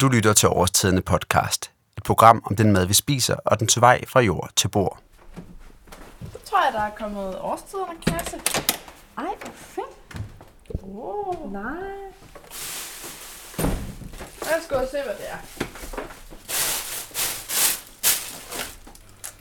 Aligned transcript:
Du 0.00 0.08
lytter 0.08 0.32
til 0.32 0.48
Årstidende 0.48 1.02
podcast. 1.02 1.70
Et 1.96 2.02
program 2.02 2.42
om 2.44 2.56
den 2.56 2.72
mad, 2.72 2.86
vi 2.86 2.94
spiser, 2.94 3.36
og 3.44 3.60
den 3.60 3.68
vej 3.80 4.04
fra 4.06 4.20
jord 4.20 4.50
til 4.56 4.68
bord. 4.68 4.98
Så 6.32 6.38
tror 6.44 6.64
jeg, 6.64 6.72
der 6.72 6.80
er 6.80 6.90
kommet 6.90 7.38
årstiderne 7.38 8.00
kasse. 8.06 8.36
Ej, 9.18 9.24
hvor 9.42 9.52
fedt. 9.54 9.86
Wow. 10.82 11.50
Nej. 11.50 11.72
Lad 14.42 14.60
os 14.60 14.66
gå 14.68 14.74
og 14.74 14.88
se, 14.90 14.96
hvad 15.04 15.14
det 15.14 15.30
er. 15.30 15.36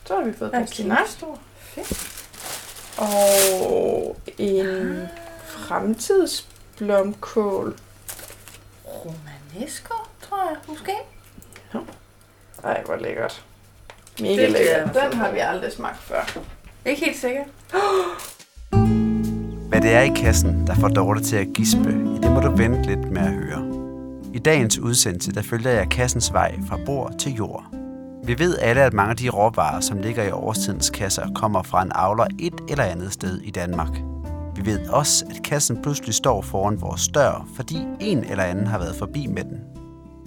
Så 0.05 0.15
har 0.15 0.23
vi 0.23 0.33
fået 0.33 0.51
pastinakker. 0.51 1.37
Fedt. 1.59 2.11
Og 2.97 4.17
en 4.37 5.07
fremtidsblomkål. 5.47 7.79
Romanesco, 8.85 9.93
tror 10.35 10.49
jeg, 10.49 10.57
måske. 10.67 10.91
Ej, 12.63 12.83
hvor 12.85 12.95
lækkert. 12.95 13.45
Mega 14.19 14.41
Det 14.41 14.51
lækkert. 14.51 14.93
Den 14.93 15.17
har 15.17 15.31
vi 15.31 15.39
aldrig 15.39 15.71
smagt 15.71 15.97
før. 15.97 16.39
Ikke 16.85 17.05
helt 17.05 17.17
sikker. 17.17 17.43
Hvad 19.69 19.81
det 19.81 19.93
er 19.93 20.01
i 20.01 20.11
kassen, 20.15 20.67
der 20.67 20.75
får 20.75 20.87
Dorte 20.87 21.23
til 21.23 21.35
at 21.35 21.47
gispe, 21.53 21.89
i 21.89 22.19
det 22.23 22.31
må 22.31 22.39
du 22.39 22.55
vente 22.55 22.81
lidt 22.81 23.11
med 23.11 23.21
at 23.21 23.31
høre. 23.31 23.71
I 24.33 24.39
dagens 24.39 24.79
udsendelse, 24.79 25.31
der 25.31 25.41
følger 25.41 25.71
jeg 25.71 25.89
kassens 25.89 26.33
vej 26.33 26.55
fra 26.69 26.79
bord 26.85 27.13
til 27.19 27.33
jord. 27.33 27.65
Vi 28.23 28.39
ved 28.39 28.57
alle, 28.57 28.81
at 28.81 28.93
mange 28.93 29.11
af 29.11 29.17
de 29.17 29.29
råvarer, 29.29 29.79
som 29.79 29.97
ligger 29.97 30.23
i 30.23 30.31
årstidens 30.31 30.89
kasser, 30.89 31.33
kommer 31.35 31.63
fra 31.63 31.81
en 31.81 31.91
avler 31.95 32.27
et 32.39 32.61
eller 32.69 32.83
andet 32.83 33.13
sted 33.13 33.41
i 33.41 33.51
Danmark. 33.51 33.91
Vi 34.55 34.65
ved 34.65 34.89
også, 34.89 35.25
at 35.29 35.43
kassen 35.43 35.81
pludselig 35.81 36.13
står 36.13 36.41
foran 36.41 36.81
vores 36.81 37.07
dør, 37.07 37.47
fordi 37.55 37.77
en 37.99 38.23
eller 38.23 38.43
anden 38.43 38.67
har 38.67 38.77
været 38.77 38.95
forbi 38.95 39.27
med 39.27 39.43
den. 39.43 39.74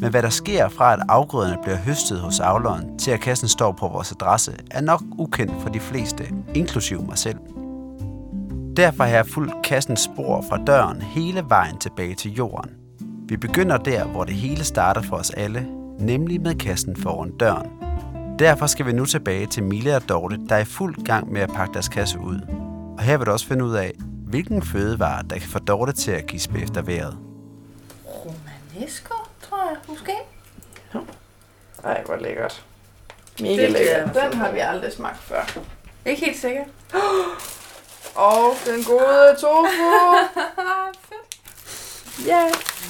Men 0.00 0.10
hvad 0.10 0.22
der 0.22 0.30
sker 0.30 0.68
fra, 0.68 0.92
at 0.92 1.00
afgrøderne 1.08 1.58
bliver 1.62 1.76
høstet 1.76 2.20
hos 2.20 2.40
avleren, 2.40 2.98
til 2.98 3.10
at 3.10 3.20
kassen 3.20 3.48
står 3.48 3.72
på 3.72 3.88
vores 3.88 4.12
adresse, 4.12 4.56
er 4.70 4.80
nok 4.80 5.02
ukendt 5.18 5.62
for 5.62 5.68
de 5.68 5.80
fleste, 5.80 6.24
inklusive 6.54 7.02
mig 7.02 7.18
selv. 7.18 7.38
Derfor 8.76 9.04
har 9.04 9.10
jeg 9.10 9.26
fulgt 9.26 9.54
kassens 9.64 10.00
spor 10.00 10.44
fra 10.48 10.64
døren 10.64 11.02
hele 11.02 11.44
vejen 11.48 11.78
tilbage 11.78 12.14
til 12.14 12.34
jorden. 12.34 12.70
Vi 13.28 13.36
begynder 13.36 13.76
der, 13.76 14.04
hvor 14.04 14.24
det 14.24 14.34
hele 14.34 14.64
starter 14.64 15.02
for 15.02 15.16
os 15.16 15.30
alle, 15.30 15.66
nemlig 15.98 16.40
med 16.40 16.54
kassen 16.54 16.96
foran 16.96 17.30
døren. 17.30 17.70
Derfor 18.38 18.66
skal 18.66 18.86
vi 18.86 18.92
nu 18.92 19.04
tilbage 19.04 19.46
til 19.46 19.62
Mille 19.62 19.96
og 19.96 20.08
Dorte, 20.08 20.38
der 20.48 20.54
er 20.54 20.60
i 20.60 20.64
fuld 20.64 21.04
gang 21.04 21.32
med 21.32 21.40
at 21.40 21.50
pakke 21.52 21.74
deres 21.74 21.88
kasse 21.88 22.18
ud. 22.20 22.40
Og 22.98 23.02
her 23.04 23.16
vil 23.16 23.26
du 23.26 23.32
også 23.32 23.46
finde 23.46 23.64
ud 23.64 23.74
af, 23.74 23.92
hvilken 24.26 24.62
fødevare, 24.62 25.22
der 25.30 25.38
kan 25.38 25.48
få 25.48 25.58
Dorte 25.58 25.92
til 25.92 26.10
at 26.10 26.26
gispe 26.26 26.62
efter 26.62 26.82
vejret. 26.82 27.18
Romanesco. 28.04 29.17
Ej, 31.84 32.02
hvor 32.02 32.16
lækkert. 32.16 32.62
Mega 33.40 33.62
Det 33.62 33.70
lækkert. 33.72 34.14
Den 34.14 34.32
har 34.34 34.50
vi 34.52 34.58
aldrig 34.58 34.92
smagt 34.92 35.22
før. 35.22 35.58
Ikke 36.06 36.24
helt 36.24 36.40
sikker. 36.40 36.64
Og 38.14 38.54
den 38.66 38.84
gode 38.84 39.36
tofu. 39.40 40.16
Ja. 42.26 42.42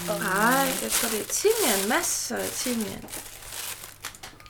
Nej, 0.06 0.66
jeg 0.82 0.90
tror, 0.90 1.08
det 1.08 1.20
er 1.20 1.24
timian. 1.32 1.88
Masser 1.88 2.36
af 2.36 2.48
timian. 2.48 3.04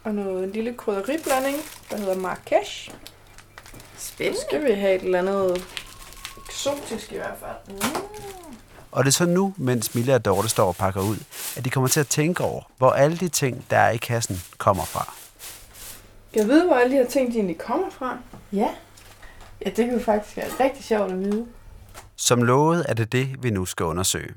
Og 0.04 0.14
noget 0.14 0.44
en 0.44 0.52
lille 0.52 0.74
krydderiblanding, 0.74 1.56
der 1.90 1.96
hedder 1.96 2.14
Marrakesh. 2.14 2.90
Så 2.90 4.08
Spændende. 4.08 4.40
skal 4.40 4.64
vi 4.64 4.72
have 4.72 4.94
et 4.94 5.02
eller 5.02 5.18
andet 5.18 5.66
eksotisk 6.48 7.12
i 7.12 7.16
hvert 7.16 7.34
fald. 7.40 7.80
Og 8.98 9.04
det 9.04 9.10
er 9.10 9.12
så 9.12 9.26
nu, 9.26 9.54
mens 9.56 9.94
Mille 9.94 10.14
og 10.14 10.24
Dorte 10.24 10.48
står 10.48 10.68
og 10.68 10.76
pakker 10.76 11.00
ud, 11.00 11.16
at 11.56 11.64
de 11.64 11.70
kommer 11.70 11.88
til 11.88 12.00
at 12.00 12.06
tænke 12.06 12.44
over, 12.44 12.62
hvor 12.78 12.90
alle 12.90 13.16
de 13.16 13.28
ting, 13.28 13.64
der 13.70 13.76
er 13.76 13.90
i 13.90 13.96
kassen, 13.96 14.42
kommer 14.58 14.84
fra. 14.84 15.14
Jeg 16.34 16.48
ved, 16.48 16.66
hvor 16.66 16.74
alle 16.74 16.92
de 16.92 16.96
her 16.96 17.08
ting 17.08 17.32
de 17.32 17.36
egentlig 17.36 17.58
kommer 17.58 17.90
fra. 17.90 18.18
Ja. 18.52 18.68
Ja, 19.64 19.70
det 19.70 19.76
kan 19.76 19.92
jo 19.92 20.00
faktisk 20.00 20.36
være 20.36 20.48
rigtig 20.60 20.84
sjovt 20.84 21.12
at 21.12 21.20
vide. 21.20 21.46
Som 22.16 22.42
lovet 22.42 22.86
er 22.88 22.94
det 22.94 23.12
det, 23.12 23.42
vi 23.42 23.50
nu 23.50 23.64
skal 23.64 23.86
undersøge. 23.86 24.34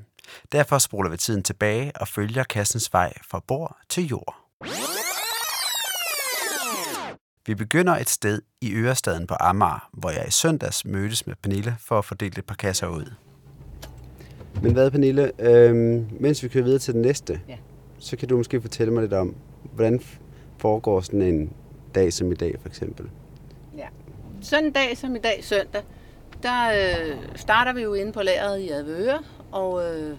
Derfor 0.52 0.78
spoler 0.78 1.10
vi 1.10 1.16
tiden 1.16 1.42
tilbage 1.42 1.92
og 1.96 2.08
følger 2.08 2.44
kassens 2.44 2.92
vej 2.92 3.12
fra 3.30 3.40
bord 3.46 3.76
til 3.88 4.06
jord. 4.06 4.36
Vi 7.46 7.54
begynder 7.54 7.96
et 7.96 8.10
sted 8.10 8.42
i 8.60 8.72
Ørestaden 8.74 9.26
på 9.26 9.34
Amager, 9.40 9.88
hvor 9.92 10.10
jeg 10.10 10.28
i 10.28 10.30
søndags 10.30 10.84
mødtes 10.84 11.26
med 11.26 11.34
Pernille 11.42 11.76
for 11.80 11.98
at 11.98 12.04
fordele 12.04 12.38
et 12.38 12.46
par 12.46 12.54
kasser 12.54 12.86
ud. 12.86 13.12
Men 14.62 14.72
hvad, 14.72 14.90
Pernille, 14.90 15.32
øhm, 15.38 16.06
mens 16.20 16.42
vi 16.42 16.48
kører 16.48 16.64
videre 16.64 16.78
til 16.78 16.94
den 16.94 17.02
næste, 17.02 17.40
Ja. 17.48 17.56
så 17.98 18.16
kan 18.16 18.28
du 18.28 18.36
måske 18.36 18.60
fortælle 18.60 18.92
mig 18.92 19.02
lidt 19.02 19.12
om, 19.12 19.34
hvordan 19.74 20.00
foregår 20.58 21.00
sådan 21.00 21.22
en 21.22 21.52
dag 21.94 22.12
som 22.12 22.32
i 22.32 22.34
dag, 22.34 22.54
for 22.60 22.68
eksempel. 22.68 23.06
Sådan 24.40 24.64
en 24.64 24.72
dag 24.72 24.96
som 24.98 25.16
i 25.16 25.18
dag, 25.18 25.38
søndag, 25.44 25.82
der 26.42 26.70
øh, 26.72 27.16
starter 27.36 27.72
vi 27.72 27.82
jo 27.82 27.94
inde 27.94 28.12
på 28.12 28.22
lageret 28.22 28.60
i 28.60 28.68
Advøre, 28.70 29.18
og 29.52 29.82
øh, 29.84 30.16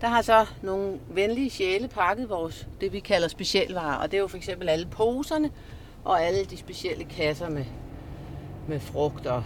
der 0.00 0.06
har 0.08 0.22
så 0.22 0.46
nogle 0.62 0.98
venlige 1.10 1.50
sjæle 1.50 1.88
pakket 1.88 2.28
vores, 2.30 2.68
det 2.80 2.92
vi 2.92 2.98
kalder 3.00 3.28
specialvarer, 3.28 3.96
og 3.96 4.10
det 4.10 4.16
er 4.16 4.20
jo 4.20 4.26
for 4.26 4.36
eksempel 4.36 4.68
alle 4.68 4.86
poserne, 4.90 5.50
og 6.04 6.22
alle 6.22 6.44
de 6.44 6.56
specielle 6.56 7.04
kasser 7.04 7.50
med, 7.50 7.64
med 8.68 8.80
frugt 8.80 9.26
og 9.26 9.44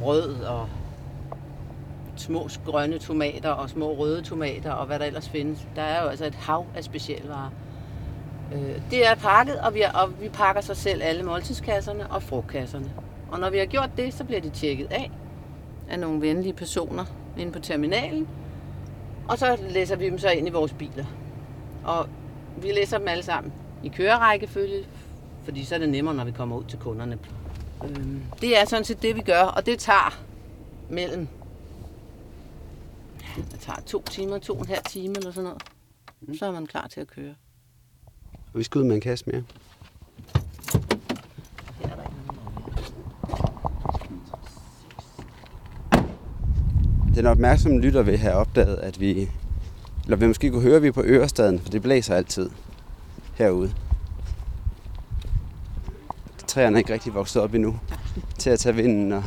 brød 0.00 0.34
og 0.34 0.68
små 2.20 2.48
grønne 2.66 2.98
tomater 2.98 3.50
og 3.50 3.70
små 3.70 3.94
røde 3.94 4.22
tomater 4.22 4.72
og 4.72 4.86
hvad 4.86 4.98
der 4.98 5.04
ellers 5.04 5.28
findes. 5.28 5.66
Der 5.76 5.82
er 5.82 6.02
jo 6.02 6.08
altså 6.08 6.26
et 6.26 6.34
hav 6.34 6.66
af 6.76 6.84
specialvarer. 6.84 7.50
Øh, 8.54 8.80
Det 8.90 9.06
er 9.06 9.14
pakket, 9.14 9.60
og 9.60 9.74
vi, 9.74 9.80
er, 9.82 9.92
og 9.92 10.20
vi 10.20 10.28
pakker 10.28 10.62
så 10.62 10.74
selv 10.74 11.02
alle 11.02 11.22
måltidskasserne 11.22 12.06
og 12.10 12.22
frugtkasserne. 12.22 12.92
Og 13.30 13.40
når 13.40 13.50
vi 13.50 13.58
har 13.58 13.66
gjort 13.66 13.90
det, 13.96 14.14
så 14.14 14.24
bliver 14.24 14.40
de 14.40 14.50
tjekket 14.50 14.86
af 14.90 15.10
af 15.90 15.98
nogle 15.98 16.20
venlige 16.20 16.52
personer 16.52 17.04
inde 17.38 17.52
på 17.52 17.58
terminalen. 17.58 18.28
Og 19.28 19.38
så 19.38 19.58
læser 19.70 19.96
vi 19.96 20.04
dem 20.04 20.18
så 20.18 20.28
ind 20.30 20.48
i 20.48 20.50
vores 20.50 20.72
biler. 20.72 21.04
Og 21.84 22.08
vi 22.62 22.72
læser 22.72 22.98
dem 22.98 23.08
alle 23.08 23.22
sammen 23.22 23.52
i 23.82 23.88
kørerækkefølge, 23.88 24.84
fordi 25.44 25.64
så 25.64 25.74
er 25.74 25.78
det 25.78 25.88
nemmere, 25.88 26.14
når 26.14 26.24
vi 26.24 26.30
kommer 26.30 26.56
ud 26.56 26.64
til 26.64 26.78
kunderne. 26.78 27.18
Øhm, 27.84 28.22
det 28.40 28.60
er 28.60 28.64
sådan 28.66 28.84
set 28.84 29.02
det, 29.02 29.16
vi 29.16 29.20
gør, 29.20 29.42
og 29.42 29.66
det 29.66 29.78
tager 29.78 30.18
mellem 30.88 31.28
det 33.36 33.60
tager 33.60 33.80
to 33.86 34.02
timer, 34.02 34.38
to 34.38 34.52
og 34.54 34.60
en 34.60 34.66
halv 34.66 34.84
time 34.88 35.14
eller 35.16 35.32
sådan 35.32 35.50
noget. 35.50 36.38
Så 36.38 36.46
er 36.46 36.52
man 36.52 36.66
klar 36.66 36.86
til 36.86 37.00
at 37.00 37.06
køre. 37.06 37.34
Og 38.52 38.58
vi 38.58 38.62
skal 38.62 38.78
ud 38.78 38.84
med 38.84 38.94
en 38.94 39.00
kasse 39.00 39.24
mere. 39.26 39.36
Er. 39.36 39.42
Den 47.14 47.26
opmærksomme 47.26 47.80
lytter 47.80 48.02
vil 48.02 48.18
have 48.18 48.34
opdaget, 48.34 48.76
at 48.76 49.00
vi, 49.00 49.30
eller 50.04 50.16
vil 50.16 50.28
måske 50.28 50.50
kunne 50.50 50.62
høre, 50.62 50.76
at 50.76 50.82
vi 50.82 50.88
er 50.88 50.92
på 50.92 51.02
Ørestaden, 51.04 51.60
for 51.60 51.68
det 51.68 51.82
blæser 51.82 52.14
altid 52.14 52.50
herude. 53.34 53.74
Træerne 56.46 56.76
er 56.76 56.78
ikke 56.78 56.92
rigtig 56.92 57.14
vokset 57.14 57.42
op 57.42 57.54
endnu 57.54 57.80
til 58.38 58.50
at 58.50 58.58
tage 58.58 58.74
vinden. 58.74 59.12
Og... 59.12 59.24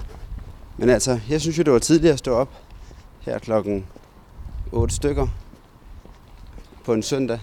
Men 0.77 0.89
altså, 0.89 1.19
jeg 1.29 1.41
synes 1.41 1.57
jo, 1.57 1.63
det 1.63 1.73
var 1.73 1.79
tidligere 1.79 2.13
at 2.13 2.19
stå 2.19 2.33
op 2.33 2.62
her 3.25 3.39
klokken 3.39 3.85
8 4.71 4.95
stykker 4.95 5.27
på 6.85 6.93
en 6.93 7.03
søndag. 7.03 7.39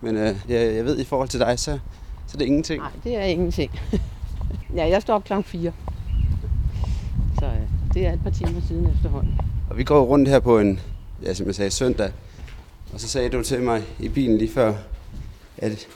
Men 0.00 0.16
øh, 0.16 0.36
jeg, 0.48 0.74
jeg 0.74 0.84
ved, 0.84 0.98
i 0.98 1.04
forhold 1.04 1.28
til 1.28 1.40
dig, 1.40 1.58
så, 1.58 1.78
så 2.26 2.34
er 2.34 2.38
det 2.38 2.44
ingenting. 2.44 2.82
Nej, 2.82 2.90
det 3.04 3.16
er 3.16 3.22
ingenting. 3.22 3.80
ja, 4.76 4.88
jeg 4.88 5.02
står 5.02 5.14
op 5.14 5.24
klokken 5.24 5.44
4. 5.44 5.72
Så 7.38 7.46
øh, 7.46 7.52
det 7.94 8.06
er 8.06 8.12
et 8.12 8.20
par 8.22 8.30
timer 8.30 8.60
siden 8.68 8.90
efterhånden. 8.94 9.40
Og 9.70 9.76
vi 9.76 9.84
går 9.84 10.02
rundt 10.02 10.28
her 10.28 10.40
på 10.40 10.58
en, 10.58 10.80
ja, 11.22 11.34
som 11.34 11.46
jeg 11.46 11.54
sagde, 11.54 11.70
søndag. 11.70 12.12
Og 12.92 13.00
så 13.00 13.08
sagde 13.08 13.28
du 13.28 13.42
til 13.42 13.62
mig 13.62 13.82
i 13.98 14.08
bilen 14.08 14.38
lige 14.38 14.52
før, 14.52 14.74
at 15.58 15.88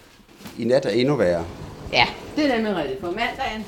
i 0.58 0.64
nat 0.64 0.86
er 0.86 0.90
endnu 0.90 1.16
værre. 1.16 1.44
Ja, 1.92 2.06
det 2.36 2.50
er 2.50 2.56
nemlig 2.56 2.76
rigtigt. 2.76 3.00
På 3.00 3.06
mandagen, 3.06 3.64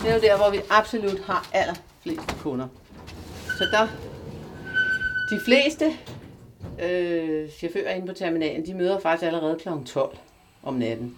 det 0.00 0.10
er 0.10 0.14
jo 0.14 0.20
der, 0.20 0.36
hvor 0.36 0.50
vi 0.50 0.60
absolut 0.70 1.22
har 1.26 1.48
allerflest 1.52 2.36
kunder. 2.42 2.66
Så 3.58 3.64
der, 3.72 3.88
de 5.32 5.40
fleste 5.40 5.84
øh, 6.82 7.50
chauffører 7.50 7.94
inde 7.94 8.06
på 8.06 8.12
terminalen, 8.12 8.66
de 8.66 8.74
møder 8.74 8.98
faktisk 9.00 9.26
allerede 9.26 9.58
kl. 9.62 9.68
12 9.86 10.18
om 10.62 10.74
natten. 10.74 11.16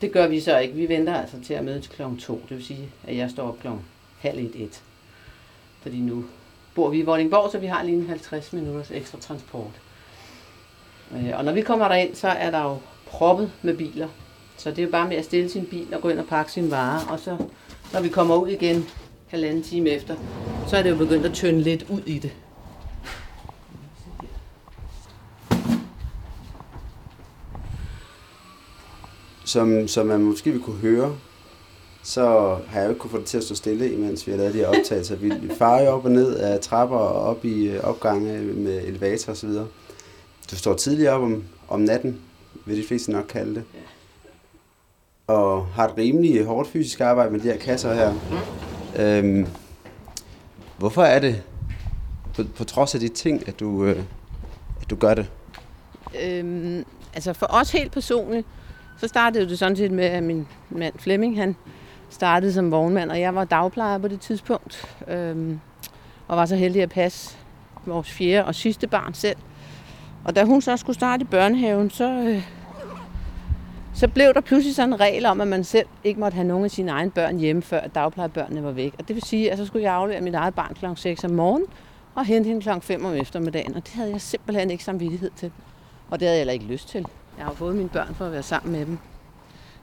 Det 0.00 0.12
gør 0.12 0.28
vi 0.28 0.40
så 0.40 0.58
ikke. 0.58 0.74
Vi 0.74 0.88
venter 0.88 1.14
altså 1.14 1.36
til 1.46 1.54
at 1.54 1.64
møde 1.64 1.80
til 1.80 1.90
kl. 1.90 2.02
2. 2.20 2.34
Det 2.48 2.56
vil 2.56 2.64
sige, 2.64 2.88
at 3.04 3.16
jeg 3.16 3.30
står 3.30 3.48
op 3.48 3.58
kl. 3.60 3.68
halv 4.18 4.38
et, 4.38 4.52
et. 4.54 4.82
Fordi 5.82 6.00
nu 6.00 6.24
bor 6.74 6.90
vi 6.90 6.98
i 6.98 7.02
Vordingborg, 7.02 7.52
så 7.52 7.58
vi 7.58 7.66
har 7.66 7.82
lige 7.82 7.96
en 7.96 8.06
50 8.06 8.52
minutters 8.52 8.90
ekstra 8.90 9.18
transport. 9.18 9.80
Øh, 11.12 11.30
og 11.34 11.44
når 11.44 11.52
vi 11.52 11.60
kommer 11.60 11.88
derind, 11.88 12.14
så 12.14 12.28
er 12.28 12.50
der 12.50 12.62
jo 12.62 12.76
proppet 13.06 13.52
med 13.62 13.76
biler. 13.76 14.08
Så 14.56 14.70
det 14.70 14.78
er 14.78 14.82
jo 14.82 14.90
bare 14.90 15.08
med 15.08 15.16
at 15.16 15.24
stille 15.24 15.48
sin 15.48 15.66
bil 15.66 15.94
og 15.94 16.00
gå 16.00 16.08
ind 16.08 16.18
og 16.18 16.26
pakke 16.26 16.52
sine 16.52 16.70
varer. 16.70 17.06
Og 17.10 17.18
så, 17.18 17.36
når 17.92 18.00
vi 18.00 18.08
kommer 18.08 18.36
ud 18.36 18.48
igen 18.48 18.86
halvanden 19.28 19.62
time 19.62 19.90
efter, 19.90 20.16
så 20.68 20.76
er 20.76 20.82
det 20.82 20.90
jo 20.90 20.96
begyndt 20.96 21.26
at 21.26 21.32
tynde 21.32 21.60
lidt 21.60 21.86
ud 21.90 22.00
i 22.06 22.18
det. 22.18 22.32
Som, 29.52 29.88
som 29.88 30.06
man 30.06 30.20
måske 30.20 30.50
vil 30.50 30.60
kunne 30.60 30.78
høre, 30.78 31.16
så 32.02 32.22
har 32.68 32.80
jeg 32.80 32.84
jo 32.84 32.90
ikke 32.90 33.00
kunne 33.00 33.10
få 33.10 33.18
det 33.18 33.26
til 33.26 33.38
at 33.38 33.44
stå 33.44 33.54
stille, 33.54 33.92
imens 33.92 34.26
vi 34.26 34.32
har 34.32 34.38
lavet 34.38 34.54
de 34.54 34.58
her 34.58 34.66
optagelser. 34.66 35.16
Vi 35.16 35.32
farer 35.58 35.84
jo 35.84 35.90
op 35.90 36.04
og 36.04 36.10
ned 36.10 36.36
af 36.36 36.60
trapper 36.60 36.96
og 36.96 37.22
op 37.22 37.44
i 37.44 37.68
øh, 37.68 37.84
opgange 37.84 38.38
med 38.42 38.84
elevator 38.84 39.30
og 39.30 39.36
så 39.36 39.46
videre. 39.46 39.66
Du 40.50 40.56
står 40.56 40.74
tidligt 40.74 41.08
op 41.08 41.22
om, 41.22 41.44
om 41.68 41.80
natten, 41.80 42.20
vil 42.66 42.76
de 42.76 42.86
fleste 42.86 43.12
nok 43.12 43.24
kalde 43.28 43.54
det. 43.54 43.64
Og 45.26 45.66
har 45.66 45.88
et 45.88 45.98
rimelig 45.98 46.44
hårdt 46.44 46.68
fysisk 46.68 47.00
arbejde 47.00 47.30
med 47.30 47.40
de 47.40 47.44
her 47.44 47.58
kasser 47.58 47.94
her. 47.94 48.14
Øhm, 48.98 49.46
hvorfor 50.78 51.02
er 51.02 51.18
det, 51.18 51.42
på, 52.34 52.42
på 52.56 52.64
trods 52.64 52.94
af 52.94 53.00
de 53.00 53.08
ting, 53.08 53.48
at 53.48 53.60
du, 53.60 53.84
øh, 53.84 54.02
at 54.80 54.90
du 54.90 54.96
gør 54.96 55.14
det? 55.14 55.26
Øhm, 56.22 56.84
altså 57.14 57.32
for 57.32 57.46
os 57.50 57.70
helt 57.70 57.92
personligt, 57.92 58.46
så 59.02 59.08
startede 59.08 59.48
det 59.48 59.58
sådan 59.58 59.76
set 59.76 59.90
med, 59.90 60.04
at 60.04 60.22
min 60.22 60.46
mand 60.70 60.94
Flemming, 60.98 61.36
han 61.36 61.56
startede 62.10 62.52
som 62.52 62.70
vognmand, 62.70 63.10
og 63.10 63.20
jeg 63.20 63.34
var 63.34 63.44
dagplejer 63.44 63.98
på 63.98 64.08
det 64.08 64.20
tidspunkt. 64.20 64.96
Øhm, 65.08 65.60
og 66.28 66.36
var 66.36 66.46
så 66.46 66.56
heldig 66.56 66.82
at 66.82 66.90
passe 66.90 67.36
vores 67.86 68.10
fjerde 68.10 68.44
og 68.44 68.54
sidste 68.54 68.86
barn 68.86 69.14
selv. 69.14 69.36
Og 70.24 70.36
da 70.36 70.44
hun 70.44 70.62
så 70.62 70.76
skulle 70.76 70.94
starte 70.94 71.22
i 71.22 71.24
børnehaven, 71.24 71.90
så, 71.90 72.10
øh, 72.12 72.48
så 73.94 74.08
blev 74.08 74.34
der 74.34 74.40
pludselig 74.40 74.74
sådan 74.74 74.92
en 74.92 75.00
regel 75.00 75.26
om, 75.26 75.40
at 75.40 75.48
man 75.48 75.64
selv 75.64 75.86
ikke 76.04 76.20
måtte 76.20 76.34
have 76.34 76.46
nogen 76.48 76.64
af 76.64 76.70
sine 76.70 76.90
egne 76.90 77.10
børn 77.10 77.38
hjemme, 77.38 77.62
før 77.62 77.80
dagplejebørnene 77.80 78.64
var 78.64 78.72
væk. 78.72 78.94
Og 78.98 79.08
det 79.08 79.16
vil 79.16 79.22
sige, 79.22 79.52
at 79.52 79.58
så 79.58 79.66
skulle 79.66 79.84
jeg 79.84 79.94
aflevere 79.94 80.22
mit 80.22 80.34
eget 80.34 80.54
barn 80.54 80.74
kl. 80.74 80.86
6 80.96 81.24
om 81.24 81.30
morgenen, 81.30 81.68
og 82.14 82.24
hente 82.24 82.48
hende 82.48 82.62
kl. 82.62 82.70
5 82.80 83.04
om 83.04 83.14
eftermiddagen. 83.14 83.74
Og 83.74 83.86
det 83.86 83.94
havde 83.94 84.10
jeg 84.10 84.20
simpelthen 84.20 84.70
ikke 84.70 84.84
samvittighed 84.84 85.30
til. 85.36 85.52
Og 86.10 86.20
det 86.20 86.28
havde 86.28 86.36
jeg 86.36 86.40
heller 86.40 86.52
ikke 86.52 86.66
lyst 86.66 86.88
til. 86.88 87.06
Jeg 87.38 87.44
har 87.44 87.52
fået 87.52 87.76
mine 87.76 87.88
børn 87.88 88.14
for 88.14 88.26
at 88.26 88.32
være 88.32 88.42
sammen 88.42 88.72
med 88.72 88.86
dem. 88.86 88.98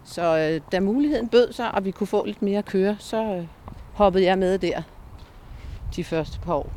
Så 0.03 0.37
øh, 0.37 0.61
da 0.71 0.79
muligheden 0.79 1.29
bød 1.29 1.53
sig, 1.53 1.71
og 1.71 1.85
vi 1.85 1.91
kunne 1.91 2.07
få 2.07 2.25
lidt 2.25 2.41
mere 2.41 2.57
at 2.57 2.65
køre, 2.65 2.95
så 2.99 3.23
øh, 3.23 3.47
hoppede 3.93 4.23
jeg 4.25 4.37
med 4.37 4.59
der 4.59 4.81
de 5.95 6.03
første 6.03 6.39
par 6.39 6.53
år. 6.53 6.73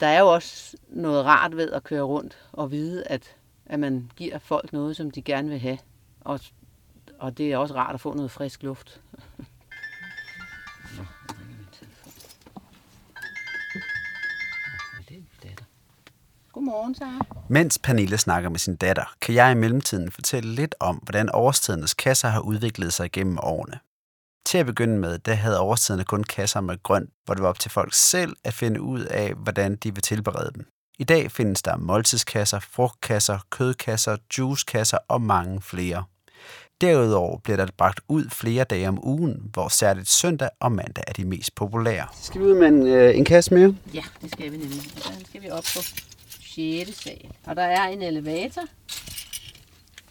Der 0.00 0.06
er 0.06 0.20
jo 0.20 0.34
også 0.34 0.76
noget 0.88 1.24
rart 1.24 1.56
ved 1.56 1.70
at 1.70 1.84
køre 1.84 2.02
rundt 2.02 2.38
og 2.52 2.70
vide, 2.70 3.04
at, 3.04 3.36
at 3.66 3.80
man 3.80 4.10
giver 4.16 4.38
folk 4.38 4.72
noget, 4.72 4.96
som 4.96 5.10
de 5.10 5.22
gerne 5.22 5.48
vil 5.48 5.58
have. 5.58 5.78
Og, 6.20 6.40
og 7.18 7.38
det 7.38 7.52
er 7.52 7.56
også 7.56 7.74
rart 7.74 7.94
at 7.94 8.00
få 8.00 8.14
noget 8.14 8.30
frisk 8.30 8.62
luft. 8.62 9.00
Godmorgen, 16.56 16.94
Sara. 16.94 17.26
Mens 17.48 17.78
Pernille 17.78 18.18
snakker 18.18 18.48
med 18.50 18.58
sin 18.58 18.76
datter, 18.76 19.14
kan 19.20 19.34
jeg 19.34 19.52
i 19.52 19.54
mellemtiden 19.54 20.10
fortælle 20.10 20.54
lidt 20.54 20.74
om, 20.80 20.96
hvordan 20.96 21.30
årstidernes 21.34 21.94
kasser 21.94 22.28
har 22.28 22.40
udviklet 22.40 22.92
sig 22.92 23.12
gennem 23.12 23.38
årene. 23.42 23.78
Til 24.46 24.58
at 24.58 24.66
begynde 24.66 24.98
med, 24.98 25.18
der 25.18 25.34
havde 25.34 25.60
årstiderne 25.60 26.04
kun 26.04 26.24
kasser 26.24 26.60
med 26.60 26.82
grønt, 26.82 27.10
hvor 27.24 27.34
det 27.34 27.42
var 27.42 27.48
op 27.48 27.58
til 27.58 27.70
folk 27.70 27.94
selv 27.94 28.36
at 28.44 28.54
finde 28.54 28.80
ud 28.80 29.00
af, 29.00 29.34
hvordan 29.34 29.76
de 29.76 29.94
vil 29.94 30.02
tilberede 30.02 30.50
dem. 30.54 30.66
I 30.98 31.04
dag 31.04 31.30
findes 31.30 31.62
der 31.62 31.76
måltidskasser, 31.76 32.60
frugtkasser, 32.60 33.38
kødkasser, 33.50 34.16
juicekasser 34.38 34.98
og 35.08 35.22
mange 35.22 35.62
flere. 35.62 36.04
Derudover 36.80 37.38
bliver 37.38 37.56
der 37.56 37.66
bragt 37.76 38.00
ud 38.08 38.30
flere 38.30 38.64
dage 38.64 38.88
om 38.88 39.06
ugen, 39.06 39.50
hvor 39.52 39.68
særligt 39.68 40.08
søndag 40.08 40.48
og 40.60 40.72
mandag 40.72 41.04
er 41.06 41.12
de 41.12 41.24
mest 41.24 41.54
populære. 41.54 42.06
Skal 42.22 42.40
vi 42.40 42.46
ud 42.46 42.54
med 42.54 42.68
en, 42.68 42.86
øh, 42.86 43.16
en 43.16 43.24
kasse 43.24 43.54
mere? 43.54 43.76
Ja, 43.94 44.02
det 44.22 44.32
skal 44.32 44.52
vi 44.52 44.56
nemlig. 44.56 44.82
Der 44.94 45.26
skal 45.28 45.42
vi 45.42 45.50
op 45.50 45.64
på 45.76 45.80
6. 46.56 47.02
sal. 47.02 47.30
Og 47.46 47.56
der 47.56 47.62
er 47.62 47.88
en 47.88 48.02
elevator. 48.02 48.62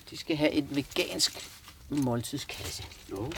De 0.10 0.18
skal 0.18 0.36
have 0.36 0.52
et 0.52 0.76
vegansk 0.76 1.50
måltidskasse. 1.90 2.84
Jo. 3.12 3.32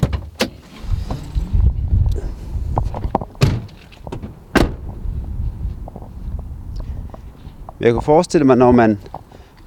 Jeg 7.79 7.93
kunne 7.93 8.01
forestille 8.01 8.45
mig, 8.45 8.57
når 8.57 8.71
man, 8.71 8.99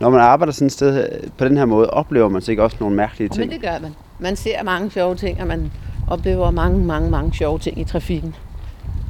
når 0.01 0.11
man 0.11 0.21
arbejder 0.21 0.53
sådan 0.53 0.67
et 0.67 0.73
sted 0.73 1.21
på 1.39 1.45
den 1.45 1.57
her 1.57 1.65
måde, 1.65 1.91
oplever 1.91 2.29
man 2.29 2.43
sig 2.43 2.53
ikke 2.53 2.63
også 2.63 2.77
nogle 2.81 2.97
mærkelige 2.97 3.29
ting. 3.29 3.39
Men 3.39 3.51
det 3.51 3.61
gør 3.61 3.79
man. 3.79 3.95
Man 4.19 4.37
ser 4.37 4.63
mange 4.63 4.91
sjove 4.91 5.15
ting, 5.15 5.41
og 5.41 5.47
man 5.47 5.73
oplever 6.09 6.51
mange, 6.51 6.85
mange, 6.85 7.11
mange 7.11 7.35
sjove 7.35 7.59
ting 7.59 7.81
i 7.81 7.85
trafikken. 7.85 8.35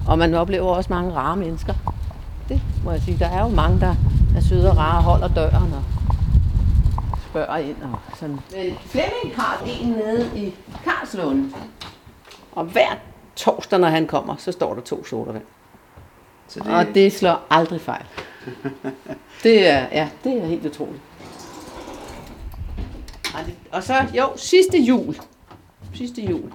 Og 0.08 0.18
man 0.18 0.34
oplever 0.34 0.66
også 0.66 0.92
mange 0.92 1.12
rare 1.12 1.36
mennesker. 1.36 1.74
Det 2.48 2.60
må 2.84 2.90
jeg 2.90 3.00
sige. 3.00 3.18
Der 3.18 3.28
er 3.28 3.42
jo 3.42 3.48
mange, 3.48 3.80
der 3.80 3.94
er 4.36 4.40
søde 4.40 4.70
og 4.70 4.76
rare 4.76 4.96
og 4.96 5.02
holder 5.02 5.28
døren 5.28 5.72
og 5.72 5.82
spørger 7.30 7.56
ind. 7.56 7.76
Og 7.82 7.98
sådan. 8.18 8.40
Men 8.56 8.74
Flemming 8.86 9.36
har 9.36 9.62
en 9.66 9.88
nede 9.88 10.30
i 10.36 10.54
Karlslunde. 10.84 11.50
Og 12.52 12.64
hver 12.64 12.90
torsdag, 13.36 13.78
når 13.78 13.88
han 13.88 14.06
kommer, 14.06 14.36
så 14.36 14.52
står 14.52 14.74
der 14.74 14.80
to 14.80 15.04
sodavand. 15.04 15.42
Så 16.48 16.60
Og 16.66 16.86
det 16.94 17.12
slår 17.12 17.46
aldrig 17.50 17.80
fejl. 17.80 18.04
Det 19.42 19.68
er, 19.68 19.86
ja, 19.92 20.08
det 20.24 20.42
er 20.42 20.46
helt 20.46 20.66
utroligt. 20.66 21.02
Og, 23.34 23.40
det, 23.46 23.54
og 23.72 23.82
så, 23.82 23.94
jo, 24.14 24.28
sidste 24.36 24.78
jul, 24.78 25.16
sidste 25.94 26.22
jul, 26.22 26.52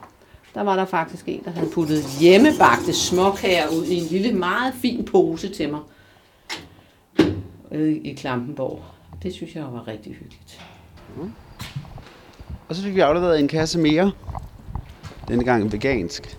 der 0.56 0.63
var 0.63 0.75
der 0.75 0.86
faktisk 0.86 1.24
en, 1.28 1.44
der 1.45 1.51
havde 1.51 1.69
puttet 1.74 2.04
hjemmebagte 2.19 2.94
småkager 2.94 3.68
ud 3.68 3.86
i 3.86 3.95
en 3.98 4.04
lille, 4.04 4.33
meget 4.33 4.74
fin 4.81 5.06
pose 5.06 5.50
til 5.50 5.69
mig. 5.69 5.80
Ude 7.75 7.98
i 7.98 8.13
Klampenborg. 8.13 8.81
Det 9.24 9.33
synes 9.33 9.56
jeg 9.56 9.63
var 9.63 9.88
rigtig 9.88 10.13
hyggeligt. 10.13 10.62
Og 12.69 12.75
så 12.75 12.83
fik 12.83 12.95
vi 12.95 13.00
afleveret 13.00 13.39
en 13.39 13.48
kasse 13.48 13.80
mere. 13.80 14.12
Denne 15.27 15.44
gang 15.44 15.63
en 15.63 15.72
vegansk 15.72 16.38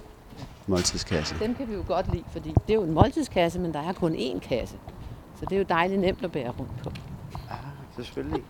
måltidskasse. 0.66 1.34
Dem 1.40 1.54
kan 1.54 1.68
vi 1.68 1.74
jo 1.74 1.84
godt 1.86 2.12
lide, 2.12 2.24
fordi 2.32 2.48
det 2.48 2.70
er 2.70 2.74
jo 2.74 2.82
en 2.82 2.92
måltidskasse, 2.94 3.58
men 3.60 3.74
der 3.74 3.80
er 3.88 3.92
kun 3.92 4.14
én 4.14 4.38
kasse. 4.38 4.76
Så 5.40 5.44
det 5.44 5.52
er 5.52 5.58
jo 5.58 5.64
dejligt 5.68 6.00
nemt 6.00 6.24
at 6.24 6.32
bære 6.32 6.50
rundt 6.50 6.82
på. 6.82 6.90
Selvfølgelig. 7.96 8.42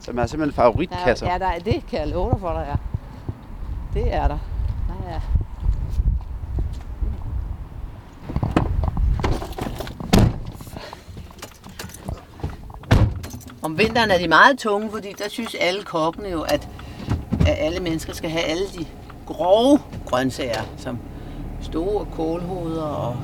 Som 0.00 0.18
er 0.18 0.26
simpelthen 0.26 0.56
Der 0.56 0.62
er, 0.62 0.70
favoritkasser. 0.70 1.32
ja, 1.32 1.38
der 1.38 1.46
er, 1.46 1.58
det 1.58 1.86
kan 1.86 1.98
jeg 2.00 2.08
love 2.08 2.30
dig 2.30 2.40
for, 2.40 2.48
der 2.48 2.60
er. 2.60 2.76
Det 3.94 4.14
er 4.14 4.28
der. 4.28 4.38
Der 4.88 5.08
er. 5.08 5.37
Om 13.68 13.78
vinteren 13.78 14.10
er 14.10 14.18
de 14.18 14.28
meget 14.28 14.58
tunge, 14.58 14.90
fordi 14.90 15.08
der 15.18 15.28
synes 15.28 15.54
alle 15.54 15.82
kokkene 15.82 16.28
jo, 16.28 16.42
at, 16.42 16.68
at 17.40 17.56
alle 17.58 17.80
mennesker 17.80 18.12
skal 18.12 18.30
have 18.30 18.44
alle 18.44 18.66
de 18.78 18.86
grove 19.26 19.80
grøntsager, 20.06 20.62
som 20.76 20.98
store 21.62 22.06
kålhoveder 22.12 22.82
og 22.82 23.16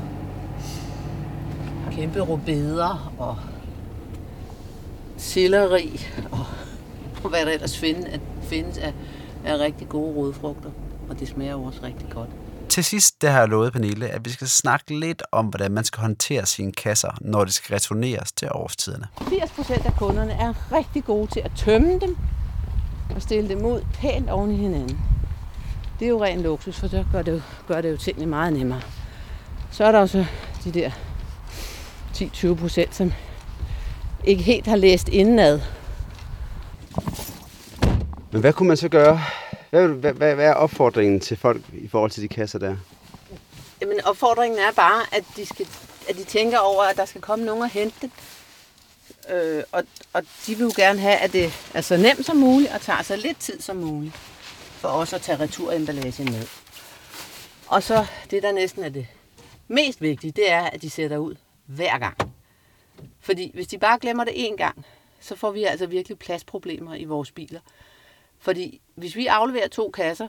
kæmpe 1.93 2.21
rubeder 2.21 3.13
og 3.19 3.37
selleri 5.17 6.01
og 6.33 6.47
og 7.25 7.31
hvad 7.31 7.47
der 7.47 7.53
ellers 7.53 7.79
findes, 7.79 8.05
at, 8.05 8.21
findes 8.43 8.79
af, 8.79 8.93
af 9.45 9.59
rigtig 9.59 9.89
gode 9.89 10.17
rodfrugter. 10.17 10.71
Og 11.09 11.21
det 11.21 11.29
smager 11.29 11.67
også 11.67 11.81
rigtig 11.83 12.09
godt. 12.11 12.29
Til 12.69 12.85
sidst 12.85 13.23
der 13.23 13.31
har 13.31 13.39
jeg 13.39 13.49
lovet 13.49 13.73
Pernille, 13.73 14.09
at 14.09 14.25
vi 14.25 14.31
skal 14.31 14.49
snakke 14.49 14.99
lidt 15.01 15.23
om, 15.33 15.47
hvordan 15.47 15.73
man 15.73 15.85
skal 15.85 16.01
håndtere 16.01 16.47
sine 16.47 16.73
kasser, 16.73 17.11
når 17.21 17.45
de 17.45 17.53
skal 17.53 17.75
returneres 17.75 18.33
til 18.33 18.49
årstiderne. 18.53 19.07
80 19.29 19.51
procent 19.51 19.87
af 19.87 19.97
kunderne 19.97 20.33
er 20.33 20.73
rigtig 20.73 21.05
gode 21.05 21.31
til 21.31 21.41
at 21.41 21.51
tømme 21.57 22.01
dem 22.01 22.17
og 23.15 23.23
stille 23.23 23.49
dem 23.49 23.65
ud 23.65 23.85
pænt 23.95 24.31
oven 24.31 24.51
i 24.51 24.57
hinanden. 24.57 25.01
Det 25.99 26.05
er 26.05 26.09
jo 26.09 26.25
ren 26.25 26.43
luksus, 26.43 26.77
for 26.77 26.89
så 26.89 27.05
gør 27.13 27.23
det 27.23 27.33
jo, 27.33 27.41
gør 27.69 27.81
det 27.81 27.91
jo 27.91 27.97
tingene 27.97 28.27
meget 28.27 28.53
nemmere. 28.53 28.81
Så 29.71 29.85
er 29.85 29.93
der 29.93 29.99
også 29.99 30.27
de 30.65 30.73
der 30.73 30.91
10-20 32.15 32.55
procent, 32.55 32.95
som 32.95 33.13
ikke 34.25 34.43
helt 34.43 34.67
har 34.67 34.77
læst 34.77 35.09
indenad. 35.09 35.61
Men 38.33 38.41
hvad 38.41 38.53
kunne 38.53 38.69
man 38.69 38.77
så 38.77 38.89
gøre? 38.89 39.21
Hvad, 39.75 39.89
hvad, 39.89 40.13
hvad, 40.13 40.35
hvad 40.35 40.47
er 40.47 40.55
opfordringen 40.55 41.21
til 41.21 41.37
folk 41.37 41.63
i 41.73 41.89
forhold 41.89 42.11
til 42.11 42.23
de 42.23 42.29
kasser 42.29 42.59
der? 42.59 42.77
Jamen, 43.81 44.01
opfordringen 44.05 44.59
er 44.61 44.73
bare, 44.73 45.03
at 45.13 45.25
de, 45.37 45.47
skal, 45.47 45.67
at 46.09 46.17
de 46.17 46.25
tænker 46.25 46.59
over, 46.59 46.83
at 46.83 46.97
der 46.97 47.05
skal 47.05 47.21
komme 47.21 47.45
nogen 47.45 47.63
og 47.63 47.69
hente 47.69 47.97
det. 48.01 48.11
Øh, 49.31 49.63
og, 49.73 49.85
og 50.13 50.23
de 50.47 50.55
vil 50.55 50.65
jo 50.65 50.73
gerne 50.77 50.99
have, 50.99 51.17
at 51.17 51.33
det 51.33 51.53
er 51.75 51.81
så 51.81 51.97
nemt 51.97 52.27
som 52.27 52.37
muligt, 52.37 52.73
og 52.73 52.81
tager 52.81 53.03
så 53.03 53.17
lidt 53.17 53.39
tid 53.39 53.61
som 53.61 53.77
muligt, 53.77 54.15
for 54.81 54.89
os 54.89 55.13
at 55.13 55.21
tage 55.21 55.41
returemballagen 55.41 56.33
med. 56.33 56.47
Og 57.67 57.83
så 57.83 58.07
det, 58.31 58.43
der 58.43 58.53
næsten 58.53 58.85
er 58.85 58.89
det 58.89 59.07
mest 59.69 60.01
vigtige, 60.01 60.31
det 60.31 60.51
er, 60.51 60.63
at 60.63 60.83
de 60.83 60.91
sætter 60.91 61.19
ud 61.19 61.35
hver 61.67 61.99
gang. 61.99 62.17
Fordi 63.21 63.51
hvis 63.55 63.67
de 63.67 63.79
bare 63.79 63.99
glemmer 63.99 64.25
det 64.25 64.33
én 64.33 64.57
gang, 64.57 64.85
så 65.21 65.37
får 65.37 65.51
vi 65.51 65.65
altså 65.65 65.87
virkelig 65.87 66.19
pladsproblemer 66.19 66.95
i 66.95 67.05
vores 67.05 67.31
biler. 67.31 67.61
Fordi 68.45 68.81
hvis 68.95 69.17
vi 69.17 69.27
afleverer 69.27 69.69
to 69.69 69.91
kasser, 69.91 70.29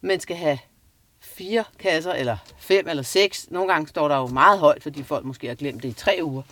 men 0.00 0.20
skal 0.20 0.36
have 0.36 0.58
fire 1.20 1.64
kasser, 1.78 2.12
eller 2.12 2.36
fem 2.58 2.88
eller 2.88 3.02
seks, 3.02 3.50
nogle 3.50 3.72
gange 3.72 3.88
står 3.88 4.08
der 4.08 4.16
jo 4.16 4.26
meget 4.26 4.58
højt, 4.58 4.82
fordi 4.82 5.02
folk 5.02 5.24
måske 5.24 5.48
har 5.48 5.54
glemt 5.54 5.82
det 5.82 5.88
i 5.88 5.92
tre 5.92 6.18
uger, 6.22 6.42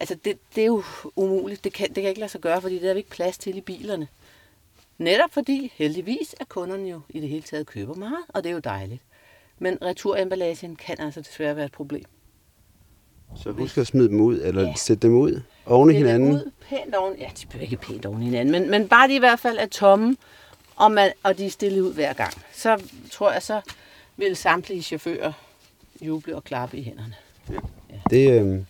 Altså, 0.00 0.16
det, 0.24 0.38
det 0.54 0.62
er 0.62 0.66
jo 0.66 0.82
umuligt. 1.16 1.64
Det 1.64 1.72
kan, 1.72 1.88
det 1.88 1.94
kan 1.94 2.08
ikke 2.08 2.20
lade 2.20 2.30
sig 2.30 2.40
gøre, 2.40 2.60
fordi 2.60 2.78
det 2.78 2.88
er 2.90 2.94
vi 2.94 2.98
ikke 2.98 3.10
plads 3.10 3.38
til 3.38 3.56
i 3.56 3.60
bilerne. 3.60 4.08
Netop 4.98 5.30
fordi, 5.32 5.72
heldigvis, 5.74 6.34
at 6.40 6.48
kunderne 6.48 6.88
jo 6.88 7.00
i 7.08 7.20
det 7.20 7.28
hele 7.28 7.42
taget 7.42 7.66
køber 7.66 7.94
meget, 7.94 8.24
og 8.28 8.44
det 8.44 8.50
er 8.50 8.54
jo 8.54 8.58
dejligt. 8.58 9.02
Men 9.58 9.78
returemballagen 9.82 10.76
kan 10.76 11.00
altså 11.00 11.20
desværre 11.20 11.56
være 11.56 11.64
et 11.64 11.72
problem. 11.72 12.04
Så 13.36 13.52
husk 13.52 13.78
at 13.78 13.86
smide 13.86 14.08
dem 14.08 14.20
ud, 14.20 14.40
eller 14.40 14.62
ja. 14.62 14.74
sætte 14.76 15.08
dem 15.08 15.16
ud 15.16 15.40
oven 15.68 15.90
i 15.90 15.94
hinanden. 15.94 16.32
Ud, 16.32 16.50
pænt 16.68 16.94
oven, 16.94 17.16
ja, 17.18 17.28
de 17.40 17.46
bliver 17.46 17.62
ikke 17.62 17.76
pænt 17.76 18.06
oven 18.06 18.22
i 18.22 18.24
hinanden, 18.24 18.52
men, 18.52 18.70
men 18.70 18.88
bare 18.88 19.08
de 19.08 19.14
i 19.14 19.18
hvert 19.18 19.40
fald 19.40 19.58
er 19.58 19.66
tomme, 19.66 20.16
og, 20.76 20.92
man, 20.92 21.12
og 21.22 21.38
de 21.38 21.46
er 21.46 21.50
stillet 21.50 21.80
ud 21.80 21.94
hver 21.94 22.12
gang. 22.12 22.32
Så 22.52 22.82
tror 23.12 23.32
jeg, 23.32 23.42
så 23.42 23.60
vil 24.16 24.36
samtlige 24.36 24.82
chauffører 24.82 25.32
juble 26.00 26.36
og 26.36 26.44
klappe 26.44 26.76
i 26.76 26.82
hænderne. 26.82 27.14
Det, 28.10 28.40
øh, 28.40 28.64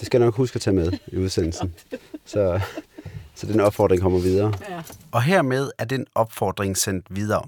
det 0.00 0.06
skal 0.06 0.18
jeg 0.18 0.26
nok 0.26 0.34
huske 0.34 0.56
at 0.56 0.60
tage 0.60 0.74
med 0.74 0.92
i 1.06 1.16
udsendelsen. 1.16 1.74
Så, 2.24 2.60
så 3.34 3.46
den 3.46 3.60
opfordring 3.60 4.02
kommer 4.02 4.18
videre. 4.18 4.52
Ja. 4.68 4.82
Og 5.12 5.22
hermed 5.22 5.70
er 5.78 5.84
den 5.84 6.06
opfordring 6.14 6.76
sendt 6.76 7.06
videre. 7.10 7.42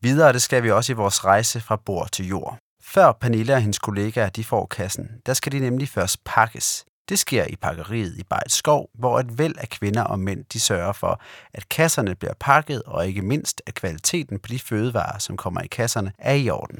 Videre 0.00 0.32
det 0.32 0.42
skal 0.42 0.62
vi 0.62 0.70
også 0.70 0.92
i 0.92 0.96
vores 0.96 1.24
rejse 1.24 1.60
fra 1.60 1.76
bord 1.76 2.08
til 2.12 2.26
jord. 2.26 2.58
Før 2.82 3.12
Pernille 3.12 3.54
og 3.54 3.60
hendes 3.60 3.78
kollegaer 3.78 4.28
de 4.28 4.44
får 4.44 4.66
kassen, 4.66 5.10
der 5.26 5.34
skal 5.34 5.52
de 5.52 5.60
nemlig 5.60 5.88
først 5.88 6.24
pakkes. 6.24 6.84
Det 7.08 7.18
sker 7.18 7.44
i 7.48 7.56
pakkeriet 7.56 8.14
i 8.18 8.22
Bejt 8.30 8.52
Skov, 8.52 8.90
hvor 8.98 9.18
et 9.20 9.38
væld 9.38 9.54
af 9.58 9.68
kvinder 9.68 10.02
og 10.02 10.18
mænd 10.18 10.44
de 10.52 10.60
sørger 10.60 10.92
for, 10.92 11.20
at 11.54 11.68
kasserne 11.68 12.14
bliver 12.14 12.32
pakket, 12.40 12.82
og 12.86 13.06
ikke 13.06 13.22
mindst, 13.22 13.62
at 13.66 13.74
kvaliteten 13.74 14.38
på 14.38 14.48
de 14.48 14.58
fødevarer, 14.58 15.18
som 15.18 15.36
kommer 15.36 15.60
i 15.60 15.66
kasserne, 15.66 16.12
er 16.18 16.34
i 16.34 16.50
orden. 16.50 16.78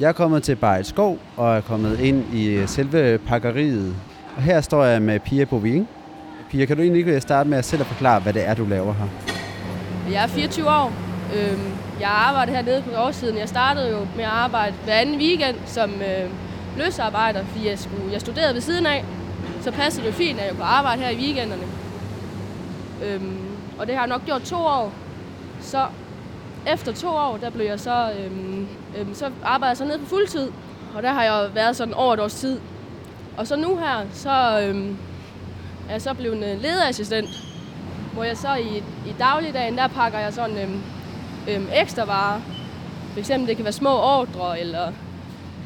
Jeg 0.00 0.08
er 0.08 0.12
kommet 0.12 0.42
til 0.42 0.56
Bejt 0.56 0.86
Skov 0.86 1.18
og 1.36 1.56
er 1.56 1.60
kommet 1.60 2.00
ind 2.00 2.34
i 2.34 2.66
selve 2.66 3.18
pakkeriet. 3.18 3.96
Og 4.36 4.42
her 4.42 4.60
står 4.60 4.84
jeg 4.84 5.02
med 5.02 5.20
Pia 5.20 5.44
Boving. 5.44 5.88
Pia, 6.50 6.66
kan 6.66 6.76
du 6.76 6.82
egentlig 6.82 7.06
ikke 7.06 7.20
starte 7.20 7.48
med 7.48 7.58
at 7.58 7.64
selv 7.64 7.80
at 7.80 7.86
forklare, 7.86 8.20
hvad 8.20 8.32
det 8.32 8.44
er, 8.46 8.54
du 8.54 8.64
laver 8.64 8.92
her? 8.92 9.06
Jeg 10.12 10.22
er 10.22 10.26
24 10.26 10.68
år. 10.70 10.92
Øhm, 11.34 11.72
Jeg 12.00 12.08
arbejder 12.10 12.52
hernede 12.52 12.82
på 12.82 12.90
årsiden. 12.96 13.38
Jeg 13.38 13.48
startede 13.48 13.90
jo 13.90 13.98
med 14.16 14.24
at 14.24 14.30
arbejde 14.30 14.74
hver 14.84 14.94
anden 14.94 15.18
weekend 15.18 15.56
som 15.66 15.90
øh, 15.90 16.30
løsarbejder, 16.76 17.44
fordi 17.44 17.68
jeg, 17.68 17.78
skulle, 17.78 18.12
jeg 18.12 18.20
studerede 18.20 18.54
ved 18.54 18.60
siden 18.60 18.86
af. 18.86 19.04
Så 19.66 19.72
passer 19.72 20.02
det 20.02 20.14
fint, 20.14 20.40
at 20.40 20.46
jeg 20.46 20.54
kunne 20.54 20.64
arbejde 20.64 21.02
her 21.02 21.10
i 21.10 21.16
weekenderne. 21.16 21.62
Øhm, 23.04 23.38
og 23.78 23.86
det 23.86 23.94
har 23.94 24.02
jeg 24.02 24.08
nok 24.08 24.24
gjort 24.24 24.42
to 24.42 24.56
år. 24.56 24.92
Så 25.60 25.86
efter 26.66 26.92
to 26.92 27.08
år, 27.08 27.36
der 27.36 27.50
blev 27.50 27.66
jeg 27.66 27.80
så, 27.80 28.12
øhm, 28.18 28.68
øhm, 28.98 29.14
så 29.14 29.30
arbejder 29.44 29.70
jeg 29.70 29.76
så 29.76 29.84
ned 29.84 29.98
på 29.98 30.06
fuldtid. 30.06 30.50
Og 30.94 31.02
der 31.02 31.12
har 31.12 31.22
jeg 31.22 31.54
været 31.54 31.76
sådan 31.76 31.94
over 31.94 32.14
et 32.14 32.20
års 32.20 32.34
tid. 32.34 32.60
Og 33.36 33.46
så 33.46 33.56
nu 33.56 33.76
her, 33.76 34.06
så 34.12 34.60
øhm, 34.62 34.96
er 35.88 35.92
jeg 35.92 36.02
så 36.02 36.14
blevet 36.14 36.52
en 36.52 36.58
lederassistent 36.58 37.28
hvor 38.12 38.24
jeg 38.24 38.36
så 38.36 38.54
i, 38.54 38.76
i 39.06 39.14
dagligdagen, 39.18 39.78
der 39.78 39.88
pakker 39.88 40.18
jeg 40.18 40.32
sådan 40.32 40.58
øhm, 40.58 40.82
øhm, 41.48 41.68
ekstra 41.74 42.04
varer. 42.04 42.40
For 43.12 43.18
eksempel 43.18 43.48
det 43.48 43.56
kan 43.56 43.64
være 43.64 43.72
små 43.72 43.98
ordre, 43.98 44.60
eller 44.60 44.92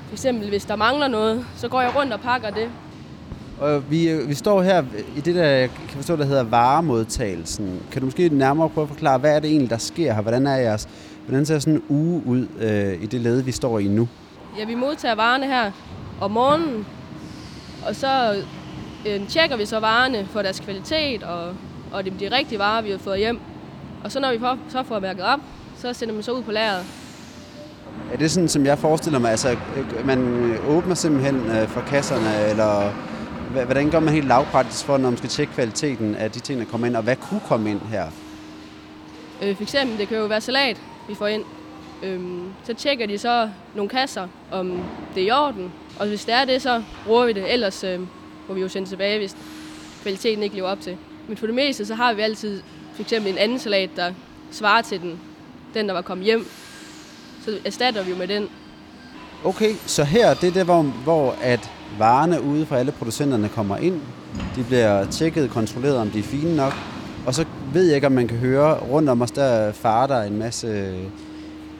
for 0.06 0.12
eksempel 0.12 0.48
hvis 0.48 0.64
der 0.64 0.76
mangler 0.76 1.08
noget, 1.08 1.46
så 1.56 1.68
går 1.68 1.80
jeg 1.80 1.96
rundt 1.96 2.12
og 2.12 2.20
pakker 2.20 2.50
det. 2.50 2.70
Og 3.60 3.90
vi, 3.90 4.14
vi 4.26 4.34
står 4.34 4.62
her 4.62 4.84
i 5.16 5.20
det, 5.20 5.34
der 5.34 5.66
kan 5.66 5.96
forstå, 5.96 6.16
der 6.16 6.24
hedder 6.24 6.42
varemodtagelsen. 6.42 7.82
Kan 7.92 8.00
du 8.00 8.06
måske 8.06 8.28
nærmere 8.28 8.68
prøve 8.68 8.82
at 8.82 8.88
forklare, 8.88 9.18
hvad 9.18 9.36
er 9.36 9.40
det 9.40 9.50
egentlig, 9.50 9.70
der 9.70 9.78
sker 9.78 10.12
her? 10.12 10.22
Hvordan 10.22 10.46
er 10.46 10.56
jeres, 10.56 10.88
hvordan 11.26 11.46
ser 11.46 11.58
sådan 11.58 11.74
en 11.74 11.82
uge 11.88 12.22
ud 12.26 12.46
øh, 12.60 13.02
i 13.02 13.06
det 13.06 13.20
led, 13.20 13.42
vi 13.42 13.52
står 13.52 13.78
i 13.78 13.88
nu? 13.88 14.08
Ja, 14.58 14.64
vi 14.64 14.74
modtager 14.74 15.14
varerne 15.14 15.46
her 15.46 15.70
om 16.20 16.30
morgenen, 16.30 16.86
og 17.88 17.96
så 17.96 18.34
øh, 19.06 19.28
tjekker 19.28 19.56
vi 19.56 19.66
så 19.66 19.80
varerne 19.80 20.26
for 20.30 20.42
deres 20.42 20.60
kvalitet, 20.60 21.22
og, 21.22 21.54
og 21.92 22.04
det 22.04 22.12
er 22.12 22.28
de 22.30 22.36
rigtige 22.36 22.58
varer, 22.58 22.82
vi 22.82 22.90
har 22.90 22.98
fået 22.98 23.18
hjem. 23.18 23.40
Og 24.04 24.12
så 24.12 24.20
når 24.20 24.32
vi 24.32 24.38
får, 24.38 24.58
så 24.68 24.82
får 24.82 25.00
mærket 25.00 25.24
op, 25.24 25.40
så 25.78 25.92
sender 25.92 26.14
man 26.14 26.22
så 26.22 26.32
ud 26.32 26.42
på 26.42 26.52
lageret. 26.52 26.84
Er 28.12 28.16
det 28.16 28.30
sådan, 28.30 28.48
som 28.48 28.66
jeg 28.66 28.78
forestiller 28.78 29.18
mig? 29.18 29.30
Altså, 29.30 29.50
øh, 29.50 30.06
man 30.06 30.52
åbner 30.68 30.94
simpelthen 30.94 31.36
øh, 31.36 31.68
for 31.68 31.80
kasserne, 31.80 32.50
eller 32.50 32.92
hvordan 33.50 33.90
gør 33.90 34.00
man 34.00 34.14
helt 34.14 34.26
lavpraktisk 34.26 34.84
for, 34.84 34.98
når 34.98 35.10
man 35.10 35.16
skal 35.16 35.30
tjekke 35.30 35.52
kvaliteten 35.52 36.14
af 36.14 36.30
de 36.30 36.40
ting, 36.40 36.60
der 36.60 36.66
kommer 36.66 36.86
ind, 36.86 36.96
og 36.96 37.02
hvad 37.02 37.16
kunne 37.16 37.40
komme 37.48 37.70
ind 37.70 37.80
her? 37.80 38.06
Øh, 39.42 39.56
for 39.56 39.62
eksempel, 39.62 39.98
det 39.98 40.08
kan 40.08 40.16
jo 40.16 40.26
være 40.26 40.40
salat, 40.40 40.76
vi 41.08 41.14
får 41.14 41.26
ind. 41.26 41.44
Øhm, 42.02 42.48
så 42.64 42.74
tjekker 42.74 43.06
de 43.06 43.18
så 43.18 43.50
nogle 43.74 43.88
kasser, 43.88 44.28
om 44.50 44.82
det 45.14 45.22
er 45.22 45.26
i 45.26 45.30
orden. 45.30 45.72
Og 45.98 46.06
hvis 46.06 46.24
det 46.24 46.34
er 46.34 46.44
det, 46.44 46.62
så 46.62 46.82
bruger 47.06 47.26
vi 47.26 47.32
det. 47.32 47.52
Ellers 47.52 47.84
øh, 47.84 48.00
må 48.48 48.54
vi 48.54 48.60
jo 48.60 48.68
sende 48.68 48.88
tilbage, 48.88 49.18
hvis 49.18 49.36
kvaliteten 50.02 50.42
ikke 50.42 50.56
lever 50.56 50.68
op 50.68 50.80
til. 50.80 50.96
Men 51.28 51.36
for 51.36 51.46
det 51.46 51.54
meste, 51.54 51.86
så 51.86 51.94
har 51.94 52.12
vi 52.12 52.22
altid 52.22 52.62
for 52.94 53.02
eksempel 53.02 53.32
en 53.32 53.38
anden 53.38 53.58
salat, 53.58 53.90
der 53.96 54.12
svarer 54.50 54.82
til 54.82 55.00
den, 55.00 55.20
den 55.74 55.88
der 55.88 55.94
var 55.94 56.02
kommet 56.02 56.24
hjem. 56.24 56.46
Så 57.44 57.58
erstatter 57.64 58.02
vi 58.02 58.10
jo 58.10 58.16
med 58.16 58.28
den. 58.28 58.48
Okay, 59.44 59.74
så 59.86 60.04
her, 60.04 60.34
det 60.34 60.48
er 60.48 60.52
der, 60.52 60.64
hvor, 60.64 60.82
hvor 60.82 61.36
at 61.42 61.70
varerne 61.98 62.42
ude 62.42 62.66
fra 62.66 62.76
alle 62.76 62.92
producenterne 62.92 63.48
kommer 63.48 63.76
ind. 63.76 64.00
De 64.56 64.64
bliver 64.64 65.04
tjekket, 65.04 65.50
kontrolleret, 65.50 65.96
om 65.96 66.10
de 66.10 66.18
er 66.18 66.22
fine 66.22 66.56
nok. 66.56 66.74
Og 67.26 67.34
så 67.34 67.44
ved 67.72 67.86
jeg 67.86 67.94
ikke, 67.94 68.06
om 68.06 68.12
man 68.12 68.28
kan 68.28 68.36
høre, 68.36 68.74
rundt 68.78 69.08
om 69.08 69.22
os, 69.22 69.30
der 69.30 69.72
farer 69.72 70.06
der 70.06 70.22
en 70.22 70.38
masse 70.38 70.94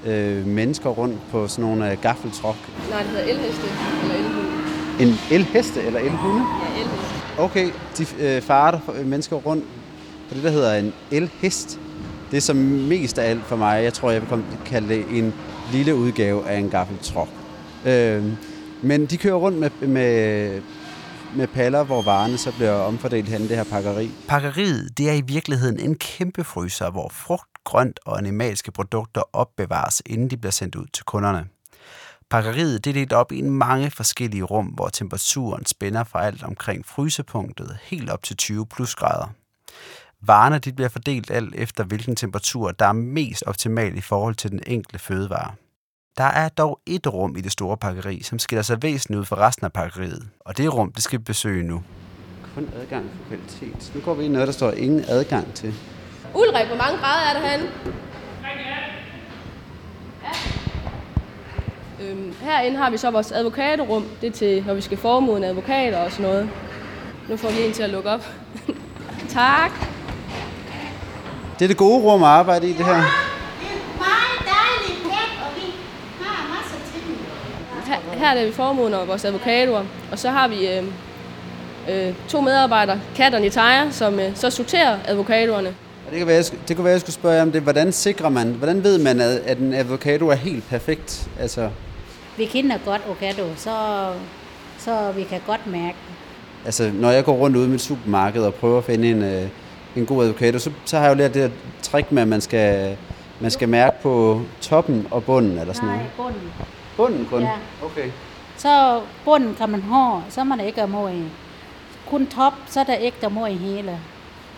øh, 0.07 0.47
mennesker 0.47 0.91
rundt 0.91 1.19
på 1.31 1.49
sådan 1.49 1.65
nogle 1.65 1.93
øh, 1.93 1.99
gaffeltruk. 2.03 2.57
Nej, 2.91 3.03
det 3.03 3.09
hedder 3.11 3.25
elheste 3.25 3.67
eller 4.03 4.15
elhunde. 4.15 4.51
En 5.01 5.15
elheste 5.31 5.83
eller 5.83 6.01
elhunde? 6.01 6.41
Ja, 6.41 6.81
elheste. 6.81 7.05
Okay, 7.39 7.71
de 7.99 8.07
øh, 8.21 8.43
farer 8.43 8.71
der 8.71 9.05
mennesker 9.05 9.37
rundt 9.37 9.65
på 10.29 10.35
det, 10.35 10.43
der 10.43 10.51
hedder 10.51 10.75
en 10.75 10.93
elhest. 11.11 11.79
Det 12.31 12.37
er 12.37 12.41
som 12.41 12.57
mest 12.57 13.19
af 13.19 13.31
alt 13.31 13.45
for 13.45 13.57
mig. 13.57 13.85
Jeg 13.85 13.93
tror, 13.93 14.11
jeg 14.11 14.23
vil 14.23 14.43
kalde 14.67 14.89
det 14.89 15.05
en 15.11 15.35
lille 15.73 15.95
udgave 15.95 16.49
af 16.49 16.59
en 16.59 16.71
gaffeltruk. 16.71 17.29
Øh, 17.87 18.25
men 18.83 19.07
de 19.07 19.17
kører 19.17 19.35
rundt 19.35 19.59
med, 19.59 19.71
med, 19.89 20.63
med 21.37 21.47
paller, 21.47 21.85
hvor 21.85 22.03
varerne 22.03 22.39
så 22.39 22.53
bliver 22.53 22.73
omfordelt 22.73 23.29
hen 23.29 23.43
i 23.43 23.49
det 23.49 23.57
her 23.57 23.65
pakkeri. 23.65 24.11
Pakkeriet, 24.29 24.99
det 24.99 25.09
er 25.09 25.15
i 25.15 25.21
virkeligheden 25.21 25.81
en 25.81 25.95
kæmpe 25.95 26.45
fryser, 26.45 26.91
hvor 26.91 27.09
frugt, 27.09 27.51
grønt 27.65 28.01
og 28.07 28.19
animalske 28.19 28.73
produkter 28.73 29.23
opbevares, 29.33 30.03
inden 30.07 30.31
de 30.31 30.37
bliver 30.37 30.53
sendt 30.53 30.75
ud 30.75 30.87
til 30.93 31.05
kunderne. 31.05 31.47
Pakkeriet 32.31 32.85
det 32.85 32.91
er 32.91 32.95
delt 32.95 33.13
op 33.13 33.33
i 33.33 33.39
en 33.39 33.51
mange 33.51 33.91
forskellige 33.91 34.43
rum, 34.43 34.67
hvor 34.67 34.89
temperaturen 34.89 35.67
spænder 35.67 36.05
fra 36.05 36.27
alt 36.27 36.43
omkring 36.43 36.87
frysepunktet 36.87 37.79
helt 37.83 38.11
op 38.11 38.23
til 38.23 38.37
20 38.37 38.67
plus 38.67 38.95
grader. 38.95 39.35
Varerne 40.21 40.59
de 40.59 40.73
bliver 40.73 40.89
fordelt 40.89 41.31
alt 41.31 41.55
efter, 41.55 41.85
hvilken 41.85 42.17
temperatur, 42.17 42.71
der 42.71 42.87
er 42.87 42.93
mest 42.93 43.43
optimal 43.47 43.97
i 43.97 44.01
forhold 44.01 44.35
til 44.35 44.51
den 44.51 44.61
enkelte 44.67 44.99
fødevare. 44.99 45.55
Der 46.21 46.27
er 46.27 46.49
dog 46.49 46.81
et 46.87 47.07
rum 47.07 47.37
i 47.37 47.41
det 47.41 47.53
store 47.53 47.77
pakkeri, 47.77 48.23
som 48.23 48.39
skiller 48.39 48.63
sig 48.63 48.83
væsentligt 48.83 49.21
ud 49.21 49.25
fra 49.25 49.37
resten 49.37 49.65
af 49.65 49.73
pakkeriet, 49.73 50.29
og 50.41 50.57
det 50.57 50.75
rum 50.75 50.93
det 50.93 51.03
skal 51.03 51.19
vi 51.19 51.25
besøge 51.25 51.63
nu. 51.63 51.83
Kun 52.55 52.69
adgang 52.81 53.11
for 53.11 53.29
kvalitet. 53.29 53.95
Nu 53.95 54.01
går 54.01 54.15
vi 54.15 54.25
ind 54.25 54.33
i 54.33 54.35
noget, 54.35 54.47
der 54.47 54.53
står 54.53 54.71
ingen 54.71 55.05
adgang 55.09 55.55
til. 55.55 55.75
Ulrik, 56.35 56.67
hvor 56.67 56.77
mange 56.77 56.99
grader 56.99 57.31
er 57.31 57.33
der 57.33 57.49
herinde? 57.49 57.71
Ja. 60.23 60.31
Øhm, 62.05 62.35
herinde 62.41 62.77
har 62.77 62.91
vi 62.91 62.97
så 62.97 63.11
vores 63.11 63.33
advokatorum. 63.33 64.05
Det 64.21 64.27
er 64.27 64.33
til, 64.33 64.65
når 64.67 64.75
vi 64.75 64.81
skal 64.81 64.99
formode 64.99 65.47
advokater 65.47 65.99
og 65.99 66.11
sådan 66.13 66.27
noget. 66.27 66.51
Nu 67.29 67.37
får 67.37 67.49
vi 67.51 67.67
en 67.67 67.73
til 67.73 67.83
at 67.83 67.91
lukke 67.91 68.11
op. 68.11 68.25
tak. 69.29 69.71
Det 71.59 71.65
er 71.65 71.69
det 71.69 71.77
gode 71.77 72.03
rum 72.03 72.23
at 72.23 72.29
arbejde 72.29 72.69
i, 72.71 72.73
det 72.73 72.85
her. 72.85 73.03
meget 74.07 74.39
dejligt 74.57 75.03
pænt, 75.03 75.37
og 75.45 75.51
vi 75.57 75.67
har 76.25 76.49
masser 76.55 76.77
af 76.77 76.85
ting. 76.93 77.07
Her, 77.91 78.19
her 78.19 78.41
er 78.41 78.47
vi 78.47 78.53
formodner 78.53 79.05
vores 79.05 79.25
advokatorer. 79.25 79.85
Og 80.13 80.19
så 80.19 80.31
har 80.31 80.49
vi 80.49 80.69
øh, 80.69 80.85
øh, 81.91 82.15
to 82.29 82.41
medarbejdere, 82.41 83.01
Katteren 83.17 83.45
i 83.45 83.51
Tejer, 83.51 83.91
som 83.91 84.21
øh, 84.21 84.31
så 84.37 84.51
sorterer 84.51 84.99
advokatorerne. 85.05 85.69
Og 86.07 86.11
det 86.11 86.19
kan, 86.19 86.27
være, 86.27 86.37
jeg, 86.37 86.45
det 86.69 86.77
kunne 86.77 86.85
være, 86.85 86.93
jeg 86.93 87.01
skulle 87.01 87.15
spørge 87.15 87.35
jer 87.37 87.43
om 87.43 87.53
det. 87.53 87.63
Hvordan 87.63 87.93
sikrer 87.93 88.29
man, 88.29 88.49
hvordan 88.49 88.85
ved 88.85 88.99
man, 88.99 89.21
at, 89.21 89.29
at 89.31 89.59
en 89.59 89.75
avocado 89.75 90.29
er 90.29 90.35
helt 90.35 90.69
perfekt? 90.69 91.29
Altså, 91.41 91.71
Vi 92.37 92.45
kender 92.45 92.79
godt 92.85 93.03
avocado, 93.07 93.43
så, 93.57 93.71
så 94.79 95.13
vi 95.17 95.23
kan 95.23 95.41
godt 95.47 95.67
mærke 95.67 95.97
det. 96.09 96.15
altså, 96.65 96.91
når 96.95 97.11
jeg 97.11 97.25
går 97.25 97.33
rundt 97.33 97.57
ude 97.57 97.67
i 97.67 97.71
mit 97.71 97.81
supermarked 97.81 98.43
og 98.43 98.55
prøver 98.55 98.79
at 98.79 98.85
finde 98.85 99.11
en, 99.11 99.23
øh, 99.23 99.43
en 99.97 100.07
god 100.07 100.25
avocado, 100.25 100.59
så, 100.59 100.71
så 100.85 100.97
har 100.97 101.05
jeg 101.05 101.11
jo 101.11 101.19
lært 101.19 101.35
det 101.35 101.43
her 101.43 101.51
trick 101.83 102.13
med, 102.13 102.23
at 102.23 102.29
man 102.29 102.41
skal, 102.41 102.97
man 103.41 103.51
skal 103.51 103.69
mærke 103.69 103.97
på 104.03 104.43
toppen 104.61 105.07
og 105.11 105.25
bunden, 105.25 105.59
eller 105.59 105.73
sådan 105.75 105.89
Nej, 105.89 105.97
noget. 105.97 106.11
bunden. 106.17 106.51
Bunden 107.01 107.27
kun? 107.31 107.43
Ja. 107.43 107.53
Okay. 107.85 108.11
Så 108.57 109.01
bunden 109.25 109.55
kan 109.55 109.69
man 109.69 109.83
have, 109.83 110.23
så 110.29 110.41
er 110.41 110.45
man 110.45 110.61
ikke 110.61 110.87
mod 110.87 111.11
i. 111.11 111.23
Kun 112.11 112.27
top, 112.27 112.53
så 112.67 112.81
er 112.81 112.85
der 112.85 112.95
ikke 112.95 113.17
der 113.21 113.29
mod 113.29 113.49
i 113.49 113.55
hele. 113.57 113.99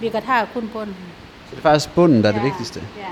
Vi 0.01 0.09
kan 0.09 0.23
have 0.23 0.47
kun 0.55 0.71
bunden. 0.73 0.97
Så 1.45 1.51
det 1.51 1.57
er 1.59 1.63
faktisk 1.63 1.95
bunden, 1.95 2.23
der 2.23 2.29
er 2.29 2.33
det 2.33 2.43
vigtigste. 2.43 2.81
Ja. 2.99 3.05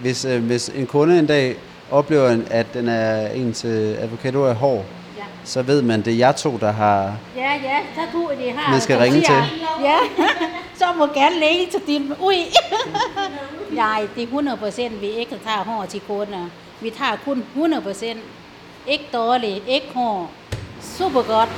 Hvis, 0.00 0.24
øh, 0.24 0.44
hvis 0.44 0.68
en 0.68 0.86
kunde 0.86 1.18
en 1.18 1.26
dag 1.26 1.56
oplever, 1.90 2.30
en- 2.30 2.46
at 2.50 2.74
den 2.74 2.88
er 2.88 3.28
ens 3.28 3.64
øh, 3.64 3.96
avocado 4.02 4.42
er 4.42 4.52
hård, 4.54 4.84
ja. 5.18 5.22
så 5.44 5.62
ved 5.62 5.82
man, 5.82 6.02
det 6.02 6.12
er 6.12 6.16
jer 6.16 6.32
to, 6.32 6.56
der 6.60 6.72
har... 6.72 7.16
Ja, 7.36 7.52
ja, 7.62 7.78
så 7.94 8.00
tror 8.12 8.30
jeg, 8.30 8.38
de 8.40 8.50
har... 8.58 8.70
Man 8.72 8.80
skal 8.80 8.98
ringe 8.98 9.24
siger, 9.24 9.44
til. 9.44 9.60
Ja, 9.82 9.96
så 10.78 10.84
må 10.98 11.06
gerne 11.06 11.40
lægge 11.40 11.66
til 11.70 11.80
din... 11.86 12.12
Ui! 12.22 12.36
Nej, 13.76 14.06
det 14.14 14.22
er 14.22 14.26
100 14.26 14.56
procent, 14.56 15.00
vi 15.00 15.06
ikke 15.06 15.30
tager 15.44 15.64
hår 15.66 15.84
til 15.84 16.00
kunder. 16.00 16.46
Vi 16.80 16.90
tager 16.90 17.16
kun 17.24 17.44
100 17.54 17.82
procent. 17.82 18.20
Ikke 18.88 19.04
dårligt, 19.12 19.64
ikke 19.68 19.86
hår. 19.94 20.32
Super 20.80 21.22
godt. 21.22 21.48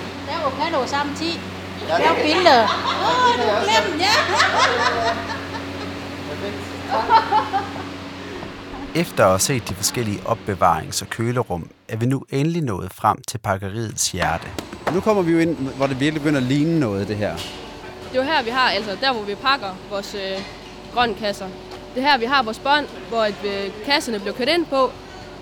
Lav 1.88 2.14
billeder. 2.22 2.64
Åh, 2.64 3.28
oh, 3.28 3.34
du 3.36 3.42
glemte, 3.64 4.04
ja. 4.04 4.12
Efter 9.00 9.24
at 9.24 9.30
have 9.30 9.38
set 9.38 9.68
de 9.68 9.74
forskellige 9.74 10.20
opbevarings- 10.26 11.02
og 11.02 11.08
kølerum, 11.10 11.70
er 11.88 11.96
vi 11.96 12.06
nu 12.06 12.22
endelig 12.30 12.62
nået 12.62 12.92
frem 12.92 13.22
til 13.28 13.38
pakkeriets 13.38 14.12
hjerte. 14.12 14.48
Nu 14.94 15.00
kommer 15.00 15.22
vi 15.22 15.32
jo 15.32 15.38
ind, 15.38 15.56
hvor 15.56 15.86
det 15.86 16.00
virkelig 16.00 16.22
begynder 16.22 16.40
at 16.40 16.46
ligne 16.46 16.80
noget, 16.80 17.08
det 17.08 17.16
her. 17.16 17.36
Det 17.36 18.12
er 18.12 18.16
jo 18.16 18.22
her, 18.22 18.42
vi 18.42 18.50
har, 18.50 18.70
altså 18.70 18.96
der, 19.00 19.12
hvor 19.12 19.22
vi 19.22 19.34
pakker 19.34 19.76
vores 19.90 20.14
øh, 20.14 20.42
grønne 20.94 21.14
kasser. 21.14 21.46
Det 21.94 22.02
er 22.04 22.08
her, 22.10 22.18
vi 22.18 22.24
har 22.24 22.42
vores 22.42 22.58
bånd, 22.58 22.86
hvor 23.08 23.22
at, 23.22 23.34
øh, 23.44 23.70
kasserne 23.86 24.18
bliver 24.20 24.34
kørt 24.34 24.48
ind 24.48 24.66
på, 24.66 24.90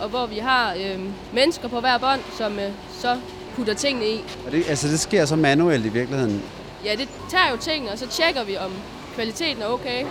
og 0.05 0.11
hvor 0.11 0.27
vi 0.27 0.39
har 0.39 0.75
øh, 0.75 1.01
mennesker 1.33 1.69
på 1.69 1.81
hver 1.81 1.99
bånd, 1.99 2.21
som 2.39 2.59
øh, 2.59 2.71
så 3.01 3.17
putter 3.57 3.75
tingene 3.75 4.07
i. 4.07 4.25
Og 4.47 4.53
det, 4.53 4.65
altså, 4.69 4.89
det 4.89 5.01
sker 5.01 5.25
så 5.25 5.37
manuelt 5.37 5.87
i 5.87 5.89
virkeligheden. 5.89 6.43
Ja, 6.85 6.93
det 6.93 7.09
tager 7.31 7.51
jo 7.51 7.57
tingene, 7.57 7.93
og 7.93 7.99
så 7.99 8.07
tjekker 8.09 8.45
vi, 8.45 8.57
om 8.57 8.73
kvaliteten 9.15 9.63
er 9.63 9.67
okay, 9.67 10.05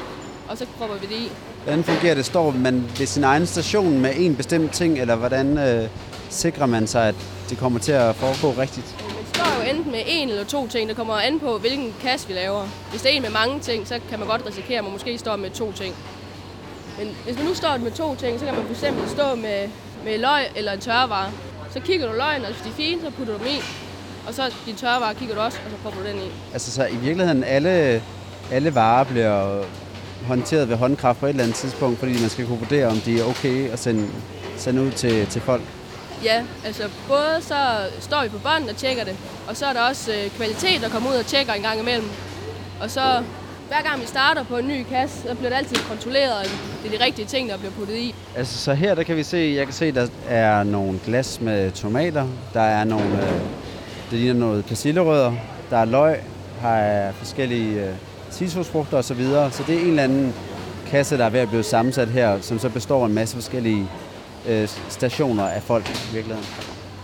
og 0.48 0.58
så 0.58 0.66
propper 0.78 0.96
vi 0.96 1.08
det 1.08 1.16
i. 1.16 1.32
Hvordan 1.64 1.84
fungerer 1.84 2.16
det? 2.16 2.26
Står 2.26 2.52
man 2.52 2.86
ved 2.98 3.06
sin 3.06 3.24
egen 3.24 3.46
station 3.46 4.00
med 4.00 4.12
en 4.18 4.36
bestemt 4.36 4.72
ting, 4.72 5.00
eller 5.00 5.16
hvordan 5.16 5.58
øh, 5.58 5.90
sikrer 6.30 6.66
man 6.66 6.88
sig, 6.88 7.08
at 7.08 7.16
det 7.50 7.58
kommer 7.58 7.80
til 7.80 7.92
at 7.92 8.16
foregå 8.16 8.62
rigtigt? 8.62 8.96
Man 9.00 9.26
står 9.34 9.64
jo 9.64 9.70
enten 9.70 9.92
med 9.92 10.02
en 10.08 10.30
eller 10.30 10.44
to 10.44 10.68
ting, 10.68 10.90
der 10.90 10.96
kommer 10.96 11.14
an 11.14 11.40
på, 11.40 11.58
hvilken 11.58 11.94
kasse 12.02 12.28
vi 12.28 12.34
laver. 12.34 12.68
Hvis 12.90 13.02
det 13.02 13.12
er 13.12 13.16
en 13.16 13.22
med 13.22 13.30
mange 13.30 13.60
ting, 13.60 13.88
så 13.88 14.00
kan 14.10 14.20
man 14.20 14.28
godt 14.28 14.42
risikere, 14.48 14.78
at 14.78 14.84
man 14.84 14.94
måske 14.94 15.18
står 15.18 15.36
med 15.36 15.50
to 15.50 15.72
ting. 15.72 15.96
Men 17.00 17.16
hvis 17.26 17.36
man 17.38 17.46
nu 17.46 17.54
står 17.54 17.78
med 17.78 17.92
to 17.92 18.16
ting, 18.16 18.40
så 18.40 18.46
kan 18.46 18.56
man 18.56 18.64
fx 18.76 19.12
stå 19.12 19.36
med, 19.36 19.70
med 20.06 20.18
løg 20.18 20.46
eller 20.56 20.72
en 20.72 20.80
tørvare. 20.80 21.32
Så 21.74 21.80
kigger 21.80 22.08
du 22.08 22.14
løgn, 22.18 22.42
og 22.42 22.48
hvis 22.48 22.62
de 22.62 22.70
er 22.70 22.74
fine, 22.74 23.02
så 23.02 23.10
putter 23.10 23.34
du 23.34 23.40
dem 23.40 23.48
i. 23.48 23.60
Og 24.28 24.34
så 24.34 24.54
din 24.66 24.76
tørvare 24.76 25.16
kigger 25.16 25.36
du 25.36 25.42
også, 25.42 25.58
og 25.66 25.72
så 25.72 25.78
popper 25.84 26.02
du 26.02 26.08
den 26.08 26.18
i. 26.18 26.32
Altså 26.54 26.72
så 26.72 26.86
i 26.86 26.96
virkeligheden, 26.96 27.44
alle, 27.44 28.02
alle 28.52 28.76
varer 28.76 29.04
bliver 29.04 29.64
håndteret 30.28 30.70
ved 30.70 30.76
håndkraft 30.76 31.20
på 31.20 31.26
et 31.26 31.30
eller 31.30 31.44
andet 31.44 31.58
tidspunkt, 31.58 32.00
fordi 32.00 32.22
man 32.22 32.30
skal 32.30 32.46
kunne 32.46 32.60
vurdere, 32.60 32.88
om 32.88 32.98
de 32.98 33.20
er 33.20 33.24
okay 33.24 33.70
at 33.70 33.80
sende, 33.80 34.08
sende 34.58 34.82
ud 34.82 34.92
til, 34.92 35.28
til 35.28 35.42
folk. 35.42 35.62
Ja, 36.24 36.44
altså 36.66 36.84
både 37.08 37.38
så 37.42 37.56
står 38.00 38.24
vi 38.24 38.30
på 38.30 38.38
bånden 38.38 38.70
og 38.70 38.76
tjekker 38.76 39.04
det, 39.04 39.16
og 39.48 39.58
så 39.58 39.66
er 39.66 39.74
der 39.74 39.82
også 39.82 40.12
øh, 40.12 40.30
kvalitet, 40.30 40.82
der 40.82 40.90
kommer 40.90 41.10
ud 41.10 41.16
og 41.16 41.26
tjekker 41.26 41.54
en 41.54 41.62
gang 41.62 41.80
imellem. 41.80 42.10
Og 42.82 42.92
så 42.92 43.24
hver 43.68 43.82
gang 43.82 44.02
vi 44.02 44.06
starter 44.06 44.44
på 44.44 44.58
en 44.58 44.68
ny 44.68 44.84
kasse, 44.84 45.22
så 45.28 45.36
bliver 45.36 45.50
det 45.50 45.58
altid 45.58 45.76
kontrolleret, 45.76 46.44
at 46.44 46.52
det 46.84 46.94
er 46.94 46.98
de 46.98 47.06
rigtige 47.06 47.26
ting, 47.26 47.50
der 47.50 47.58
bliver 47.58 47.72
puttet 47.72 47.96
i. 47.96 48.16
Altså 48.36 48.58
så 48.58 48.74
her, 48.74 48.96
der 48.96 49.04
kan 49.04 49.16
vi 49.18 49.24
se, 49.24 49.54
jeg 49.58 49.66
kan 49.66 49.74
se, 49.74 49.92
der 49.92 50.08
er 50.30 50.64
nogle 50.64 51.00
glas 51.06 51.42
med 51.42 51.72
tomater, 51.72 52.28
der 52.54 52.62
er 52.62 52.84
nogle, 52.84 53.06
øh, 53.06 53.42
det 54.12 54.20
ligner 54.20 54.34
noget 54.34 54.66
persillerødder, 54.66 55.34
der 55.70 55.78
er 55.78 55.86
løg, 55.86 56.24
har 56.62 56.76
er 56.76 57.12
forskellige 57.12 57.86
øh, 57.86 57.96
citrusfrugter 58.32 58.98
osv. 58.98 59.08
Så, 59.08 59.14
videre. 59.14 59.52
så 59.52 59.64
det 59.68 59.76
er 59.76 59.80
en 59.80 59.88
eller 59.88 60.04
anden 60.04 60.34
kasse, 60.88 61.18
der 61.18 61.26
er 61.26 61.30
ved 61.30 61.40
at 61.40 61.50
blive 61.50 61.64
sammensat 61.64 62.08
her, 62.08 62.42
som 62.42 62.60
så 62.60 62.70
består 62.70 63.04
af 63.04 63.08
en 63.08 63.14
masse 63.14 63.36
forskellige 63.36 63.88
øh, 64.48 64.70
stationer 64.90 65.48
af 65.48 65.64
folk 65.64 65.90
i 65.90 66.14
virkeligheden. 66.14 66.50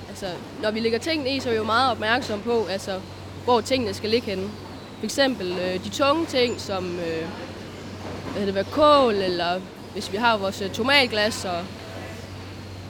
Altså, 0.09 0.25
når 0.63 0.71
vi 0.71 0.79
lægger 0.79 0.99
tingene 0.99 1.29
i, 1.29 1.39
så 1.39 1.49
er 1.49 1.53
vi 1.53 1.57
jo 1.57 1.63
meget 1.63 1.91
opmærksomme 1.91 2.43
på, 2.43 2.65
altså, 2.69 2.99
hvor 3.43 3.61
tingene 3.61 3.93
skal 3.93 4.09
ligge 4.09 4.29
henne. 4.29 4.49
For 4.99 5.05
eksempel 5.05 5.51
øh, 5.51 5.83
de 5.83 5.89
tunge 5.89 6.25
ting, 6.25 6.59
som 6.59 6.85
øh, 6.99 7.27
hvad 8.33 8.45
det 8.45 8.55
være, 8.55 8.63
kål, 8.63 9.13
eller 9.13 9.59
hvis 9.93 10.11
vi 10.11 10.17
har 10.17 10.37
vores 10.37 10.61
øh, 10.61 10.69
tomatglas 10.69 11.45
og, 11.45 11.61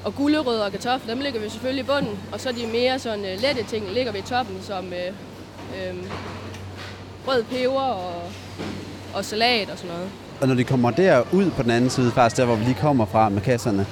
og 0.04 0.16
gulerødder 0.16 0.66
og 0.66 0.72
kartofler, 0.72 1.14
dem 1.14 1.24
ligger 1.24 1.40
vi 1.40 1.50
selvfølgelig 1.50 1.84
i 1.84 1.88
bunden. 1.88 2.20
Og 2.32 2.40
så 2.40 2.52
de 2.52 2.68
mere 2.68 3.00
sådan 3.00 3.26
øh, 3.26 3.42
lette 3.42 3.64
ting 3.64 3.86
ligger 3.92 4.12
vi 4.12 4.20
i 4.20 4.22
toppen, 4.22 4.58
som 4.62 4.86
øh, 4.86 5.14
øh, 5.76 5.96
rød 7.28 7.44
peber 7.44 7.82
og, 7.82 8.24
og 9.14 9.26
salat 9.26 9.70
og 9.70 9.78
sådan 9.78 9.96
noget. 9.96 10.10
Og 10.42 10.48
når 10.48 10.56
de 10.56 10.64
kommer 10.64 10.92
derud 10.92 11.52
på 11.52 11.64
den 11.64 11.72
anden 11.72 11.90
side, 11.90 12.12
faktisk 12.12 12.38
der, 12.38 12.46
hvor 12.46 12.56
vi 12.56 12.64
lige 12.64 12.78
kommer 12.82 13.06
fra 13.06 13.30
med 13.30 13.42
kasserne, 13.42 13.86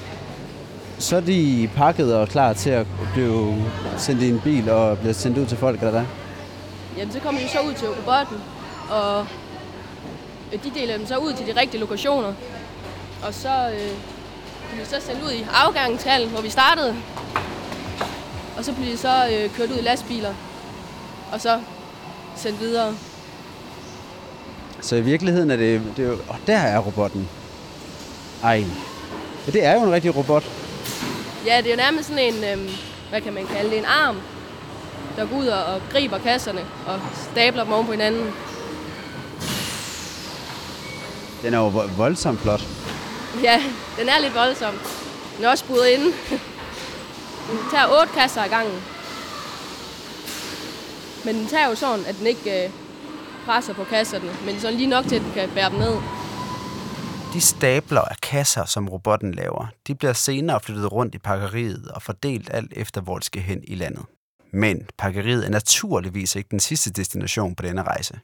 så 0.99 1.15
er 1.15 1.21
de 1.21 1.69
pakket 1.75 2.15
og 2.15 2.27
klar 2.27 2.53
til 2.53 2.69
at 2.69 2.87
blive 3.13 3.55
sendt 3.97 4.21
i 4.21 4.29
en 4.29 4.41
bil 4.43 4.69
og 4.69 4.97
blive 4.97 5.13
sendt 5.13 5.37
ud 5.37 5.45
til 5.45 5.57
folk, 5.57 5.79
eller 5.79 5.91
hvad? 5.91 6.05
Jamen, 6.97 7.13
så 7.13 7.19
kommer 7.19 7.41
de 7.41 7.49
så 7.49 7.59
ud 7.61 7.73
til 7.73 7.87
robotten, 7.87 8.37
og 8.89 9.27
øh, 10.53 10.63
de 10.63 10.71
deler 10.79 10.97
dem 10.97 11.07
så 11.07 11.17
ud 11.17 11.33
til 11.33 11.47
de 11.47 11.59
rigtige 11.59 11.79
lokationer. 11.79 12.33
Og 13.23 13.33
så 13.33 13.49
øh, 13.49 13.91
bliver 14.71 14.83
de 14.83 14.89
så 14.89 15.01
sendt 15.01 15.23
ud 15.23 15.31
i 15.31 15.45
afgangshallen, 15.53 16.29
hvor 16.29 16.41
vi 16.41 16.49
startede. 16.49 16.95
Og 18.57 18.65
så 18.65 18.73
bliver 18.73 18.91
de 18.91 18.97
så 18.97 19.29
øh, 19.31 19.55
kørt 19.55 19.71
ud 19.71 19.77
i 19.77 19.81
lastbiler, 19.81 20.33
og 21.31 21.41
så 21.41 21.59
sendt 22.35 22.59
videre. 22.59 22.93
Så 24.81 24.95
i 24.95 25.01
virkeligheden 25.01 25.51
er 25.51 25.55
det, 25.55 25.81
det 25.97 26.05
er 26.05 26.09
jo, 26.09 26.17
og 26.27 26.37
der 26.47 26.57
er 26.57 26.79
robotten. 26.79 27.29
Ej. 28.43 28.63
Ja, 29.47 29.51
det 29.51 29.65
er 29.65 29.73
jo 29.73 29.83
en 29.83 29.91
rigtig 29.91 30.15
robot. 30.15 30.43
Ja, 31.45 31.57
det 31.57 31.67
er 31.67 31.71
jo 31.71 31.77
nærmest 31.77 32.09
sådan 32.09 32.33
en, 32.33 32.43
øh, 32.43 32.69
hvad 33.09 33.21
kan 33.21 33.33
man 33.33 33.47
kalde 33.47 33.69
det, 33.69 33.77
en 33.77 33.85
arm, 33.85 34.17
der 35.17 35.25
går 35.27 35.37
ud 35.37 35.47
og, 35.47 35.63
og 35.65 35.81
griber 35.91 36.17
kasserne 36.17 36.65
og 36.87 36.99
stabler 37.31 37.63
dem 37.63 37.73
oven 37.73 37.85
på 37.85 37.91
hinanden. 37.91 38.33
Den 41.41 41.53
er 41.53 41.57
jo 41.57 41.67
vo- 41.69 41.91
voldsomt 41.97 42.39
flot. 42.39 42.61
Ja, 43.43 43.63
den 43.99 44.09
er 44.09 44.19
lidt 44.21 44.35
voldsom. 44.35 44.73
Den 45.37 45.45
er 45.45 45.49
også 45.49 45.65
buret 45.65 45.87
inde. 45.89 46.05
Den 47.51 47.57
tager 47.71 47.87
otte 48.01 48.13
kasser 48.13 48.41
ad 48.41 48.49
gangen. 48.49 48.79
Men 51.25 51.35
den 51.35 51.47
tager 51.47 51.69
jo 51.69 51.75
sådan, 51.75 52.05
at 52.05 52.15
den 52.19 52.27
ikke 52.27 52.63
øh, 52.65 52.69
presser 53.45 53.73
på 53.73 53.83
kasserne, 53.83 54.29
men 54.45 54.59
sådan 54.59 54.77
lige 54.77 54.89
nok 54.89 55.05
til, 55.07 55.15
at 55.15 55.21
den 55.21 55.31
kan 55.33 55.49
bære 55.49 55.69
dem 55.69 55.79
ned. 55.79 55.95
De 57.33 57.41
stabler 57.41 58.01
af 58.01 58.15
kasser, 58.21 58.65
som 58.65 58.89
robotten 58.89 59.31
laver, 59.33 59.67
de 59.87 59.95
bliver 59.95 60.13
senere 60.13 60.59
flyttet 60.59 60.91
rundt 60.91 61.15
i 61.15 61.17
pakkeriet 61.17 61.87
og 61.95 62.01
fordelt 62.01 62.49
alt 62.53 62.73
efter, 62.75 63.01
hvor 63.01 63.17
de 63.17 63.25
skal 63.25 63.41
hen 63.41 63.59
i 63.67 63.75
landet. 63.75 64.05
Men 64.51 64.87
pakkeriet 64.97 65.45
er 65.45 65.49
naturligvis 65.49 66.35
ikke 66.35 66.47
den 66.51 66.59
sidste 66.59 66.91
destination 66.91 67.55
på 67.55 67.63
denne 67.63 67.83
rejse. 67.83 68.19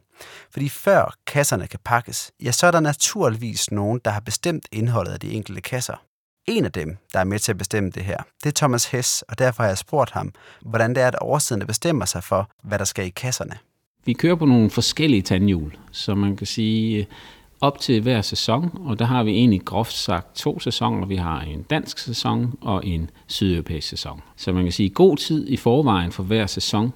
Fordi 0.52 0.70
før 0.70 1.16
kasserne 1.28 1.68
kan 1.68 1.80
pakkes, 1.86 2.32
ja, 2.44 2.52
så 2.52 2.68
er 2.68 2.72
der 2.72 2.80
naturligvis 2.80 3.72
nogen, 3.72 4.02
der 4.06 4.12
har 4.12 4.20
bestemt 4.20 4.66
indholdet 4.72 5.12
af 5.12 5.20
de 5.20 5.32
enkelte 5.32 5.62
kasser. 5.62 6.04
En 6.46 6.66
af 6.66 6.72
dem, 6.72 6.98
der 7.14 7.20
er 7.20 7.24
med 7.24 7.40
til 7.40 7.52
at 7.52 7.58
bestemme 7.58 7.90
det 7.90 8.04
her, 8.04 8.18
det 8.44 8.50
er 8.50 8.54
Thomas 8.56 8.86
Hess, 8.86 9.22
og 9.22 9.40
derfor 9.40 9.64
har 9.64 9.68
jeg 9.68 9.78
spurgt 9.78 10.12
ham, 10.12 10.34
hvordan 10.62 10.96
det 10.96 11.04
er, 11.04 11.08
at 11.08 11.16
årsiderne 11.22 11.66
bestemmer 11.66 12.06
sig 12.06 12.24
for, 12.24 12.50
hvad 12.64 12.80
der 12.80 12.86
skal 12.86 13.06
i 13.06 13.10
kasserne. 13.10 13.58
Vi 14.06 14.14
kører 14.14 14.36
på 14.36 14.46
nogle 14.46 14.70
forskellige 14.70 15.22
tandhjul, 15.22 15.78
så 15.92 16.16
man 16.16 16.38
kan 16.38 16.48
sige 16.48 17.08
op 17.64 17.80
til 17.80 18.02
hver 18.02 18.22
sæson, 18.22 18.82
og 18.86 19.00
der 19.00 19.06
har 19.06 19.24
vi 19.24 19.32
egentlig 19.32 19.62
groft 19.66 19.94
sagt 19.94 20.36
to 20.36 20.60
sæsoner. 20.60 21.08
Vi 21.08 21.16
har 21.16 21.42
en 21.42 21.62
dansk 21.62 21.98
sæson 21.98 22.54
og 22.62 22.86
en 22.86 23.10
sydeuropæisk 23.28 23.88
sæson. 23.88 24.22
Så 24.36 24.52
man 24.52 24.64
kan 24.64 24.72
sige, 24.72 24.90
god 24.90 25.18
tid 25.18 25.48
i 25.50 25.58
forvejen 25.58 26.12
for 26.12 26.24
hver 26.24 26.46
sæson, 26.46 26.94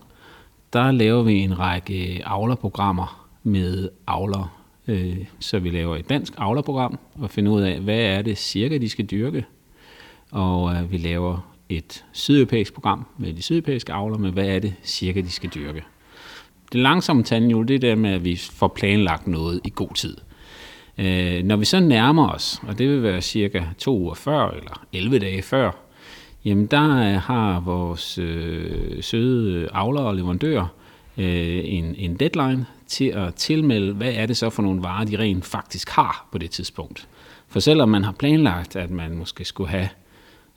der 0.74 0.92
laver 0.92 1.24
vi 1.24 1.40
en 1.40 1.60
række 1.60 2.22
avlerprogrammer 2.26 3.28
med 3.44 3.90
avler. 4.08 4.60
Øh, 4.88 5.18
så 5.40 5.60
vi 5.60 5.70
laver 5.70 5.96
et 5.96 6.10
dansk 6.10 6.34
avlerprogram 6.38 7.00
og 7.16 7.30
finder 7.30 7.52
ud 7.52 7.62
af, 7.62 7.80
hvad 7.80 8.00
er 8.00 8.22
det 8.22 8.38
cirka, 8.38 8.78
de 8.78 8.90
skal 8.90 9.06
dyrke. 9.06 9.46
Og 10.32 10.76
øh, 10.76 10.92
vi 10.92 10.98
laver 10.98 11.54
et 11.70 12.06
sydeuropæisk 12.12 12.74
program 12.74 13.06
med 13.18 13.34
de 13.34 13.42
sydeuropæiske 13.42 13.94
avler, 13.94 14.18
med 14.18 14.32
hvad 14.32 14.48
er 14.48 14.60
det 14.60 14.74
cirka, 14.84 15.22
de 15.22 15.32
skal 15.32 15.50
dyrke. 15.50 15.84
Det 16.72 16.82
langsomme 16.82 17.24
tandhjul, 17.24 17.68
det 17.68 17.76
er 17.76 17.80
der 17.80 17.96
med, 17.96 18.10
at 18.10 18.24
vi 18.24 18.36
får 18.36 18.68
planlagt 18.68 19.28
noget 19.28 19.62
i 19.64 19.72
god 19.76 19.94
tid. 19.96 20.18
Øh, 20.98 21.44
når 21.44 21.56
vi 21.56 21.66
så 21.66 21.80
nærmer 21.80 22.30
os, 22.30 22.62
og 22.68 22.78
det 22.78 22.90
vil 22.90 23.04
være 23.04 23.22
cirka 23.22 23.64
to 23.78 23.98
uger 23.98 24.14
før, 24.14 24.50
eller 24.50 24.86
11 24.94 25.20
dage 25.20 25.42
før, 25.42 25.72
jamen 26.46 26.66
der 26.66 26.98
øh, 26.98 27.22
har 27.22 27.60
vores 27.60 28.18
øh, 28.18 29.04
søde 29.04 29.70
avler 29.74 30.02
og 30.02 30.16
leverandører 30.16 30.68
øh, 31.18 31.62
en, 31.64 31.96
en 31.98 32.16
deadline 32.16 32.66
til 32.88 33.06
at 33.06 33.36
tilmelde, 33.36 33.94
hvad 33.94 34.14
er 34.14 34.26
det 34.26 34.38
så 34.38 34.50
for 34.50 34.62
nogle 34.62 34.84
varer, 34.84 35.06
de 35.06 35.20
rent 35.20 35.46
faktisk 35.46 35.90
har 35.90 36.28
på 36.32 36.38
det 36.38 36.52
tidspunkt. 36.52 37.08
For 37.48 37.60
selvom 37.60 37.90
man 37.90 38.04
har 38.04 38.12
planlagt, 38.12 38.76
at 38.76 38.92
man 38.92 39.18
måske 39.18 39.46
skulle 39.46 39.70
have 39.70 39.90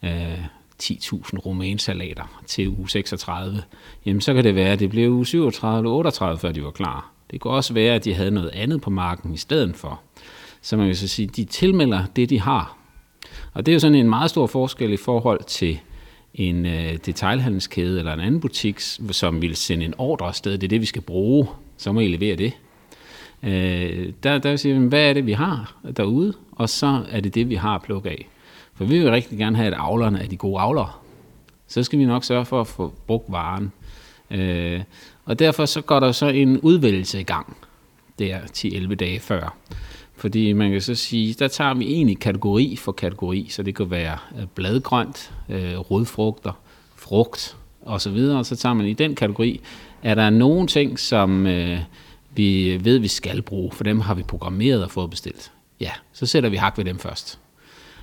øh, 0.05 0.45
10.000 0.83 1.39
romansalater 1.39 2.43
til 2.47 2.69
uge 2.69 2.89
36, 2.89 3.63
jamen 4.07 4.21
så 4.21 4.35
kan 4.35 4.45
det 4.45 4.55
være, 4.55 4.73
at 4.73 4.81
det 4.81 4.91
blev 4.91 5.11
uge 5.13 5.27
37 5.27 5.79
eller 5.79 5.91
38, 5.91 6.39
før 6.39 6.53
de 6.53 6.65
var 6.65 6.71
klar. 6.71 7.13
Det 7.31 7.41
kunne 7.41 7.53
også 7.53 7.75
være, 7.75 7.95
at 7.95 8.05
de 8.05 8.15
havde 8.15 8.31
noget 8.31 8.51
andet 8.51 8.81
på 8.81 8.91
marken 8.91 9.35
i 9.35 9.37
stedet 9.37 9.77
for. 9.77 10.01
Så 10.63 10.77
man 10.77 10.87
kan 10.87 10.97
så 10.97 11.09
sige, 11.09 11.27
de 11.27 11.45
tilmelder 11.45 12.05
det, 12.17 12.31
de 12.31 12.41
har. 12.41 12.77
Og 13.53 13.67
det 13.67 13.73
er 13.73 13.75
jo 13.75 13.81
sådan 13.81 13.95
en 13.95 14.09
meget 14.09 14.31
stor 14.31 14.47
forskel 14.47 14.93
i 14.93 14.97
forhold 14.97 15.45
til 15.45 15.79
en 16.35 16.67
øh, 16.67 16.99
detailhandelskæde 17.07 17.99
eller 17.99 18.13
en 18.13 18.21
anden 18.21 18.41
butik, 18.41 18.81
som 19.11 19.43
vil 19.43 19.57
sende 19.57 19.85
en 19.85 19.95
ordre 19.99 20.27
afsted, 20.27 20.53
det 20.53 20.65
er 20.65 20.69
det, 20.69 20.81
vi 20.81 20.87
skal 20.87 21.03
bruge, 21.03 21.49
så 21.77 21.93
må 21.93 22.01
I 22.01 22.09
levere 22.09 22.37
det. 22.37 22.53
Øh, 23.43 24.13
der, 24.23 24.39
der 24.39 24.57
siger 24.57 24.79
vi, 24.79 24.87
hvad 24.87 25.09
er 25.09 25.13
det, 25.13 25.27
vi 25.27 25.33
har 25.33 25.77
derude, 25.97 26.35
og 26.53 26.69
så 26.69 27.05
er 27.11 27.21
det 27.21 27.35
det, 27.35 27.49
vi 27.49 27.55
har 27.55 27.75
at 27.75 27.83
plukke 27.83 28.11
af. 28.11 28.29
For 28.75 28.85
vi 28.85 28.99
vil 28.99 29.11
rigtig 29.11 29.39
gerne 29.39 29.57
have, 29.57 29.67
at 29.67 29.75
avlerne 29.79 30.23
er 30.23 30.27
de 30.27 30.37
gode 30.37 30.61
avlere. 30.61 30.91
Så 31.67 31.83
skal 31.83 31.99
vi 31.99 32.05
nok 32.05 32.25
sørge 32.25 32.45
for 32.45 32.61
at 32.61 32.67
få 32.67 32.95
brugt 33.07 33.33
varen. 33.33 33.73
Øh, 34.31 34.81
og 35.25 35.39
derfor 35.39 35.65
så 35.65 35.81
går 35.81 36.01
der 36.01 36.13
så 36.13 36.27
en 36.27 36.61
udvælgelse 36.61 37.21
i 37.21 37.23
gang, 37.23 37.57
der 38.19 38.39
10-11 38.41 38.95
dage 38.95 39.21
før. 39.21 39.57
Fordi 40.21 40.53
man 40.53 40.71
kan 40.71 40.81
så 40.81 40.95
sige, 40.95 41.35
der 41.35 41.49
tager 41.49 41.75
vi 41.75 41.85
egentlig 41.85 42.19
kategori 42.19 42.77
for 42.77 42.93
kategori, 42.93 43.47
så 43.51 43.63
det 43.63 43.75
kan 43.75 43.91
være 43.91 44.19
øh, 44.39 44.47
bladgrønt, 44.55 45.33
øh, 45.49 45.79
rodfrugter, 45.79 46.53
frugt 46.97 47.57
osv. 47.83 48.17
Og 48.17 48.47
så 48.47 48.57
tager 48.57 48.75
man 48.75 48.87
i 48.87 48.93
den 48.93 49.15
kategori, 49.15 49.61
er 50.03 50.15
der 50.15 50.31
nogle 50.31 50.67
ting, 50.67 50.99
som 50.99 51.47
øh, 51.47 51.79
vi 52.35 52.79
ved, 52.85 52.99
vi 52.99 53.09
skal 53.09 53.43
bruge, 53.43 53.73
for 53.73 53.85
dem 53.85 54.01
har 54.01 54.15
vi 54.15 54.23
programmeret 54.23 54.85
og 54.85 54.91
fået 54.91 55.11
bestilt. 55.11 55.53
Ja, 55.81 55.91
så 56.13 56.27
sætter 56.27 56.51
vi 56.51 56.57
hak 56.57 56.79
ved 56.79 56.85
dem 56.85 56.99
først. 56.99 57.39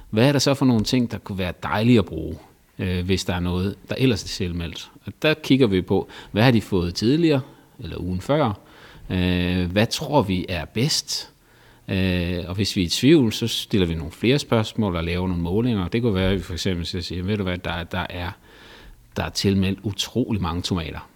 Hvad 0.10 0.28
er 0.28 0.32
der 0.32 0.40
så 0.40 0.54
for 0.54 0.66
nogle 0.66 0.84
ting, 0.84 1.12
der 1.12 1.18
kunne 1.18 1.38
være 1.38 1.54
dejlige 1.64 2.00
at 2.00 2.06
bruge, 2.06 2.36
øh, 2.80 3.06
hvis 3.06 3.26
der 3.26 3.34
er 3.34 3.40
noget, 3.40 3.76
der 3.90 3.96
ellers 3.98 4.24
er 4.24 4.28
selvmeldt? 4.28 4.92
Og 5.06 5.14
der 5.22 5.34
kigger 5.34 5.68
vi 5.68 5.82
på, 5.82 6.08
hvad 6.32 6.44
har 6.44 6.52
de 6.52 6.62
fået 6.62 6.96
tidligere, 6.96 7.42
eller 7.80 7.98
ugen 7.98 8.22
før? 8.22 8.60
Øh, 9.10 9.72
hvad 9.72 9.88
tror 9.88 10.22
vi 10.22 10.46
er 10.50 10.66
bedst? 10.66 11.37
Øh, 11.88 12.44
og 12.48 12.56
hvis 12.56 12.76
vi 12.76 12.82
er 12.82 12.86
i 12.86 12.90
tvivl, 12.90 13.34
så 13.34 13.48
stiller 13.48 13.88
vi 13.88 13.96
nogle 13.96 14.12
flere 14.12 14.40
spørgsmål 14.40 14.96
og 14.96 15.04
laver 15.04 15.28
nogle 15.28 15.44
målinger. 15.44 15.88
Det 15.88 16.02
kunne 16.02 16.16
være, 16.16 16.30
at 16.30 16.38
vi 16.38 16.44
for 16.44 16.54
eksempel 16.54 16.86
skal 16.86 17.04
sige, 17.04 17.28
ved 17.28 17.38
du 17.38 17.44
hvad, 17.44 17.58
der, 17.58 17.84
der, 17.84 18.06
er, 18.10 18.32
der 19.18 19.24
er 19.24 19.30
tilmeldt 19.30 19.80
utrolig 19.84 20.42
mange 20.42 20.62
tomater. 20.62 21.10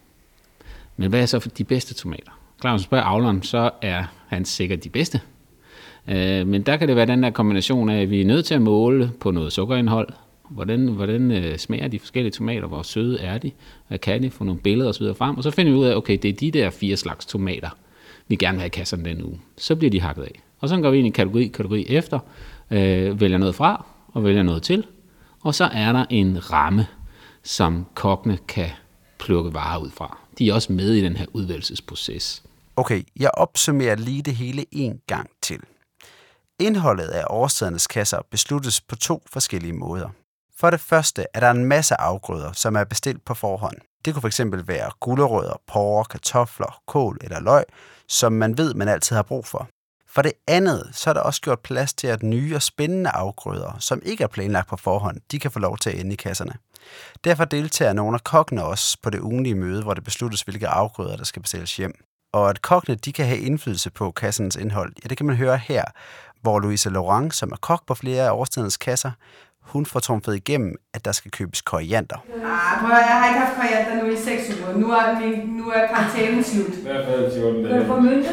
Men 0.97 1.09
hvad 1.09 1.21
er 1.21 1.25
så 1.25 1.39
for 1.39 1.49
de 1.49 1.63
bedste 1.63 1.93
tomater? 1.93 2.31
Klar, 2.61 2.73
hvis 2.73 2.83
spørger 2.83 3.03
avleren, 3.03 3.43
så 3.43 3.69
er 3.81 4.03
han 4.27 4.45
sikkert 4.45 4.83
de 4.83 4.89
bedste. 4.89 5.21
Øh, 6.07 6.47
men 6.47 6.61
der 6.61 6.77
kan 6.77 6.87
det 6.87 6.95
være 6.95 7.05
den 7.05 7.23
der 7.23 7.29
kombination 7.29 7.89
af, 7.89 8.01
at 8.01 8.09
vi 8.09 8.21
er 8.21 8.25
nødt 8.25 8.45
til 8.45 8.53
at 8.55 8.61
måle 8.61 9.11
på 9.19 9.31
noget 9.31 9.53
sukkerindhold. 9.53 10.09
Hvordan, 10.49 10.87
hvordan 10.87 11.31
øh, 11.31 11.57
smager 11.57 11.87
de 11.87 11.99
forskellige 11.99 12.31
tomater? 12.31 12.67
Hvor 12.67 12.81
søde 12.81 13.19
er 13.19 13.37
de? 13.37 13.51
Hvad 13.87 13.97
kan 13.99 14.23
de? 14.23 14.31
Få 14.31 14.43
nogle 14.43 14.61
billeder 14.61 14.89
osv. 14.89 15.13
frem. 15.15 15.37
Og 15.37 15.43
så 15.43 15.51
finder 15.51 15.71
vi 15.71 15.77
ud 15.77 15.85
af, 15.85 15.95
okay, 15.95 16.17
det 16.21 16.29
er 16.29 16.33
de 16.33 16.51
der 16.51 16.69
fire 16.69 16.97
slags 16.97 17.25
tomater, 17.25 17.69
vi 18.31 18.35
gerne 18.35 18.55
vil 18.55 18.61
have 18.61 18.67
i 18.67 18.69
kasserne 18.69 19.05
den 19.05 19.23
uge. 19.23 19.41
Så 19.57 19.75
bliver 19.75 19.91
de 19.91 20.01
hakket 20.01 20.23
af. 20.23 20.41
Og 20.59 20.69
så 20.69 20.81
går 20.81 20.91
vi 20.91 20.97
ind 20.97 21.07
i 21.07 21.09
kategori, 21.09 21.47
kategori 21.47 21.85
efter, 21.89 22.19
øh, 22.71 23.21
vælger 23.21 23.37
noget 23.37 23.55
fra 23.55 23.85
og 24.13 24.23
vælger 24.23 24.43
noget 24.43 24.63
til. 24.63 24.85
Og 25.43 25.55
så 25.55 25.63
er 25.63 25.91
der 25.91 26.05
en 26.09 26.51
ramme, 26.51 26.87
som 27.43 27.85
kokkene 27.95 28.37
kan 28.47 28.69
plukke 29.19 29.53
varer 29.53 29.79
ud 29.79 29.91
fra. 29.91 30.17
De 30.37 30.49
er 30.49 30.53
også 30.53 30.73
med 30.73 30.93
i 30.93 31.01
den 31.01 31.15
her 31.15 31.25
udvælgelsesproces. 31.33 32.43
Okay, 32.75 33.03
jeg 33.19 33.31
opsummerer 33.33 33.95
lige 33.95 34.21
det 34.21 34.35
hele 34.35 34.65
en 34.71 34.99
gang 35.07 35.29
til. 35.41 35.59
Indholdet 36.59 37.07
af 37.07 37.23
årstedernes 37.29 37.87
kasser 37.87 38.19
besluttes 38.31 38.81
på 38.81 38.95
to 38.95 39.23
forskellige 39.33 39.73
måder. 39.73 40.09
For 40.61 40.69
det 40.69 40.79
første 40.79 41.25
er 41.33 41.39
der 41.39 41.51
en 41.51 41.65
masse 41.65 42.01
afgrøder, 42.01 42.51
som 42.51 42.75
er 42.75 42.83
bestilt 42.83 43.25
på 43.25 43.33
forhånd. 43.33 43.77
Det 44.05 44.13
kunne 44.13 44.31
fx 44.31 44.41
være 44.53 44.91
gulerødder, 44.99 45.61
porre, 45.67 46.05
kartofler, 46.05 46.81
kål 46.87 47.17
eller 47.21 47.39
løg, 47.39 47.63
som 48.07 48.33
man 48.33 48.57
ved, 48.57 48.73
man 48.73 48.87
altid 48.87 49.15
har 49.15 49.23
brug 49.23 49.45
for. 49.45 49.67
For 50.07 50.21
det 50.21 50.31
andet, 50.47 50.89
så 50.93 51.09
er 51.09 51.13
der 51.13 51.21
også 51.21 51.41
gjort 51.41 51.59
plads 51.59 51.93
til, 51.93 52.07
at 52.07 52.23
nye 52.23 52.55
og 52.55 52.61
spændende 52.61 53.09
afgrøder, 53.09 53.77
som 53.79 54.01
ikke 54.05 54.23
er 54.23 54.27
planlagt 54.27 54.67
på 54.67 54.77
forhånd, 54.77 55.21
de 55.31 55.39
kan 55.39 55.51
få 55.51 55.59
lov 55.59 55.77
til 55.77 55.89
at 55.89 55.99
ende 55.99 56.13
i 56.13 56.15
kasserne. 56.15 56.53
Derfor 57.23 57.45
deltager 57.45 57.93
nogle 57.93 58.15
af 58.15 58.23
kokkene 58.23 58.63
også 58.63 58.97
på 59.03 59.09
det 59.09 59.19
ugenlige 59.19 59.55
møde, 59.55 59.83
hvor 59.83 59.93
det 59.93 60.03
besluttes, 60.03 60.41
hvilke 60.41 60.67
afgrøder, 60.67 61.17
der 61.17 61.23
skal 61.23 61.41
bestilles 61.41 61.77
hjem. 61.77 61.93
Og 62.33 62.49
at 62.49 62.61
kokkene 62.61 62.95
de 62.95 63.13
kan 63.13 63.25
have 63.25 63.39
indflydelse 63.39 63.89
på 63.89 64.11
kassens 64.11 64.55
indhold, 64.55 64.93
ja, 65.03 65.07
det 65.07 65.17
kan 65.17 65.25
man 65.25 65.35
høre 65.35 65.57
her, 65.57 65.83
hvor 66.41 66.59
Louise 66.59 66.89
Laurent, 66.89 67.35
som 67.35 67.51
er 67.51 67.57
kok 67.57 67.85
på 67.85 67.95
flere 67.95 68.25
af 68.25 68.31
årstidens 68.31 68.77
kasser, 68.77 69.11
hun 69.61 69.85
får 69.85 69.99
trumfet 69.99 70.35
igennem, 70.35 70.75
at 70.93 71.05
der 71.05 71.11
skal 71.11 71.31
købes 71.31 71.61
koriander. 71.61 72.17
Ah, 72.35 72.79
prøv 72.81 72.89
jeg 72.89 73.15
har 73.19 73.27
ikke 73.27 73.39
haft 73.39 73.55
koriander 73.59 74.03
nu 74.03 74.11
i 74.11 74.17
6 74.17 74.59
uger. 74.59 74.77
Nu 74.77 74.91
er, 74.91 75.19
min, 75.19 75.39
nu 75.57 75.69
er 75.69 75.87
karantænen 75.87 76.43
slut. 76.43 76.73
I 76.77 76.81
hvert 76.81 77.05
fald 77.05 77.33
14 77.33 77.63
dage. 77.63 77.79
Du 77.79 77.87
får 77.87 77.99
mynte? 77.99 78.29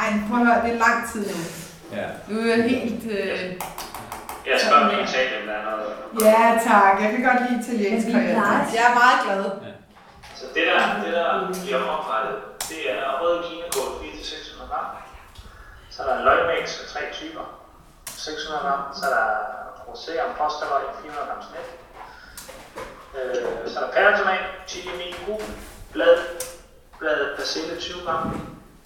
Ej, 0.00 0.08
prøv 0.28 0.40
at 0.40 0.46
høre, 0.46 0.60
det 0.64 0.70
er 0.74 0.78
lang 0.86 0.98
tid 1.12 1.22
nu. 1.32 1.40
Ja. 1.98 2.06
Nu 2.28 2.34
er 2.40 2.46
jeg 2.56 2.62
helt... 2.70 3.02
Øh... 3.16 3.38
Jeg 4.50 4.56
spørger 4.64 4.84
om 4.84 5.04
Italien, 5.04 5.42
der 5.48 5.54
er 5.60 5.64
noget. 5.70 5.90
Ja, 6.28 6.42
tak. 6.70 6.94
Jeg 7.02 7.08
kan 7.12 7.22
godt 7.28 7.40
lide 7.44 7.56
italiensk 7.62 8.06
koriander. 8.12 8.58
Jeg 8.76 8.84
er 8.90 8.94
meget 9.02 9.18
glad. 9.24 9.42
Så 10.38 10.44
det 10.54 10.62
der, 10.70 10.80
det 11.04 11.12
der 11.18 11.28
bliver 11.64 11.80
oprettet, 11.94 12.36
det 12.70 12.80
er 12.96 13.02
rød 13.22 13.36
kinakål 13.46 13.90
4-600 14.00 14.70
gram. 14.70 14.86
Så 15.94 15.98
er 16.02 16.06
der 16.10 16.16
løgmix 16.26 16.64
af 16.82 16.86
tre 16.92 17.02
typer, 17.18 17.44
600 18.08 18.62
gram. 18.66 18.80
Så 18.98 19.02
er 19.08 19.12
der 19.18 19.26
rosé 19.88 20.12
om 20.26 20.30
posterløg, 20.38 20.84
400 21.02 21.26
grams 21.28 21.46
net. 21.54 21.68
Øh, 23.16 23.70
så 23.70 23.76
er 23.78 23.84
der 23.84 23.92
pæretomat, 23.92 24.44
chili 24.70 24.92
min 25.02 25.12
gul, 25.26 25.42
blad, 25.92 26.18
blad 26.98 27.36
persille 27.36 27.80
20 27.80 28.02
gram. 28.06 28.22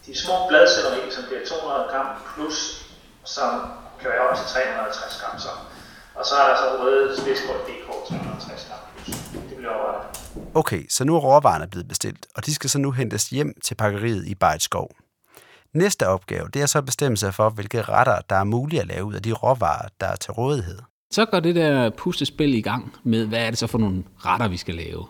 De 0.06 0.18
små 0.24 0.36
bladcelleri, 0.48 1.10
som 1.10 1.24
bliver 1.28 1.42
200 1.46 1.88
gram 1.92 2.08
plus, 2.34 2.58
som 3.24 3.50
kan 4.00 4.10
være 4.10 4.22
op 4.28 4.36
til 4.36 4.46
350 4.46 5.20
gram. 5.22 5.38
Så. 5.38 5.48
Og 6.14 6.24
så 6.26 6.34
er 6.34 6.48
der 6.48 6.56
så 6.56 6.66
røde 6.82 7.20
spidsbrød 7.20 7.60
DK 7.68 7.88
350 8.08 8.66
gram 8.68 8.82
plus. 8.96 9.16
Det 9.48 9.56
bliver 9.56 9.74
overrettet. 9.74 10.20
Okay, 10.54 10.82
så 10.90 11.04
nu 11.04 11.16
er 11.16 11.20
råvarerne 11.20 11.68
blevet 11.70 11.88
bestilt, 11.88 12.26
og 12.36 12.46
de 12.46 12.54
skal 12.54 12.70
så 12.70 12.78
nu 12.78 12.90
hentes 12.92 13.28
hjem 13.28 13.60
til 13.64 13.74
pakkeriet 13.74 14.26
i 14.26 14.34
Bejtskov. 14.34 14.90
Næste 15.74 16.08
opgave, 16.08 16.48
det 16.54 16.62
er 16.62 16.66
så 16.66 16.78
at 16.78 16.84
bestemme 16.84 17.16
sig 17.16 17.34
for, 17.34 17.50
hvilke 17.50 17.82
retter, 17.82 18.20
der 18.30 18.36
er 18.36 18.44
mulige 18.44 18.80
at 18.80 18.86
lave 18.86 19.04
ud 19.04 19.14
af 19.14 19.22
de 19.22 19.32
råvarer, 19.32 19.88
der 20.00 20.06
er 20.06 20.16
til 20.16 20.32
rådighed. 20.32 20.78
Så 21.10 21.24
går 21.24 21.40
det 21.40 21.54
der 21.54 21.90
puslespil 21.90 22.54
i 22.54 22.60
gang 22.60 22.94
med, 23.02 23.26
hvad 23.26 23.38
er 23.38 23.50
det 23.50 23.58
så 23.58 23.66
for 23.66 23.78
nogle 23.78 24.04
retter, 24.18 24.48
vi 24.48 24.56
skal 24.56 24.74
lave. 24.74 25.06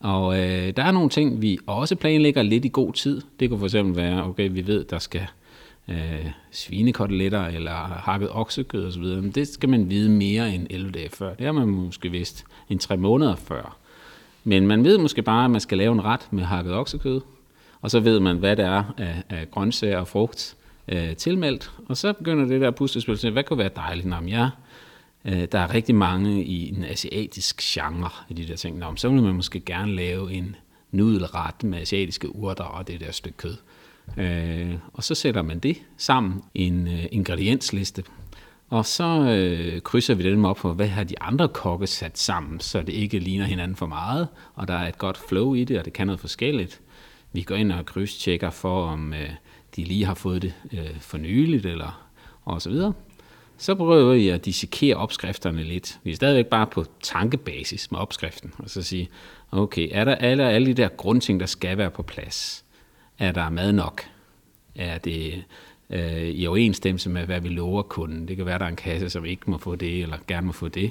Og 0.00 0.38
øh, 0.38 0.76
der 0.76 0.82
er 0.82 0.92
nogle 0.92 1.08
ting, 1.08 1.42
vi 1.42 1.58
også 1.66 1.96
planlægger 1.96 2.42
lidt 2.42 2.64
i 2.64 2.70
god 2.72 2.92
tid. 2.92 3.22
Det 3.40 3.50
kunne 3.50 3.58
for 3.58 3.66
eksempel 3.66 3.96
være, 3.96 4.24
okay, 4.24 4.50
vi 4.52 4.66
ved, 4.66 4.84
der 4.84 4.98
skal 4.98 5.26
øh, 5.88 6.26
svinekoteletter 6.50 7.46
eller 7.46 7.74
hakket 7.74 8.28
oksekød 8.32 8.86
osv. 8.86 9.02
Men 9.02 9.30
det 9.30 9.48
skal 9.48 9.68
man 9.68 9.90
vide 9.90 10.10
mere 10.10 10.54
end 10.54 10.66
11 10.70 10.92
dage 10.92 11.08
før. 11.08 11.34
Det 11.34 11.46
har 11.46 11.52
man 11.52 11.68
måske 11.68 12.10
vidst 12.10 12.44
en 12.68 12.78
tre 12.78 12.96
måneder 12.96 13.36
før. 13.36 13.76
Men 14.44 14.66
man 14.66 14.84
ved 14.84 14.98
måske 14.98 15.22
bare, 15.22 15.44
at 15.44 15.50
man 15.50 15.60
skal 15.60 15.78
lave 15.78 15.92
en 15.92 16.04
ret 16.04 16.28
med 16.30 16.44
hakket 16.44 16.74
oksekød, 16.74 17.20
og 17.86 17.90
så 17.90 18.00
ved 18.00 18.20
man, 18.20 18.36
hvad 18.36 18.56
der 18.56 18.66
er 18.66 18.84
af, 18.98 19.22
af 19.28 19.50
grøntsager 19.50 19.98
og 19.98 20.08
frugt 20.08 20.56
øh, 20.88 21.16
tilmeldt. 21.16 21.70
Og 21.88 21.96
så 21.96 22.12
begynder 22.12 22.44
det 22.44 22.60
der 22.60 22.70
puslespil 22.70 23.18
til, 23.18 23.30
hvad 23.30 23.44
kunne 23.44 23.58
være 23.58 23.70
dejligt? 23.76 24.06
når 24.06 24.22
ja, 24.28 24.48
øh, 25.24 25.48
der 25.52 25.58
er 25.58 25.74
rigtig 25.74 25.94
mange 25.94 26.44
i 26.44 26.68
en 26.68 26.84
asiatisk 26.84 27.60
genre 27.62 28.10
i 28.28 28.34
de 28.34 28.48
der 28.48 28.56
ting. 28.56 28.78
Nå, 28.78 28.96
så 28.96 29.08
vil 29.08 29.22
man 29.22 29.34
måske 29.34 29.60
gerne 29.60 29.94
lave 29.94 30.32
en 30.32 30.56
nudelret 30.90 31.64
med 31.64 31.78
asiatiske 31.78 32.36
urter 32.36 32.64
og 32.64 32.88
det 32.88 33.00
der 33.00 33.12
stykke 33.12 33.36
kød. 33.36 33.56
Øh, 34.16 34.74
og 34.92 35.04
så 35.04 35.14
sætter 35.14 35.42
man 35.42 35.58
det 35.58 35.76
sammen 35.96 36.42
i 36.54 36.66
en 36.66 36.88
øh, 36.88 37.04
ingrediensliste. 37.12 38.04
Og 38.68 38.86
så 38.86 39.04
øh, 39.04 39.80
krydser 39.80 40.14
vi 40.14 40.22
dem 40.22 40.44
op 40.44 40.56
på, 40.56 40.72
hvad 40.72 40.88
har 40.88 41.04
de 41.04 41.22
andre 41.22 41.48
kokke 41.48 41.86
sat 41.86 42.18
sammen, 42.18 42.60
så 42.60 42.82
det 42.82 42.92
ikke 42.92 43.18
ligner 43.18 43.44
hinanden 43.44 43.76
for 43.76 43.86
meget, 43.86 44.28
og 44.54 44.68
der 44.68 44.74
er 44.74 44.88
et 44.88 44.98
godt 44.98 45.18
flow 45.28 45.54
i 45.54 45.64
det, 45.64 45.78
og 45.78 45.84
det 45.84 45.92
kan 45.92 46.06
noget 46.06 46.20
forskelligt. 46.20 46.80
Vi 47.36 47.42
går 47.42 47.54
ind 47.54 47.72
og 47.72 47.86
krydstjekker 47.86 48.50
for, 48.50 48.86
om 48.86 49.12
øh, 49.12 49.30
de 49.76 49.84
lige 49.84 50.04
har 50.04 50.14
fået 50.14 50.42
det 50.42 50.54
øh, 50.72 51.00
for 51.00 51.18
nyligt, 51.18 51.66
eller 51.66 52.08
og 52.44 52.62
så 52.62 52.70
videre. 52.70 52.92
Så 53.58 53.74
prøver 53.74 54.14
vi 54.14 54.28
at 54.28 54.44
dissekere 54.44 54.96
opskrifterne 54.96 55.62
lidt. 55.62 55.98
Vi 56.04 56.10
er 56.10 56.16
stadigvæk 56.16 56.46
bare 56.46 56.66
på 56.66 56.84
tankebasis 57.02 57.90
med 57.90 58.00
opskriften, 58.00 58.52
og 58.58 58.70
så 58.70 58.82
sige, 58.82 59.08
okay, 59.52 59.88
er 59.92 60.04
der 60.04 60.14
alle, 60.14 60.50
alle 60.50 60.66
de 60.66 60.74
der 60.74 60.88
grundting, 60.88 61.40
der 61.40 61.46
skal 61.46 61.78
være 61.78 61.90
på 61.90 62.02
plads? 62.02 62.64
Er 63.18 63.32
der 63.32 63.50
mad 63.50 63.72
nok? 63.72 64.02
Er 64.74 64.98
det 64.98 65.44
øh, 65.90 66.22
i 66.22 66.46
overensstemmelse 66.46 67.10
med, 67.10 67.24
hvad 67.24 67.40
vi 67.40 67.48
lover 67.48 67.82
kunden? 67.82 68.28
Det 68.28 68.36
kan 68.36 68.46
være, 68.46 68.58
der 68.58 68.64
er 68.64 68.68
en 68.68 68.76
kasse, 68.76 69.10
som 69.10 69.24
ikke 69.24 69.50
må 69.50 69.58
få 69.58 69.76
det, 69.76 70.02
eller 70.02 70.16
gerne 70.28 70.46
må 70.46 70.52
få 70.52 70.68
det. 70.68 70.90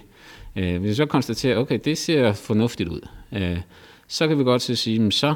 Øh, 0.55 0.79
hvis 0.79 0.89
vi 0.89 0.93
så 0.93 1.05
konstaterer, 1.05 1.57
okay, 1.57 1.79
det 1.85 1.97
ser 1.97 2.33
fornuftigt 2.33 2.89
ud, 2.89 3.01
øh, 3.31 3.59
så 4.07 4.27
kan 4.27 4.39
vi 4.39 4.43
godt 4.43 4.61
sige, 4.61 5.11
så 5.11 5.35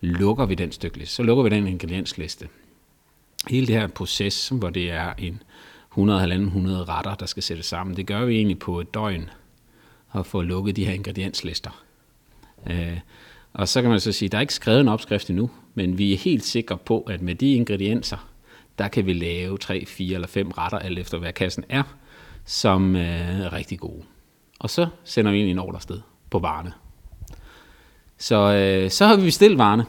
lukker 0.00 0.46
vi 0.46 0.54
den 0.54 0.72
stykke 0.72 1.06
Så 1.06 1.22
lukker 1.22 1.44
vi 1.44 1.50
den 1.50 1.66
ingrediensliste. 1.66 2.48
Hele 3.48 3.66
det 3.66 3.74
her 3.74 3.86
proces, 3.86 4.48
hvor 4.48 4.70
det 4.70 4.90
er 4.90 5.12
en 5.18 5.42
100-100 5.92 5.98
retter, 5.98 7.14
der 7.14 7.26
skal 7.26 7.42
sættes 7.42 7.66
sammen, 7.66 7.96
det 7.96 8.06
gør 8.06 8.24
vi 8.24 8.36
egentlig 8.36 8.58
på 8.58 8.80
et 8.80 8.94
døgn 8.94 9.30
at 10.14 10.26
få 10.26 10.42
lukket 10.42 10.76
de 10.76 10.86
her 10.86 10.92
ingredienslister. 10.92 11.84
Øh, 12.70 12.98
og 13.52 13.68
så 13.68 13.82
kan 13.82 13.90
man 13.90 14.00
så 14.00 14.12
sige, 14.12 14.26
at 14.26 14.32
der 14.32 14.38
er 14.38 14.42
ikke 14.42 14.54
skrevet 14.54 14.80
en 14.80 14.88
opskrift 14.88 15.30
endnu, 15.30 15.50
men 15.74 15.98
vi 15.98 16.12
er 16.12 16.16
helt 16.16 16.44
sikre 16.44 16.78
på, 16.78 17.00
at 17.00 17.22
med 17.22 17.34
de 17.34 17.52
ingredienser, 17.52 18.28
der 18.78 18.88
kan 18.88 19.06
vi 19.06 19.12
lave 19.12 19.58
3, 19.58 19.86
4 19.86 20.14
eller 20.14 20.28
5 20.28 20.50
retter, 20.50 20.78
alt 20.78 20.98
efter 20.98 21.18
hvad 21.18 21.32
kassen 21.32 21.64
er, 21.68 21.82
som 22.44 22.96
øh, 22.96 23.40
er 23.40 23.52
rigtig 23.52 23.78
gode. 23.78 24.02
Og 24.58 24.70
så 24.70 24.86
sender 25.04 25.32
vi 25.32 25.38
ind 25.38 25.48
en 25.48 25.58
ordre 25.58 25.80
sted. 25.80 26.00
på 26.30 26.38
varerne. 26.38 26.72
Så, 28.18 28.52
øh, 28.54 28.90
så 28.90 29.06
har 29.06 29.16
vi 29.16 29.22
bestilt 29.22 29.58
varerne. 29.58 29.84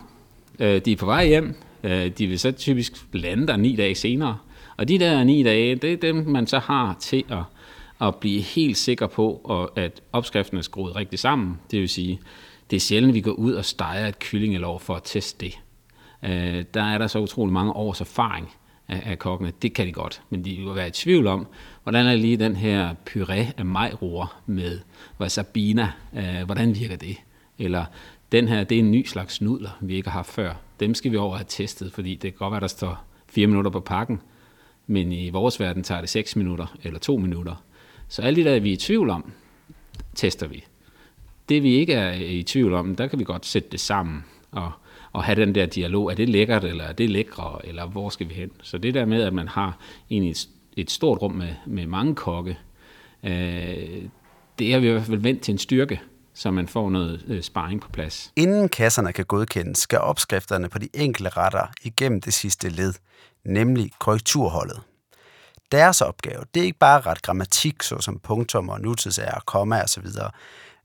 Øh, 0.59 0.81
de 0.85 0.91
er 0.91 0.95
på 0.95 1.05
vej 1.05 1.27
hjem. 1.27 1.55
Øh, 1.83 2.07
de 2.07 2.27
vil 2.27 2.39
så 2.39 2.51
typisk 2.51 2.93
lande 3.13 3.47
der 3.47 3.57
ni 3.57 3.75
dage 3.75 3.95
senere. 3.95 4.37
Og 4.77 4.87
de 4.87 4.99
der 4.99 5.23
ni 5.23 5.43
dage, 5.43 5.75
det 5.75 5.93
er 5.93 5.97
dem, 5.97 6.15
man 6.15 6.47
så 6.47 6.59
har 6.59 6.97
til 6.99 7.23
at, 7.29 7.43
at 8.07 8.15
blive 8.15 8.41
helt 8.41 8.77
sikker 8.77 9.07
på, 9.07 9.35
at 9.75 10.01
opskriften 10.13 10.57
er 10.57 10.61
skruet 10.61 10.95
rigtigt 10.95 11.21
sammen. 11.21 11.59
Det 11.71 11.79
vil 11.79 11.89
sige, 11.89 12.19
det 12.69 12.75
er 12.75 12.79
sjældent, 12.79 13.13
vi 13.13 13.21
går 13.21 13.31
ud 13.31 13.53
og 13.53 13.65
steger 13.65 14.07
et 14.07 14.19
kyllingelov 14.19 14.79
for 14.79 14.95
at 14.95 15.01
teste 15.05 15.45
det. 15.45 15.59
Øh, 16.23 16.65
der 16.73 16.83
er 16.83 16.97
der 16.97 17.07
så 17.07 17.19
utrolig 17.19 17.53
mange 17.53 17.73
års 17.73 18.01
erfaring 18.01 18.51
af, 18.87 19.01
af 19.05 19.19
kokkene. 19.19 19.51
Det 19.61 19.73
kan 19.73 19.87
de 19.87 19.91
godt, 19.91 20.21
men 20.29 20.45
de 20.45 20.55
vil 20.55 20.75
være 20.75 20.87
i 20.87 20.91
tvivl 20.91 21.27
om, 21.27 21.47
hvordan 21.83 22.05
er 22.05 22.15
lige 22.15 22.37
den 22.37 22.55
her 22.55 22.95
puré 23.09 23.51
af 23.57 23.65
majroer 23.65 24.41
med 24.45 24.79
wasabina, 25.19 25.91
øh, 26.15 26.45
hvordan 26.45 26.75
virker 26.75 26.95
det? 26.95 27.17
Eller 27.59 27.85
den 28.31 28.47
her, 28.47 28.63
det 28.63 28.75
er 28.75 28.79
en 28.79 28.91
ny 28.91 29.05
slags 29.05 29.41
nudler, 29.41 29.77
vi 29.81 29.95
ikke 29.95 30.09
har 30.09 30.19
haft 30.19 30.31
før. 30.31 30.53
Dem 30.79 30.93
skal 30.93 31.11
vi 31.11 31.17
over 31.17 31.35
have 31.35 31.45
testet, 31.47 31.93
fordi 31.93 32.15
det 32.15 32.21
kan 32.21 32.37
godt 32.37 32.51
være, 32.51 32.61
der 32.61 32.67
står 32.67 33.05
fire 33.29 33.47
minutter 33.47 33.71
på 33.71 33.79
pakken, 33.79 34.21
men 34.87 35.11
i 35.11 35.29
vores 35.29 35.59
verden 35.59 35.83
tager 35.83 36.01
det 36.01 36.09
6 36.09 36.35
minutter 36.35 36.75
eller 36.83 36.99
2 36.99 37.17
minutter. 37.17 37.63
Så 38.07 38.21
alle 38.21 38.43
de 38.43 38.49
der, 38.49 38.59
vi 38.59 38.69
er 38.69 38.73
i 38.73 38.77
tvivl 38.77 39.09
om, 39.09 39.31
tester 40.15 40.47
vi. 40.47 40.65
Det 41.49 41.63
vi 41.63 41.75
ikke 41.75 41.93
er 41.93 42.13
i 42.13 42.43
tvivl 42.43 42.73
om, 42.73 42.95
der 42.95 43.07
kan 43.07 43.19
vi 43.19 43.23
godt 43.23 43.45
sætte 43.45 43.69
det 43.71 43.79
sammen 43.79 44.25
og, 44.51 44.71
og 45.11 45.23
have 45.23 45.41
den 45.41 45.55
der 45.55 45.65
dialog. 45.65 46.11
Er 46.11 46.15
det 46.15 46.29
lækkert, 46.29 46.63
eller 46.63 46.83
er 46.83 46.93
det 46.93 47.09
lækre, 47.09 47.59
eller 47.63 47.85
hvor 47.85 48.09
skal 48.09 48.29
vi 48.29 48.33
hen? 48.33 48.51
Så 48.61 48.77
det 48.77 48.93
der 48.93 49.05
med, 49.05 49.23
at 49.23 49.33
man 49.33 49.47
har 49.47 49.77
egentlig 50.09 50.31
et, 50.31 50.49
et 50.77 50.91
stort 50.91 51.21
rum 51.21 51.31
med, 51.31 51.53
med 51.65 51.85
mange 51.85 52.15
kokke, 52.15 52.57
øh, 53.23 53.31
det 54.59 54.73
er 54.73 54.79
vi 54.79 54.87
i 54.87 54.91
hvert 54.91 55.03
fald 55.03 55.17
vendt 55.17 55.41
til 55.41 55.51
en 55.51 55.57
styrke, 55.57 56.01
så 56.37 56.51
man 56.51 56.67
får 56.67 56.89
noget 56.89 57.23
øh, 57.27 57.43
sparring 57.43 57.81
på 57.81 57.89
plads. 57.89 58.31
Inden 58.35 58.69
kasserne 58.69 59.13
kan 59.13 59.25
godkendes, 59.25 59.77
skal 59.77 59.99
opskrifterne 59.99 60.69
på 60.69 60.79
de 60.79 60.89
enkelte 60.93 61.29
retter 61.29 61.67
igennem 61.83 62.21
det 62.21 62.33
sidste 62.33 62.69
led, 62.69 62.93
nemlig 63.45 63.91
korrekturholdet. 63.99 64.79
Deres 65.71 66.01
opgave, 66.01 66.43
det 66.53 66.59
er 66.59 66.65
ikke 66.65 66.79
bare 66.79 67.01
ret 67.01 67.21
grammatik, 67.21 67.83
såsom 67.83 68.19
punktum 68.19 68.69
og 68.69 68.81
nutidsære, 68.81 69.41
komma 69.45 69.83
osv. 69.83 70.05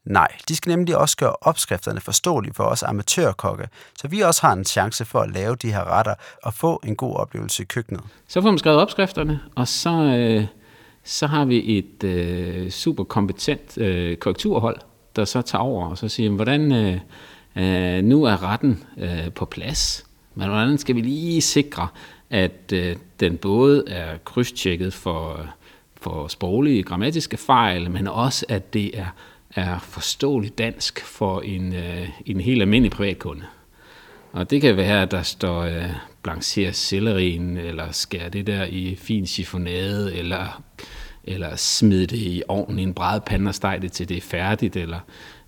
Nej, 0.05 0.29
de 0.49 0.57
skal 0.57 0.71
nemlig 0.71 0.97
også 0.97 1.17
gøre 1.17 1.37
opskrifterne 1.41 2.01
forståelige 2.01 2.55
for 2.55 2.65
os 2.65 2.83
amatørkokke, 2.83 3.69
så 3.99 4.09
vi 4.09 4.21
også 4.21 4.47
har 4.47 4.53
en 4.53 4.65
chance 4.65 5.05
for 5.05 5.21
at 5.21 5.31
lave 5.31 5.57
de 5.57 5.73
her 5.73 5.85
retter 5.85 6.15
og 6.43 6.55
få 6.55 6.81
en 6.85 6.97
god 6.97 7.17
oplevelse 7.17 7.63
i 7.63 7.67
køkkenet. 7.67 8.03
Så 8.29 8.43
får 8.43 8.51
man 8.51 8.59
skrevet 8.59 8.81
opskrifterne, 8.81 9.41
og 9.57 9.69
så, 9.69 9.91
øh, 9.91 10.47
så 11.05 11.27
har 11.27 11.45
vi 11.45 11.79
et 11.79 12.05
øh, 12.05 12.71
super 12.71 13.05
kompetent 13.05 13.79
øh, 13.79 14.17
korrekturhold, 14.17 14.77
der 15.17 15.25
så 15.25 15.43
tager 15.43 15.63
over 15.63 15.91
og 15.91 15.99
så 15.99 16.09
siger, 16.09 16.31
hvordan 16.31 16.73
øh, 16.73 16.99
øh, 17.57 18.05
nu 18.05 18.25
er 18.25 18.43
retten 18.43 18.85
øh, 18.99 19.33
på 19.35 19.45
plads, 19.45 20.07
men 20.35 20.49
hvordan 20.49 20.79
skal 20.79 20.97
vi 20.97 21.01
lige 21.01 21.41
sikre, 21.41 21.89
at 22.31 22.73
øh, 22.73 22.97
den 23.21 23.37
både 23.37 23.85
er 23.87 24.19
krydstjekket 24.25 24.93
for, 24.93 25.47
for 26.01 26.29
sproglige 26.29 26.83
grammatiske 26.83 27.37
fejl, 27.37 27.91
men 27.91 28.09
også 28.09 28.47
at 28.49 28.75
det 28.75 28.99
er, 28.99 29.07
er 29.55 29.79
forståeligt 29.79 30.59
dansk 30.59 31.05
for 31.05 31.41
en, 31.41 31.75
øh, 31.75 32.09
en 32.27 32.41
helt 32.41 32.63
almindelig 32.63 32.91
privatkunde. 32.91 33.43
Og 34.33 34.51
det 34.51 34.61
kan 34.61 34.77
være, 34.77 35.03
at 35.03 35.11
der 35.11 35.23
står 35.23 35.61
øh, 35.61 35.91
blancher 36.23 36.73
sellerien, 36.73 37.57
eller 37.57 37.93
skær 37.93 38.29
det 38.29 38.47
der 38.47 38.65
i 38.65 38.95
fin 38.95 39.27
chiffonade, 39.27 40.17
eller 40.17 40.63
eller 41.25 41.57
smide 41.57 42.07
det 42.07 42.17
i 42.17 42.43
ovnen 42.49 42.79
i 42.79 42.83
en 42.83 42.95
brædepande 42.95 43.49
og 43.49 43.55
stege 43.55 43.81
det 43.81 43.93
til 43.93 44.09
det 44.09 44.17
er 44.17 44.21
færdigt, 44.21 44.77
eller 44.77 44.99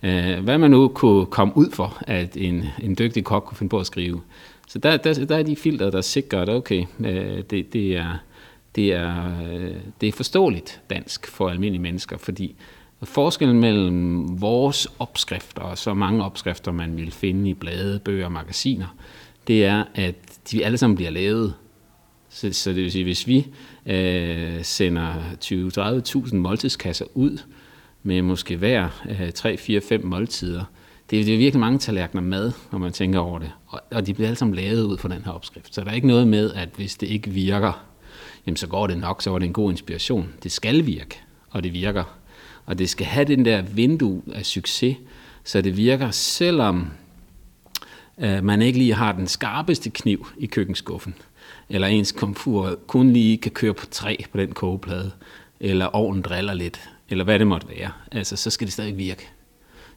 øh, 0.03 0.39
hvad 0.45 0.59
man 0.59 0.71
nu 0.71 0.89
kunne 0.89 1.27
komme 1.27 1.57
ud 1.57 1.71
for, 1.71 2.03
at 2.07 2.37
en, 2.37 2.65
en 2.83 2.97
dygtig 2.99 3.25
kok 3.25 3.45
kunne 3.45 3.57
finde 3.57 3.71
på 3.71 3.79
at 3.79 3.87
skrive. 3.87 4.21
Så 4.69 4.79
der, 4.79 4.97
der, 4.97 5.27
der 5.27 5.37
er 5.37 5.43
de 5.43 5.57
filtre, 5.57 5.91
der 5.91 6.01
sikrer, 6.01 6.43
at 6.43 6.49
okay, 6.49 6.85
øh, 7.01 7.43
det, 7.51 7.73
det, 7.73 7.97
er, 7.97 8.19
det, 8.75 8.93
er, 8.93 9.41
øh, 9.53 9.75
det 10.01 10.09
er 10.09 10.13
forståeligt 10.13 10.81
dansk 10.91 11.27
for 11.27 11.49
almindelige 11.49 11.83
mennesker, 11.83 12.17
fordi 12.17 12.55
forskellen 13.03 13.61
mellem 13.61 14.41
vores 14.41 14.89
opskrifter 14.99 15.63
og 15.63 15.79
så 15.79 15.95
mange 15.95 16.25
opskrifter, 16.25 16.73
man 16.73 16.97
vil 16.97 17.11
finde 17.11 17.51
i 17.51 17.55
blade, 17.55 17.99
bøger 17.99 18.25
og 18.25 18.33
magasiner, 18.33 18.97
det 19.47 19.65
er, 19.65 19.85
at 19.95 20.15
de 20.51 20.65
alle 20.65 20.79
sammen 20.79 20.97
bliver 20.97 21.11
lavet. 21.11 21.55
Så, 22.29 22.53
så 22.53 22.71
det 22.71 22.83
vil 22.83 22.93
sige, 22.93 23.05
hvis 23.05 23.27
vi 23.27 23.47
øh, 23.87 24.65
sender 24.65 25.15
20-30.000 25.45 26.37
måltidskasser 26.37 27.05
ud 27.15 27.39
med 28.03 28.23
måske 28.23 28.57
hver 28.57 28.89
øh, 29.09 29.33
3, 29.33 29.57
4, 29.57 29.81
5 29.81 30.05
måltider. 30.05 30.65
Det 31.11 31.21
er, 31.21 31.25
det 31.25 31.35
er 31.35 31.39
virkelig 31.39 31.61
mange 31.61 31.79
tallerkener 31.79 32.23
mad, 32.23 32.53
når 32.73 32.79
man 32.79 32.93
tænker 32.93 33.19
over 33.19 33.39
det. 33.39 33.51
Og, 33.67 33.81
og 33.91 34.07
de 34.07 34.15
bliver 34.15 34.29
alle 34.29 34.39
sammen 34.39 34.55
lavet 34.55 34.83
ud 34.83 34.99
fra 34.99 35.09
den 35.09 35.25
her 35.25 35.33
opskrift. 35.33 35.75
Så 35.75 35.81
der 35.81 35.91
er 35.91 35.95
ikke 35.95 36.07
noget 36.07 36.29
med, 36.29 36.53
at 36.53 36.69
hvis 36.77 36.97
det 36.97 37.07
ikke 37.07 37.31
virker, 37.31 37.85
jamen 38.47 38.57
så 38.57 38.67
går 38.67 38.87
det 38.87 38.99
nok, 38.99 39.23
så 39.23 39.31
var 39.31 39.39
det 39.39 39.47
en 39.47 39.53
god 39.53 39.71
inspiration. 39.71 40.33
Det 40.43 40.53
skal 40.53 40.87
virke, 40.87 41.21
og 41.51 41.65
det 41.65 41.73
virker. 41.73 42.05
Og 42.67 42.79
det 42.79 42.91
skal 42.91 43.07
have 43.07 43.25
den 43.25 43.45
der 43.45 43.63
vindue 43.63 44.23
af 44.35 44.47
succes, 44.47 44.97
så 45.45 45.61
det 45.61 45.77
virker, 45.77 46.11
selvom 46.11 46.91
øh, 48.19 48.45
man 48.45 48.63
ikke 48.63 48.79
lige 48.79 48.95
har 48.95 49.13
den 49.13 49.27
skarpeste 49.27 49.91
kniv 49.91 50.27
i 50.39 50.47
køkkenskuffen 50.47 51.15
eller 51.69 51.89
ens 51.89 52.13
komfur 52.13 52.79
kun 52.87 53.13
lige 53.13 53.37
kan 53.37 53.53
køre 53.53 53.75
på 53.75 53.87
tre 53.87 54.25
på 54.33 54.39
den 54.39 54.53
kogeplade, 54.53 55.11
eller 55.61 55.87
ovnen 55.87 56.23
driller 56.23 56.55
lidt, 56.55 56.91
eller 57.09 57.25
hvad 57.25 57.39
det 57.39 57.47
måtte 57.47 57.69
være, 57.69 57.91
altså, 58.13 58.37
så 58.37 58.51
skal 58.51 58.67
det 58.67 58.73
stadig 58.73 58.99
virke. 58.99 59.29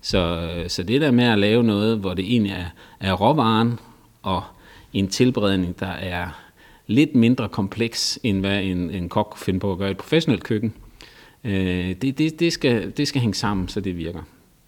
Så, 0.02 0.50
så 0.68 0.84
det 0.84 1.02
der 1.02 1.12
med 1.12 1.24
at 1.24 1.40
lave 1.40 1.64
noget, 1.64 1.98
hvor 1.98 2.14
det 2.14 2.26
egentlig 2.26 2.52
er, 2.52 2.66
er 3.00 3.14
råvaren 3.14 3.80
og 4.22 4.44
en 4.94 5.08
tilberedning, 5.08 5.80
der 5.80 5.88
er 5.88 6.28
lidt 6.88 7.16
mindre 7.16 7.50
kompleks, 7.50 8.20
end 8.24 8.40
hvad 8.40 8.64
en, 8.64 8.92
en 8.92 9.10
kok 9.10 9.28
kunne 9.32 9.44
finde 9.44 9.60
på 9.60 9.72
at 9.72 9.78
gøre 9.78 9.88
i 9.88 9.92
et 9.92 9.98
professionelt 9.98 10.44
køkken, 10.44 10.74
øh, 11.44 11.96
det, 12.02 12.18
det, 12.18 12.40
det, 12.40 12.54
skal, 12.54 12.92
det 12.98 13.08
skal 13.08 13.22
hænge 13.22 13.34
sammen, 13.34 13.68
så 13.68 13.80
det 13.82 13.98
virker. 13.98 14.22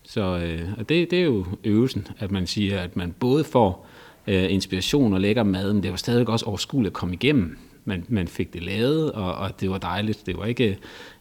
Så 0.04 0.22
øh, 0.22 0.70
og 0.78 0.90
det, 0.90 1.12
det 1.12 1.20
er 1.20 1.24
jo 1.24 1.46
øvelsen, 1.64 2.08
at 2.20 2.32
man 2.32 2.48
siger, 2.48 2.80
at 2.82 2.96
man 2.96 3.12
både 3.20 3.44
får 3.44 3.88
øh, 4.30 4.54
inspiration 4.54 5.14
og 5.14 5.22
lækker 5.22 5.44
mad, 5.44 5.74
men 5.74 5.84
det 5.84 5.92
var 5.92 5.98
stadig 5.98 6.30
også 6.30 6.46
overskueligt 6.46 6.92
at 6.92 6.94
komme 6.94 7.16
igennem. 7.16 7.58
Man, 7.86 8.06
man 8.08 8.28
fik 8.28 8.54
det 8.54 8.64
lavet, 8.64 9.12
og, 9.12 9.36
og 9.36 9.62
det 9.62 9.70
var 9.70 9.78
dejligt. 9.78 10.26
Det 10.26 10.38
var 10.38 10.46
ikke 10.46 10.78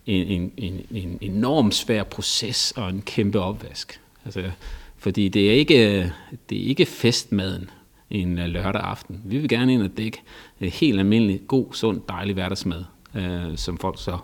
en, 0.07 0.27
en, 0.27 0.53
en, 0.57 0.87
en 0.91 1.19
enorm 1.21 1.73
svær 1.73 2.03
proces 2.03 2.73
og 2.77 2.89
en 2.89 3.03
kæmpe 3.03 3.41
opvask. 3.41 4.01
Altså, 4.25 4.51
fordi 4.97 5.29
det 5.29 5.51
er 5.51 5.53
ikke, 5.53 6.13
det 6.51 6.63
er 6.63 6.69
ikke 6.69 6.87
festmaden 6.87 7.71
en 8.11 8.39
øh, 8.39 8.47
lørdag 8.47 8.83
aften. 8.83 9.23
Vi 9.25 9.39
vil 9.39 9.49
gerne 9.49 9.73
ind 9.73 9.83
og 9.83 9.91
dække 9.97 10.23
øh, 10.61 10.73
helt 10.73 10.99
almindelig, 10.99 11.41
god, 11.47 11.67
sund, 11.73 12.01
dejlig 12.09 12.35
hverdagsmad, 12.35 12.85
øh, 13.15 13.57
som 13.57 13.79
folk 13.79 14.03
så 14.03 14.19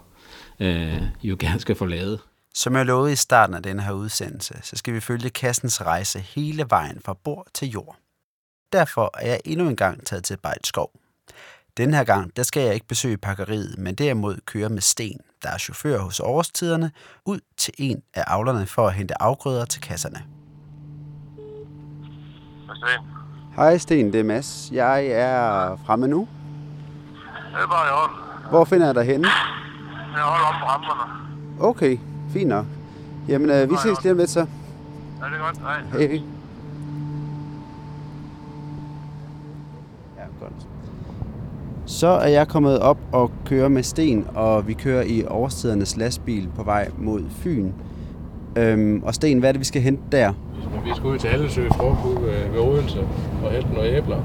øh, 0.61 1.03
jo 1.23 1.37
gerne 1.39 1.61
skal 1.61 1.75
få 1.75 1.87
lavet. 1.87 2.21
Som 2.55 2.77
jeg 2.77 2.87
lovede 2.87 3.13
i 3.13 3.17
starten 3.17 3.55
af 3.55 3.63
denne 3.63 3.83
her 3.83 3.93
udsendelse, 3.93 4.55
så 4.63 4.77
skal 4.77 4.95
vi 4.95 5.01
følge 5.01 5.31
kassens 5.31 5.83
rejse 5.83 6.19
hele 6.19 6.65
vejen 6.69 7.01
fra 7.05 7.15
bord 7.25 7.47
til 7.55 7.69
jord. 7.71 8.04
Derfor 8.75 9.11
er 9.15 9.29
jeg 9.29 9.41
endnu 9.45 9.69
en 9.69 9.77
gang 9.77 10.07
taget 10.07 10.25
til 10.25 10.37
Bejlskov. 10.37 10.91
Den 11.77 11.95
her 11.95 12.05
gang, 12.05 12.37
der 12.37 12.43
skal 12.43 12.63
jeg 12.63 12.75
ikke 12.75 12.87
besøge 12.87 13.17
pakkeriet, 13.17 13.79
men 13.79 13.95
derimod 13.95 14.37
køre 14.47 14.69
med 14.69 14.81
Sten, 14.81 15.21
der 15.43 15.51
er 15.51 15.59
chauffør 15.59 15.99
hos 15.99 16.21
årstiderne, 16.21 16.91
ud 17.25 17.41
til 17.57 17.75
en 17.79 18.03
af 18.15 18.25
avlerne 18.27 18.67
for 18.67 18.87
at 18.87 18.95
hente 18.95 19.23
afgrøder 19.23 19.65
til 19.65 19.83
kasserne. 19.83 20.23
Sten. 22.65 23.07
Hej 23.57 23.79
Sten, 23.79 24.13
det 24.13 24.21
er 24.21 24.25
Mads. 24.25 24.69
Jeg 24.73 25.07
er 25.07 25.77
fremme 25.87 26.09
nu. 26.09 26.29
Det 27.53 27.63
er 27.63 27.67
bare 27.67 27.89
i 27.89 27.91
orden. 27.91 28.51
Hvor 28.51 28.65
finder 28.65 28.87
jeg 28.87 28.95
dig 28.95 29.05
henne? 29.05 29.29
Jeg 30.15 30.23
holder 30.23 30.47
op 30.47 30.55
på 30.61 30.67
ramperne. 30.67 31.69
Okay, 31.69 31.99
fint 32.33 32.49
nok. 32.49 32.67
Jamen, 33.29 33.51
øh, 33.51 33.71
vi 33.71 33.77
ses 33.83 34.03
lige 34.03 34.13
om 34.13 34.19
lidt 34.19 34.31
så. 34.31 34.41
Ja, 34.41 35.27
det 35.27 35.35
er 35.35 35.39
godt. 35.39 35.59
Hej. 35.59 36.07
Hej, 36.07 36.23
godt. 40.41 40.67
Så 41.87 42.07
er 42.07 42.29
jeg 42.29 42.49
kommet 42.49 42.79
op 42.79 42.99
og 43.13 43.31
kører 43.45 43.69
med 43.69 43.83
Sten, 43.83 44.27
og 44.35 44.69
vi 44.69 44.73
kører 44.73 45.03
i 45.03 45.25
årstidernes 45.25 45.97
lastbil 45.97 46.49
på 46.57 46.63
vej 46.63 46.89
mod 46.99 47.23
Fyn. 47.31 47.71
Øhm, 48.57 49.03
og 49.05 49.15
Sten, 49.15 49.39
hvad 49.39 49.49
er 49.49 49.53
det, 49.53 49.61
vi 49.61 49.65
skal 49.65 49.83
hente 49.83 50.03
der? 50.13 50.33
Vi 50.85 50.91
skal 50.97 51.07
ud 51.07 51.19
til 51.19 51.29
Allesø 51.29 51.69
Frugtklub 51.69 52.23
ved, 52.23 52.61
Odense 52.61 53.01
og 53.45 53.51
hente 53.51 53.69
nogle 53.75 53.89
æbler. 53.89 54.17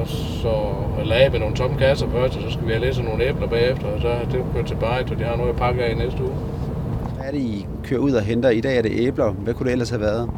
Og 0.00 0.08
så 0.08 0.52
med 1.32 1.38
nogle 1.40 1.56
tomme 1.56 1.78
kasser 1.78 2.06
først, 2.10 2.36
og 2.36 2.42
så 2.42 2.50
skal 2.50 2.66
vi 2.66 2.72
have 2.72 2.84
læsset 2.84 3.04
nogle 3.04 3.24
æbler 3.24 3.48
bagefter, 3.48 3.86
og 3.86 4.00
så 4.00 4.08
er 4.08 4.24
det 4.24 4.44
kørt 4.54 4.66
til 4.66 4.74
Barrit, 4.74 5.10
og 5.10 5.18
de 5.18 5.24
har 5.24 5.36
noget 5.36 5.50
at 5.50 5.56
pakke 5.56 5.84
af 5.84 5.92
i 5.92 5.94
næste 5.94 6.22
uge. 6.22 6.32
Hvad 7.16 7.26
er 7.26 7.30
det, 7.30 7.38
I 7.40 7.66
kører 7.84 8.00
ud 8.00 8.12
og 8.12 8.22
henter? 8.22 8.50
I 8.50 8.60
dag 8.60 8.78
er 8.78 8.82
det 8.82 8.92
æbler. 8.94 9.30
Hvad 9.30 9.54
kunne 9.54 9.66
det 9.66 9.72
ellers 9.72 9.90
have 9.90 10.00
været? 10.00 10.30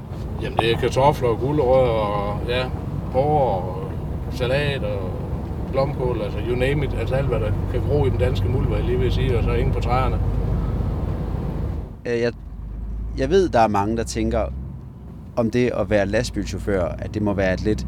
Jamen 0.42 0.58
det 0.58 0.72
er 0.72 0.76
kartofler 0.76 1.28
og 1.28 1.38
gulerødder 1.38 1.92
og 1.92 2.38
ja, 2.48 2.64
porre 3.12 3.62
og 3.62 3.83
salat 4.36 4.84
og 4.84 5.10
blomkål, 5.72 6.22
altså 6.22 6.38
you 6.48 6.56
name 6.56 6.84
it, 6.84 6.94
altså 6.98 7.14
alt 7.14 7.26
hvad 7.26 7.40
der 7.40 7.50
kan 7.72 7.80
gro 7.88 8.06
i 8.06 8.10
den 8.10 8.18
danske 8.18 8.48
muld, 8.48 8.66
hvad 8.66 8.76
jeg 8.76 8.86
lige 8.86 8.98
vil 8.98 9.12
sige, 9.12 9.38
og 9.38 9.44
så 9.44 9.52
ingen 9.52 9.74
på 9.74 9.80
træerne. 9.80 10.18
Øh, 12.06 12.20
jeg 12.20 12.32
jeg 13.18 13.30
ved, 13.30 13.48
der 13.48 13.60
er 13.60 13.68
mange, 13.68 13.96
der 13.96 14.04
tænker 14.04 14.46
om 15.36 15.50
det 15.50 15.70
at 15.74 15.90
være 15.90 16.06
lastbilchauffør, 16.06 16.84
at 16.84 17.14
det 17.14 17.22
må 17.22 17.32
være 17.32 17.54
et 17.54 17.62
lidt 17.62 17.86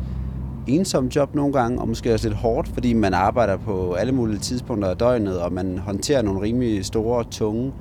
ensomt 0.67 1.17
job 1.17 1.35
nogle 1.35 1.53
gange, 1.53 1.81
og 1.81 1.89
måske 1.89 2.15
også 2.15 2.29
lidt 2.29 2.39
hårdt, 2.39 2.69
fordi 2.69 2.93
man 2.93 3.15
arbejder 3.15 3.57
på 3.57 3.93
alle 3.93 4.13
mulige 4.13 4.39
tidspunkter 4.39 4.89
af 4.89 4.97
døgnet, 4.97 5.41
og 5.41 5.53
man 5.53 5.79
håndterer 5.79 6.23
nogle 6.23 6.41
rimelig 6.41 6.85
store, 6.85 7.25
tunge 7.25 7.73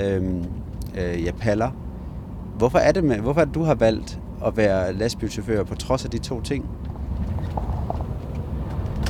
øh, 0.00 0.22
øh, 0.98 1.24
ja, 1.24 1.32
paller. 1.32 1.70
Hvorfor 2.58 2.78
er 2.78 2.92
det 2.92 3.04
med, 3.04 3.16
hvorfor 3.16 3.40
er 3.40 3.44
det, 3.44 3.54
du 3.54 3.62
har 3.62 3.74
valgt 3.74 4.20
at 4.46 4.56
være 4.56 4.92
lastbilchauffør 4.92 5.62
på 5.62 5.74
trods 5.74 6.04
af 6.04 6.10
de 6.10 6.18
to 6.18 6.40
ting? 6.40 6.64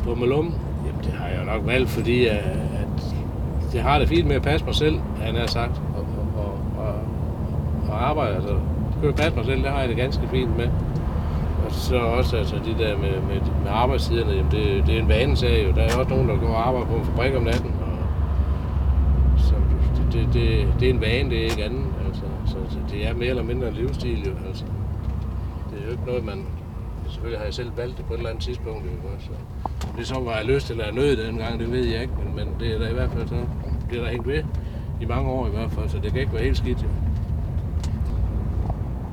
På 0.05 0.15
Malum, 0.15 0.55
jamen 0.87 1.05
det 1.05 1.13
har 1.13 1.29
jeg 1.29 1.45
nok 1.45 1.67
valgt, 1.67 1.91
fordi 1.91 2.29
øh, 2.29 2.35
at, 2.35 2.41
at 2.81 3.73
det 3.73 3.81
har 3.81 3.99
det 3.99 4.09
fint 4.09 4.27
med 4.27 4.37
at 4.37 4.43
passe 4.43 4.67
mig 4.67 4.75
selv, 4.75 5.01
han 5.21 5.35
har 5.35 5.47
sagt, 5.47 5.81
og, 5.97 6.07
og, 6.37 6.59
og, 6.85 6.95
og 7.89 8.09
arbejde. 8.09 8.35
Altså, 8.35 8.49
det 8.49 9.01
kan 9.01 9.11
jo 9.11 9.13
passe 9.13 9.37
mig 9.37 9.45
selv, 9.45 9.63
det 9.63 9.71
har 9.71 9.81
jeg 9.81 9.89
det 9.89 9.97
ganske 9.97 10.29
fint 10.31 10.57
med. 10.57 10.69
Og 11.67 11.73
så 11.75 11.97
også 11.97 12.37
altså, 12.37 12.57
det 12.65 12.77
der 12.79 12.99
med, 12.99 13.11
med, 13.11 13.41
med 13.65 13.71
arbejdstiderne, 13.71 14.33
jamen 14.33 14.51
det, 14.51 14.87
det 14.87 14.97
er 14.97 15.03
en 15.03 15.09
vanesag 15.09 15.67
jo. 15.67 15.73
Der 15.73 15.83
er 15.83 15.99
også 15.99 16.11
nogen, 16.11 16.29
der 16.29 16.37
går 16.37 16.47
og 16.47 16.69
arbejder 16.69 16.87
på 16.87 16.95
en 16.95 17.05
fabrik 17.05 17.35
om 17.35 17.43
natten. 17.43 17.73
Og, 17.81 17.99
så 19.39 19.55
det, 19.97 20.13
det, 20.13 20.35
det, 20.35 20.67
det, 20.81 20.89
er 20.89 20.95
en 20.95 21.01
vane, 21.01 21.31
det 21.31 21.39
er 21.39 21.45
ikke 21.45 21.65
andet. 21.65 21.85
Altså, 22.07 22.23
så 22.47 22.79
det 22.91 23.07
er 23.09 23.15
mere 23.15 23.29
eller 23.29 23.43
mindre 23.43 23.69
en 23.69 23.75
livsstil 23.75 24.27
jo. 24.27 24.33
Altså. 24.49 24.65
Det 25.71 25.81
er 25.81 25.85
jo 25.85 25.91
ikke 25.91 26.05
noget, 26.07 26.25
man... 26.25 26.45
Selvfølgelig 27.29 27.41
har 27.41 27.45
jeg 27.45 27.55
selv 27.55 27.77
valgt 27.77 27.97
det 27.99 28.05
på 28.07 28.13
et 28.15 28.17
eller 28.19 28.31
andet 28.31 28.45
tidspunkt. 28.45 28.85
Jo, 28.85 29.09
så. 29.21 29.31
Om 29.89 29.95
det 29.99 30.07
så 30.07 30.15
var 30.21 30.37
jeg 30.37 30.45
lyst 30.45 30.71
eller 30.71 30.93
nød 30.93 31.17
dengang, 31.17 31.61
det 31.61 31.73
ved 31.73 31.85
jeg 31.85 32.01
ikke. 32.03 32.13
Men, 32.25 32.37
men 32.37 32.55
det 32.61 32.75
er 32.75 32.79
der 32.79 32.89
i 32.89 32.93
hvert 32.93 33.11
fald 33.11 33.29
så. 33.29 33.35
Det 33.91 33.99
er 33.99 34.03
der 34.03 34.11
hængt 34.11 34.27
ved 34.27 34.43
i 35.01 35.05
mange 35.05 35.31
år 35.31 35.47
i 35.47 35.51
hvert 35.51 35.71
fald, 35.71 35.89
så 35.89 35.97
det 36.03 36.13
kan 36.13 36.21
ikke 36.21 36.33
være 36.33 36.43
helt 36.43 36.57
skidt 36.57 36.83
jo. 36.83 36.89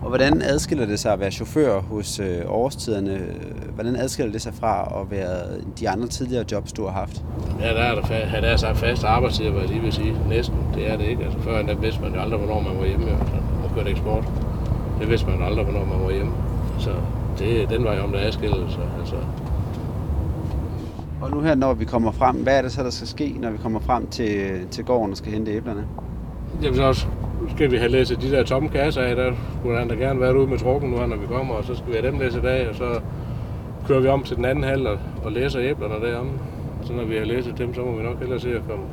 Og 0.02 0.08
hvordan 0.10 0.42
adskiller 0.42 0.86
det 0.86 1.00
sig 1.00 1.14
at 1.14 1.20
være 1.20 1.32
chauffør 1.32 1.82
hos 1.82 2.20
øh, 2.20 2.42
årstiderne? 2.48 3.22
Hvordan 3.74 3.96
adskiller 3.96 4.32
det 4.32 4.42
sig 4.42 4.54
fra 4.54 5.02
at 5.02 5.12
være 5.12 5.38
de 5.80 5.90
andre 5.90 6.08
tidligere 6.08 6.46
jobs, 6.52 6.74
du 6.74 6.86
har 6.86 6.92
haft? 6.92 7.24
Ja, 7.60 7.68
der 7.68 7.82
er 7.82 7.96
der, 7.96 8.02
fa- 8.02 8.42
der 8.42 8.48
er 8.48 8.58
så 8.58 8.74
fast 8.74 9.04
arbejdstid, 9.04 9.50
hvad 9.50 9.62
jeg 9.62 9.70
lige 9.70 9.82
vil 9.82 9.94
sige. 9.94 10.16
Næsten. 10.30 10.56
Det 10.76 10.92
er 10.92 10.98
det 10.98 11.06
ikke. 11.06 11.24
Altså, 11.24 11.40
før 11.40 11.62
der 11.62 11.76
vidste 11.76 12.02
man 12.02 12.14
jo 12.14 12.20
aldrig, 12.20 12.40
hvornår 12.40 12.62
man 12.62 12.78
var 12.80 12.86
hjemme. 12.86 13.10
Altså, 13.10 13.36
og 13.64 13.76
kørte 13.76 13.90
eksport. 13.90 14.24
Det 15.00 15.10
vidste 15.10 15.28
man 15.30 15.44
aldrig, 15.44 15.64
hvornår 15.66 15.86
man 15.86 16.06
var 16.06 16.12
hjemme. 16.12 16.32
Så 16.80 16.92
det, 17.40 17.70
den 17.70 17.84
var 17.84 17.94
jo 17.96 18.04
om 18.04 18.12
der 18.12 18.20
adskillede 18.20 18.72
sig. 18.72 18.90
Altså, 19.00 19.16
Og 21.22 21.32
nu 21.32 21.42
her, 21.42 21.56
når 21.56 21.74
vi 21.74 21.86
kommer 21.86 22.12
frem, 22.12 22.36
hvad 22.36 22.58
er 22.58 22.62
det 22.62 22.72
så, 22.72 22.84
der 22.84 22.90
skal 22.90 23.08
ske, 23.08 23.36
når 23.40 23.52
vi 23.52 23.58
kommer 23.58 23.80
frem 23.80 24.08
til, 24.08 24.60
til 24.72 24.86
gården 24.86 25.12
og 25.12 25.18
skal 25.18 25.32
hente 25.32 25.52
æblerne? 25.52 25.88
Jamen 26.62 26.76
så 26.76 26.84
også 26.84 27.08
skal 27.56 27.72
vi 27.72 27.78
have 27.78 27.92
læsset 27.92 28.22
de 28.22 28.32
der 28.32 28.44
tomme 28.44 28.70
kasser 28.70 29.02
af. 29.02 29.16
Der 29.16 29.34
skulle 29.60 29.80
han 29.80 29.88
da 29.88 29.96
gerne 29.96 30.20
være 30.20 30.40
ude 30.40 30.48
med 30.48 30.58
trukken 30.58 30.90
nu, 30.90 31.06
når 31.06 31.18
vi 31.18 31.28
kommer. 31.28 31.54
Og 31.54 31.64
så 31.64 31.76
skal 31.76 31.88
vi 31.88 31.94
have 31.94 32.08
dem 32.08 32.20
læsset 32.20 32.46
af, 32.46 32.68
og 32.70 32.76
så 32.76 33.02
kører 33.88 34.00
vi 34.00 34.08
om 34.08 34.24
til 34.24 34.36
den 34.36 34.46
anden 34.46 34.64
halv 34.64 34.88
og, 34.88 35.00
og 35.24 35.32
læser 35.32 35.60
æblerne 35.62 36.06
derom. 36.06 36.30
Så 36.84 36.94
når 36.94 37.04
vi 37.06 37.18
har 37.18 37.26
læsset 37.26 37.58
dem, 37.58 37.74
så 37.74 37.82
må 37.82 37.98
vi 37.98 38.04
nok 38.04 38.20
hellere 38.20 38.40
se 38.40 38.50
at 38.56 38.62
komme, 38.70 38.86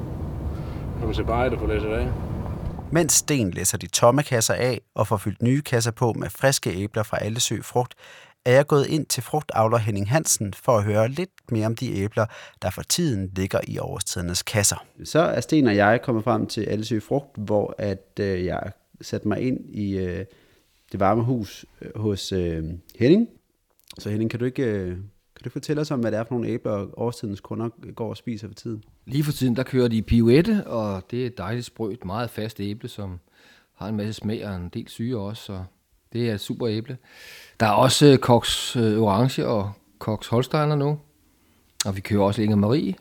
komme 1.00 1.14
til 1.14 1.24
bare 1.24 1.50
og 1.50 1.59
få 1.59 1.66
læsset 1.66 1.88
af. 1.88 2.07
Mens 2.90 3.12
Sten 3.12 3.50
læser 3.50 3.78
de 3.78 3.87
tomme 3.87 4.22
kasser 4.22 4.55
af 4.55 4.81
og 4.94 5.07
får 5.07 5.16
fyldt 5.16 5.42
nye 5.42 5.62
kasser 5.62 5.90
på 5.90 6.12
med 6.12 6.31
friske 6.31 6.70
æbler 6.70 7.02
fra 7.02 7.18
Allesø 7.24 7.62
Frugt, 7.62 7.94
er 8.44 8.52
jeg 8.52 8.66
gået 8.66 8.87
ind 8.87 9.07
til 9.07 9.22
frugtavler 9.22 9.78
Henning 9.78 10.11
Hansen 10.11 10.55
for 10.55 10.78
at 10.78 10.85
høre 10.85 11.09
lidt 11.09 11.31
mere 11.52 11.66
om 11.66 11.76
de 11.76 11.96
æbler, 11.96 12.26
der 12.62 12.70
for 12.70 12.83
tiden 12.83 13.31
ligger 13.37 13.61
i 13.68 13.78
årstidernes 13.78 14.42
kasser. 14.42 14.87
Så 15.05 15.18
er 15.18 15.40
Sten 15.40 15.66
og 15.66 15.76
jeg 15.76 16.02
kommet 16.02 16.24
frem 16.24 16.46
til 16.46 16.61
Allesø 16.61 17.00
Frugt, 17.00 17.37
hvor 17.37 17.74
at 17.78 18.11
øh, 18.20 18.44
jeg 18.44 18.72
satte 19.00 19.28
mig 19.28 19.40
ind 19.40 19.74
i 19.74 19.96
øh, 19.96 20.24
det 20.92 21.00
varme 21.00 21.22
hus 21.22 21.66
øh, 21.83 21.90
hos 21.96 22.33
øh, 22.33 22.64
Henning. 22.98 23.28
Så 23.98 24.11
Henning, 24.11 24.31
kan 24.31 24.40
du 24.40 24.44
ikke 24.44 24.62
øh, 24.62 24.96
kan 25.42 25.44
du 25.44 25.50
fortælle 25.50 25.81
os 25.81 25.90
om, 25.90 26.00
hvad 26.00 26.12
det 26.12 26.18
er 26.18 26.24
for 26.24 26.35
nogle 26.35 26.48
æbler, 26.48 26.98
årstidens 26.98 27.40
kunder 27.40 27.68
går 27.94 28.09
og 28.09 28.16
spiser 28.16 28.48
for 28.48 28.55
tiden? 28.55 28.85
Lige 29.07 29.24
for 29.24 29.33
tiden, 29.33 29.57
der 29.57 29.62
kører 29.62 29.88
de 29.88 30.02
pirouette, 30.02 30.66
og 30.66 31.02
det 31.11 31.22
er 31.22 31.26
et 31.26 31.38
dejligt 31.38 31.66
sprødt, 31.66 32.05
meget 32.05 32.31
fast 32.31 32.61
æble, 32.61 32.88
som 32.88 33.20
har 33.74 33.88
en 33.88 33.96
masse 33.96 34.12
smag 34.12 34.46
og 34.46 34.57
en 34.57 34.68
del 34.68 34.88
syre 34.88 35.18
også, 35.18 35.42
så 35.42 35.64
det 36.12 36.31
er 36.31 36.35
et 36.35 36.40
super 36.40 36.68
æble. 36.68 36.96
Der 37.62 37.68
er 37.68 37.72
også 37.72 38.07
øh, 38.07 38.18
Cox 38.18 38.77
øh, 38.77 38.98
Orange 38.98 39.46
og 39.46 39.72
Cox 39.98 40.27
Holsteiner 40.27 40.77
nu, 40.77 40.98
og 41.85 41.96
vi 41.96 42.01
kører 42.01 42.22
også 42.22 42.42
Inger 42.42 42.57
Marie. 42.57 42.94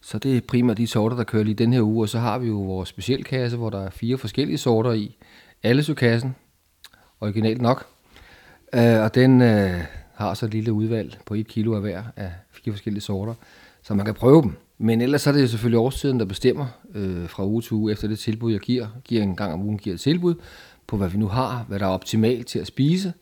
Så 0.00 0.18
det 0.18 0.36
er 0.36 0.40
primært 0.40 0.76
de 0.76 0.86
sorter, 0.86 1.16
der 1.16 1.24
kører 1.24 1.44
lige 1.44 1.54
den 1.54 1.72
her 1.72 1.82
uge, 1.82 2.04
og 2.04 2.08
så 2.08 2.18
har 2.18 2.38
vi 2.38 2.48
jo 2.48 2.54
vores 2.54 2.88
specialkasse, 2.88 3.56
hvor 3.56 3.70
der 3.70 3.80
er 3.80 3.90
fire 3.90 4.18
forskellige 4.18 4.58
sorter 4.58 4.92
i. 4.92 5.16
Alle 5.62 5.94
kassen 5.94 6.36
originalt 7.20 7.62
nok. 7.62 7.86
Øh, 8.74 9.00
og 9.00 9.14
den 9.14 9.42
øh, 9.42 9.80
har 10.14 10.34
så 10.34 10.46
et 10.46 10.52
lille 10.52 10.72
udvalg 10.72 11.18
på 11.26 11.34
et 11.34 11.48
kilo 11.48 11.74
af 11.74 11.80
hver 11.80 12.02
af 12.16 12.32
fire 12.50 12.72
forskellige 12.72 13.02
sorter, 13.02 13.34
så 13.82 13.94
man 13.94 14.06
kan 14.06 14.14
prøve 14.14 14.42
dem. 14.42 14.56
Men 14.78 15.00
ellers 15.00 15.26
er 15.26 15.32
det 15.32 15.42
jo 15.42 15.46
selvfølgelig 15.46 15.78
årstiden, 15.78 16.18
der 16.20 16.24
bestemmer 16.24 16.66
øh, 16.94 17.28
fra 17.28 17.46
uge 17.46 17.62
til 17.62 17.72
uge 17.72 17.92
efter 17.92 18.08
det 18.08 18.18
tilbud, 18.18 18.52
jeg 18.52 18.60
giver. 18.60 18.86
giver 19.04 19.22
en 19.22 19.36
gang 19.36 19.52
om 19.52 19.62
ugen 19.62 19.78
giver 19.78 19.94
et 19.94 20.00
tilbud 20.00 20.34
på, 20.86 20.96
hvad 20.96 21.08
vi 21.08 21.18
nu 21.18 21.28
har, 21.28 21.64
hvad 21.68 21.78
der 21.78 21.86
er 21.86 21.90
optimalt 21.90 22.46
til 22.46 22.58
at 22.58 22.66
spise. 22.66 23.12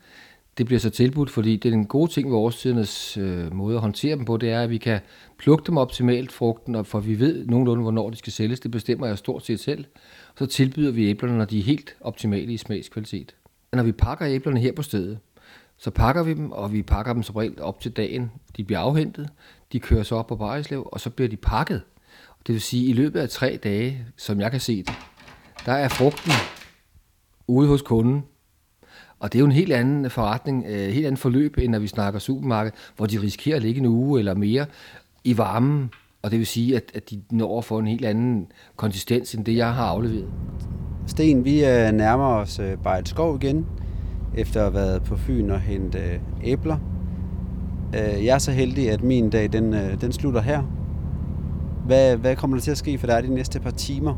Det 0.59 0.67
bliver 0.67 0.81
så 0.81 0.91
tilbudt, 0.91 1.31
fordi 1.31 1.57
det 1.57 1.69
er 1.69 1.73
en 1.73 1.87
god 1.87 2.09
ting 2.09 2.31
ved 2.31 2.37
årstidernes 2.37 3.17
øh, 3.17 3.55
måde 3.55 3.75
at 3.75 3.81
håndtere 3.81 4.17
dem 4.17 4.25
på, 4.25 4.37
det 4.37 4.51
er, 4.51 4.63
at 4.63 4.71
vi 4.71 4.79
kan 4.79 5.01
plukke 5.39 5.65
dem 5.67 5.77
optimalt, 5.77 6.33
frugten, 6.33 6.75
og 6.75 6.87
for 6.87 7.01
vi 7.01 7.21
ved 7.21 7.47
nogenlunde, 7.47 7.83
hvornår 7.83 8.11
de 8.11 8.17
skal 8.17 8.33
sælges. 8.33 8.61
Det 8.61 8.71
bestemmer 8.71 9.07
jeg 9.07 9.19
stort 9.19 9.47
set 9.47 9.61
selv. 9.61 9.85
Så 10.39 10.47
tilbyder 10.47 10.93
vi 10.93 11.11
æblerne, 11.11 11.39
når 11.39 11.45
de 11.45 11.59
er 11.59 11.63
helt 11.63 11.97
optimale 12.01 12.53
i 12.53 12.57
smagskvalitet. 12.57 13.35
Når 13.73 13.83
vi 13.83 13.93
pakker 13.93 14.27
æblerne 14.29 14.61
her 14.61 14.73
på 14.73 14.83
stedet, 14.83 15.19
så 15.77 15.91
pakker 15.91 16.23
vi 16.23 16.35
dem, 16.35 16.53
og 16.53 16.73
vi 16.73 16.83
pakker 16.83 17.13
dem 17.13 17.23
som 17.23 17.37
regel 17.37 17.63
op 17.63 17.81
til 17.81 17.93
dagen. 17.93 18.31
De 18.57 18.65
bliver 18.65 18.81
afhentet, 18.81 19.29
de 19.73 19.81
kører 19.81 20.03
så 20.03 20.15
op 20.15 20.27
på 20.27 20.37
Barislev, 20.37 20.89
og 20.93 21.01
så 21.01 21.11
bliver 21.11 21.29
de 21.29 21.37
pakket. 21.37 21.83
Det 22.47 22.53
vil 22.53 22.63
sige, 22.63 22.85
at 22.85 22.89
i 22.89 22.93
løbet 22.93 23.21
af 23.21 23.29
tre 23.29 23.59
dage, 23.63 24.07
som 24.17 24.41
jeg 24.41 24.51
kan 24.51 24.61
se 24.61 24.77
det, 24.77 24.95
der 25.67 25.73
er 25.73 25.89
frugten 25.89 26.33
ude 27.47 27.69
hos 27.69 27.83
kunden. 27.83 28.23
Og 29.21 29.33
det 29.33 29.39
er 29.39 29.41
jo 29.41 29.47
en 29.47 29.53
helt 29.53 29.73
anden 29.73 30.11
forretning, 30.11 30.67
et 30.67 30.93
helt 30.93 31.07
andet 31.07 31.21
forløb, 31.21 31.59
end 31.59 31.73
når 31.73 31.79
vi 31.79 31.87
snakker 31.87 32.21
supermarked, 32.21 32.73
hvor 32.97 33.07
de 33.07 33.21
risikerer 33.23 33.57
at 33.57 33.63
ligge 33.63 33.81
en 33.81 33.87
uge 33.87 34.19
eller 34.19 34.35
mere 34.35 34.67
i 35.25 35.39
varmen. 35.39 35.91
Og 36.23 36.31
det 36.31 36.39
vil 36.39 36.47
sige, 36.47 36.77
at, 36.77 36.83
at 36.95 37.11
de 37.11 37.23
når 37.31 37.59
at 37.59 37.65
få 37.65 37.79
en 37.79 37.87
helt 37.87 38.05
anden 38.05 38.47
konsistens, 38.77 39.35
end 39.35 39.45
det, 39.45 39.57
jeg 39.57 39.75
har 39.75 39.85
afleveret. 39.85 40.29
Sten, 41.07 41.45
vi 41.45 41.65
øh, 41.65 41.93
nærmer 41.93 42.25
os 42.25 42.59
øh, 42.59 42.77
Bejt 42.77 43.09
Skov 43.09 43.39
igen, 43.43 43.67
efter 44.37 44.67
at 44.67 44.73
have 44.73 44.75
været 44.75 45.03
på 45.03 45.17
Fyn 45.17 45.51
og 45.51 45.61
hente 45.61 45.99
øh, 45.99 46.19
æbler. 46.45 46.77
Øh, 47.95 48.25
jeg 48.25 48.35
er 48.35 48.39
så 48.39 48.53
heldig, 48.53 48.91
at 48.91 49.03
min 49.03 49.31
dag 49.31 49.53
den, 49.53 49.75
øh, 49.75 50.01
den 50.01 50.13
slutter 50.13 50.41
her. 50.41 50.63
Hvad, 51.87 52.17
hvad 52.17 52.37
kommer 52.37 52.57
der 52.57 52.63
til 52.63 52.71
at 52.71 52.79
ske 52.79 52.99
for 52.99 53.07
dig 53.07 53.23
de 53.23 53.35
næste 53.35 53.61
par 53.61 53.71
timer? 53.71 54.15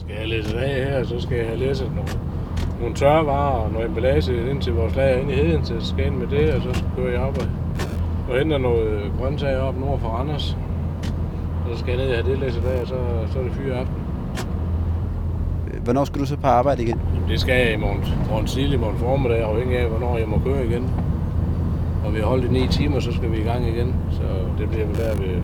Skal 0.00 0.16
jeg 0.18 0.28
læse 0.28 0.58
af 0.58 0.84
her, 0.84 1.04
så 1.04 1.20
skal 1.20 1.36
jeg 1.36 1.46
have 1.46 1.58
læsset 1.58 1.86
nogle, 1.94 2.10
nogle 2.82 2.96
tørrevarer 2.96 3.60
og 3.64 3.72
noget 3.72 3.86
emballage 3.88 4.50
ind 4.50 4.62
til 4.62 4.72
vores 4.72 4.96
lager 4.96 5.18
inde 5.18 5.32
i 5.32 5.36
heden, 5.36 5.64
så 5.64 5.74
jeg 5.74 5.82
skal 5.82 6.06
ind 6.06 6.14
med 6.14 6.26
det, 6.26 6.54
og 6.54 6.62
så 6.62 6.84
kører 6.96 7.12
jeg 7.12 7.20
op 7.20 7.38
og, 7.38 7.46
og 8.30 8.38
henter 8.38 8.58
noget 8.58 9.12
grøntsager 9.18 9.60
op 9.60 9.80
nord 9.80 10.00
for 10.00 10.08
Randers. 10.08 10.56
Og 11.64 11.72
så 11.72 11.78
skal 11.78 11.90
jeg 11.90 11.98
ned 12.04 12.10
og 12.10 12.16
have 12.16 12.30
det 12.30 12.38
læsset 12.38 12.64
af, 12.64 12.80
og 12.80 12.86
så, 12.86 12.94
så 13.32 13.38
er 13.38 13.42
det 13.42 13.52
fyre 13.52 13.74
aften. 13.74 13.94
Hvornår 15.84 16.04
skal 16.04 16.20
du 16.20 16.26
så 16.26 16.36
på 16.36 16.46
arbejde 16.46 16.82
igen? 16.82 17.00
Jamen, 17.14 17.28
det 17.28 17.40
skal 17.40 17.54
jeg 17.54 17.72
i 17.72 17.76
morgen, 17.76 18.04
morgen 18.30 18.46
tidlig, 18.46 18.80
morgen 18.80 18.98
formiddag, 18.98 19.42
afhængig 19.42 19.78
af, 19.78 19.88
hvornår 19.88 20.18
jeg 20.18 20.28
må 20.28 20.40
køre 20.44 20.66
igen. 20.66 20.90
Og 22.04 22.14
vi 22.14 22.18
har 22.18 22.26
holdt 22.26 22.44
i 22.44 22.48
9 22.48 22.68
timer, 22.68 23.00
så 23.00 23.12
skal 23.12 23.32
vi 23.32 23.36
i 23.36 23.42
gang 23.42 23.68
igen. 23.68 23.94
Så 24.10 24.22
det 24.58 24.68
bliver 24.70 24.86
vel 24.86 24.96
der 24.96 25.16
ved 25.16 25.42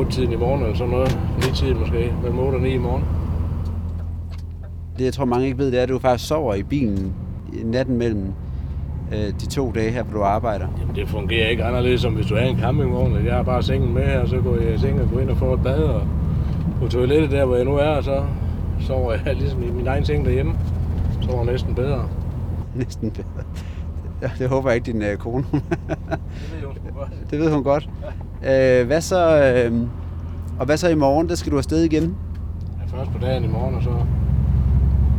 8-tiden 0.00 0.32
i 0.32 0.36
morgen, 0.36 0.62
eller 0.62 0.76
sådan 0.76 0.90
noget. 0.90 1.18
9-tiden 1.38 1.78
måske, 1.78 2.12
mellem 2.22 2.38
8 2.38 2.56
og 2.56 2.62
9 2.62 2.68
i 2.68 2.78
morgen. 2.78 3.04
Det, 4.98 5.04
jeg 5.04 5.12
tror 5.12 5.24
mange 5.24 5.46
ikke 5.46 5.58
ved, 5.58 5.70
det 5.70 5.78
er, 5.78 5.82
at 5.82 5.88
du 5.88 5.98
faktisk 5.98 6.28
sover 6.28 6.54
i 6.54 6.62
bilen 6.62 7.14
natten 7.64 7.98
mellem 7.98 8.32
øh, 9.12 9.18
de 9.40 9.46
to 9.46 9.72
dage 9.74 9.90
her, 9.90 10.02
hvor 10.02 10.18
du 10.18 10.24
arbejder. 10.24 10.66
Jamen, 10.80 10.94
det 10.96 11.08
fungerer 11.08 11.48
ikke 11.48 11.64
anderledes, 11.64 12.00
som 12.00 12.12
hvis 12.12 12.26
du 12.26 12.34
er 12.34 12.40
i 12.40 12.48
en 12.48 12.58
campingvogn. 12.58 13.26
Jeg 13.26 13.34
har 13.34 13.42
bare 13.42 13.62
sengen 13.62 13.94
med 13.94 14.02
her, 14.02 14.20
og 14.20 14.28
så 14.28 14.40
går 14.40 14.56
jeg 14.56 14.74
i 14.74 14.78
seng 14.78 15.00
og 15.00 15.08
går 15.12 15.20
ind 15.20 15.30
og 15.30 15.36
får 15.36 15.54
et 15.54 15.62
bad, 15.62 15.82
og 15.82 16.06
på 16.80 16.88
toilettet 16.88 17.30
der, 17.30 17.44
hvor 17.44 17.56
jeg 17.56 17.64
nu 17.64 17.74
er, 17.76 17.88
og 17.88 18.04
så 18.04 18.24
sover 18.80 19.12
jeg 19.26 19.34
ligesom 19.40 19.62
i 19.62 19.70
min 19.70 19.86
egen 19.86 20.04
seng 20.04 20.24
derhjemme. 20.24 20.54
Sover 21.22 21.44
næsten 21.44 21.74
bedre. 21.74 22.08
Næsten 22.74 23.10
bedre. 23.10 23.44
Ja, 24.22 24.30
det 24.38 24.48
håber 24.48 24.68
jeg 24.70 24.76
ikke, 24.76 24.92
din 24.92 25.02
øh, 25.02 25.16
kone. 25.16 25.44
Det 26.50 26.60
ved 26.62 26.70
hun 26.70 26.92
godt. 26.94 27.30
det 27.30 27.38
ved 27.38 27.52
hun 27.52 27.62
godt. 27.64 27.88
Øh, 28.42 28.86
hvad 28.86 29.00
så, 29.00 29.42
øh, 29.42 29.80
og 30.58 30.66
hvad 30.66 30.76
så 30.76 30.88
i 30.88 30.94
morgen? 30.94 31.28
Der 31.28 31.34
skal 31.34 31.52
du 31.52 31.56
afsted 31.58 31.82
igen? 31.82 32.16
Ja, 32.80 32.98
først 32.98 33.10
på 33.10 33.18
dagen 33.18 33.44
i 33.44 33.48
morgen, 33.48 33.74
og 33.74 33.82
så 33.82 33.90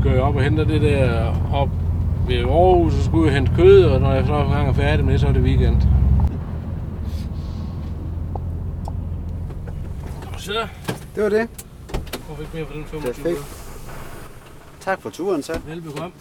kører 0.05 0.15
jeg 0.15 0.23
op 0.23 0.35
og 0.35 0.43
henter 0.43 0.63
det 0.63 0.81
der 0.81 1.33
op 1.53 1.69
ved 2.27 2.35
Aarhus, 2.37 2.93
så 2.93 3.03
skulle 3.03 3.25
jeg 3.31 3.35
hente 3.35 3.51
kød, 3.55 3.83
og 3.83 4.01
når 4.01 4.13
jeg 4.13 4.25
så 4.25 4.33
er 4.33 4.73
færdig 4.73 5.05
med 5.05 5.13
det, 5.13 5.21
så 5.21 5.27
er 5.27 5.31
det 5.31 5.41
weekend. 5.41 5.81
Så, 10.37 10.67
Det 11.15 11.23
var 11.23 11.29
det. 11.29 11.49
hvorfor 12.25 12.41
ikke 12.41 12.51
mere 12.53 12.65
for 12.65 12.73
den 12.73 12.85
25? 12.85 13.13
Perfekt. 13.13 13.37
Tak 14.79 15.01
for 15.01 15.09
turen, 15.09 15.43
så. 15.43 15.59
Velbekomme. 15.67 16.11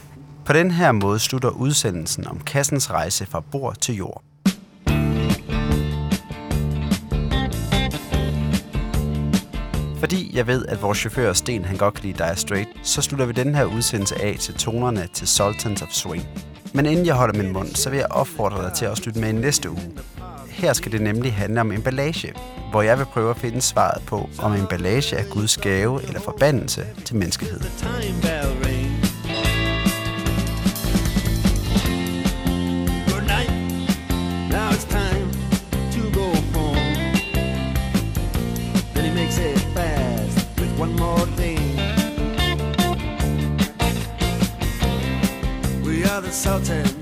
På 0.44 0.52
den 0.52 0.70
her 0.70 0.92
måde 0.92 1.18
slutter 1.18 1.48
udsendelsen 1.50 2.26
om 2.26 2.40
kassens 2.40 2.90
rejse 2.90 3.26
fra 3.26 3.40
bord 3.40 3.76
til 3.76 3.94
jord. 3.96 4.22
Fordi 10.04 10.30
jeg 10.36 10.46
ved, 10.46 10.66
at 10.66 10.82
vores 10.82 10.98
chauffør 10.98 11.32
Sten 11.32 11.64
han 11.64 11.76
godt 11.76 11.94
kan 11.94 12.04
lide 12.04 12.18
Dire 12.18 12.36
Straight, 12.36 12.68
så 12.82 13.02
slutter 13.02 13.26
vi 13.26 13.32
den 13.32 13.54
her 13.54 13.64
udsendelse 13.64 14.22
af 14.22 14.36
til 14.40 14.54
tonerne 14.54 15.08
til 15.12 15.28
Sultans 15.28 15.82
of 15.82 15.88
Swing. 15.90 16.28
Men 16.74 16.86
inden 16.86 17.06
jeg 17.06 17.14
holder 17.14 17.42
min 17.42 17.52
mund, 17.52 17.68
så 17.74 17.90
vil 17.90 17.96
jeg 17.96 18.06
opfordre 18.10 18.62
dig 18.62 18.72
til 18.72 18.84
at 18.84 18.96
slutte 18.96 19.20
med 19.20 19.28
i 19.28 19.32
næste 19.32 19.70
uge. 19.70 19.92
Her 20.50 20.72
skal 20.72 20.92
det 20.92 21.00
nemlig 21.00 21.34
handle 21.34 21.60
om 21.60 21.72
emballage, 21.72 22.32
hvor 22.70 22.82
jeg 22.82 22.98
vil 22.98 23.04
prøve 23.04 23.30
at 23.30 23.36
finde 23.36 23.60
svaret 23.60 24.02
på, 24.06 24.28
om 24.38 24.52
emballage 24.52 25.16
er 25.16 25.24
Guds 25.30 25.56
gave 25.56 26.02
eller 26.02 26.20
forbandelse 26.20 26.86
til 27.04 27.16
menneskeheden. 27.16 27.66
insulted. 46.46 46.93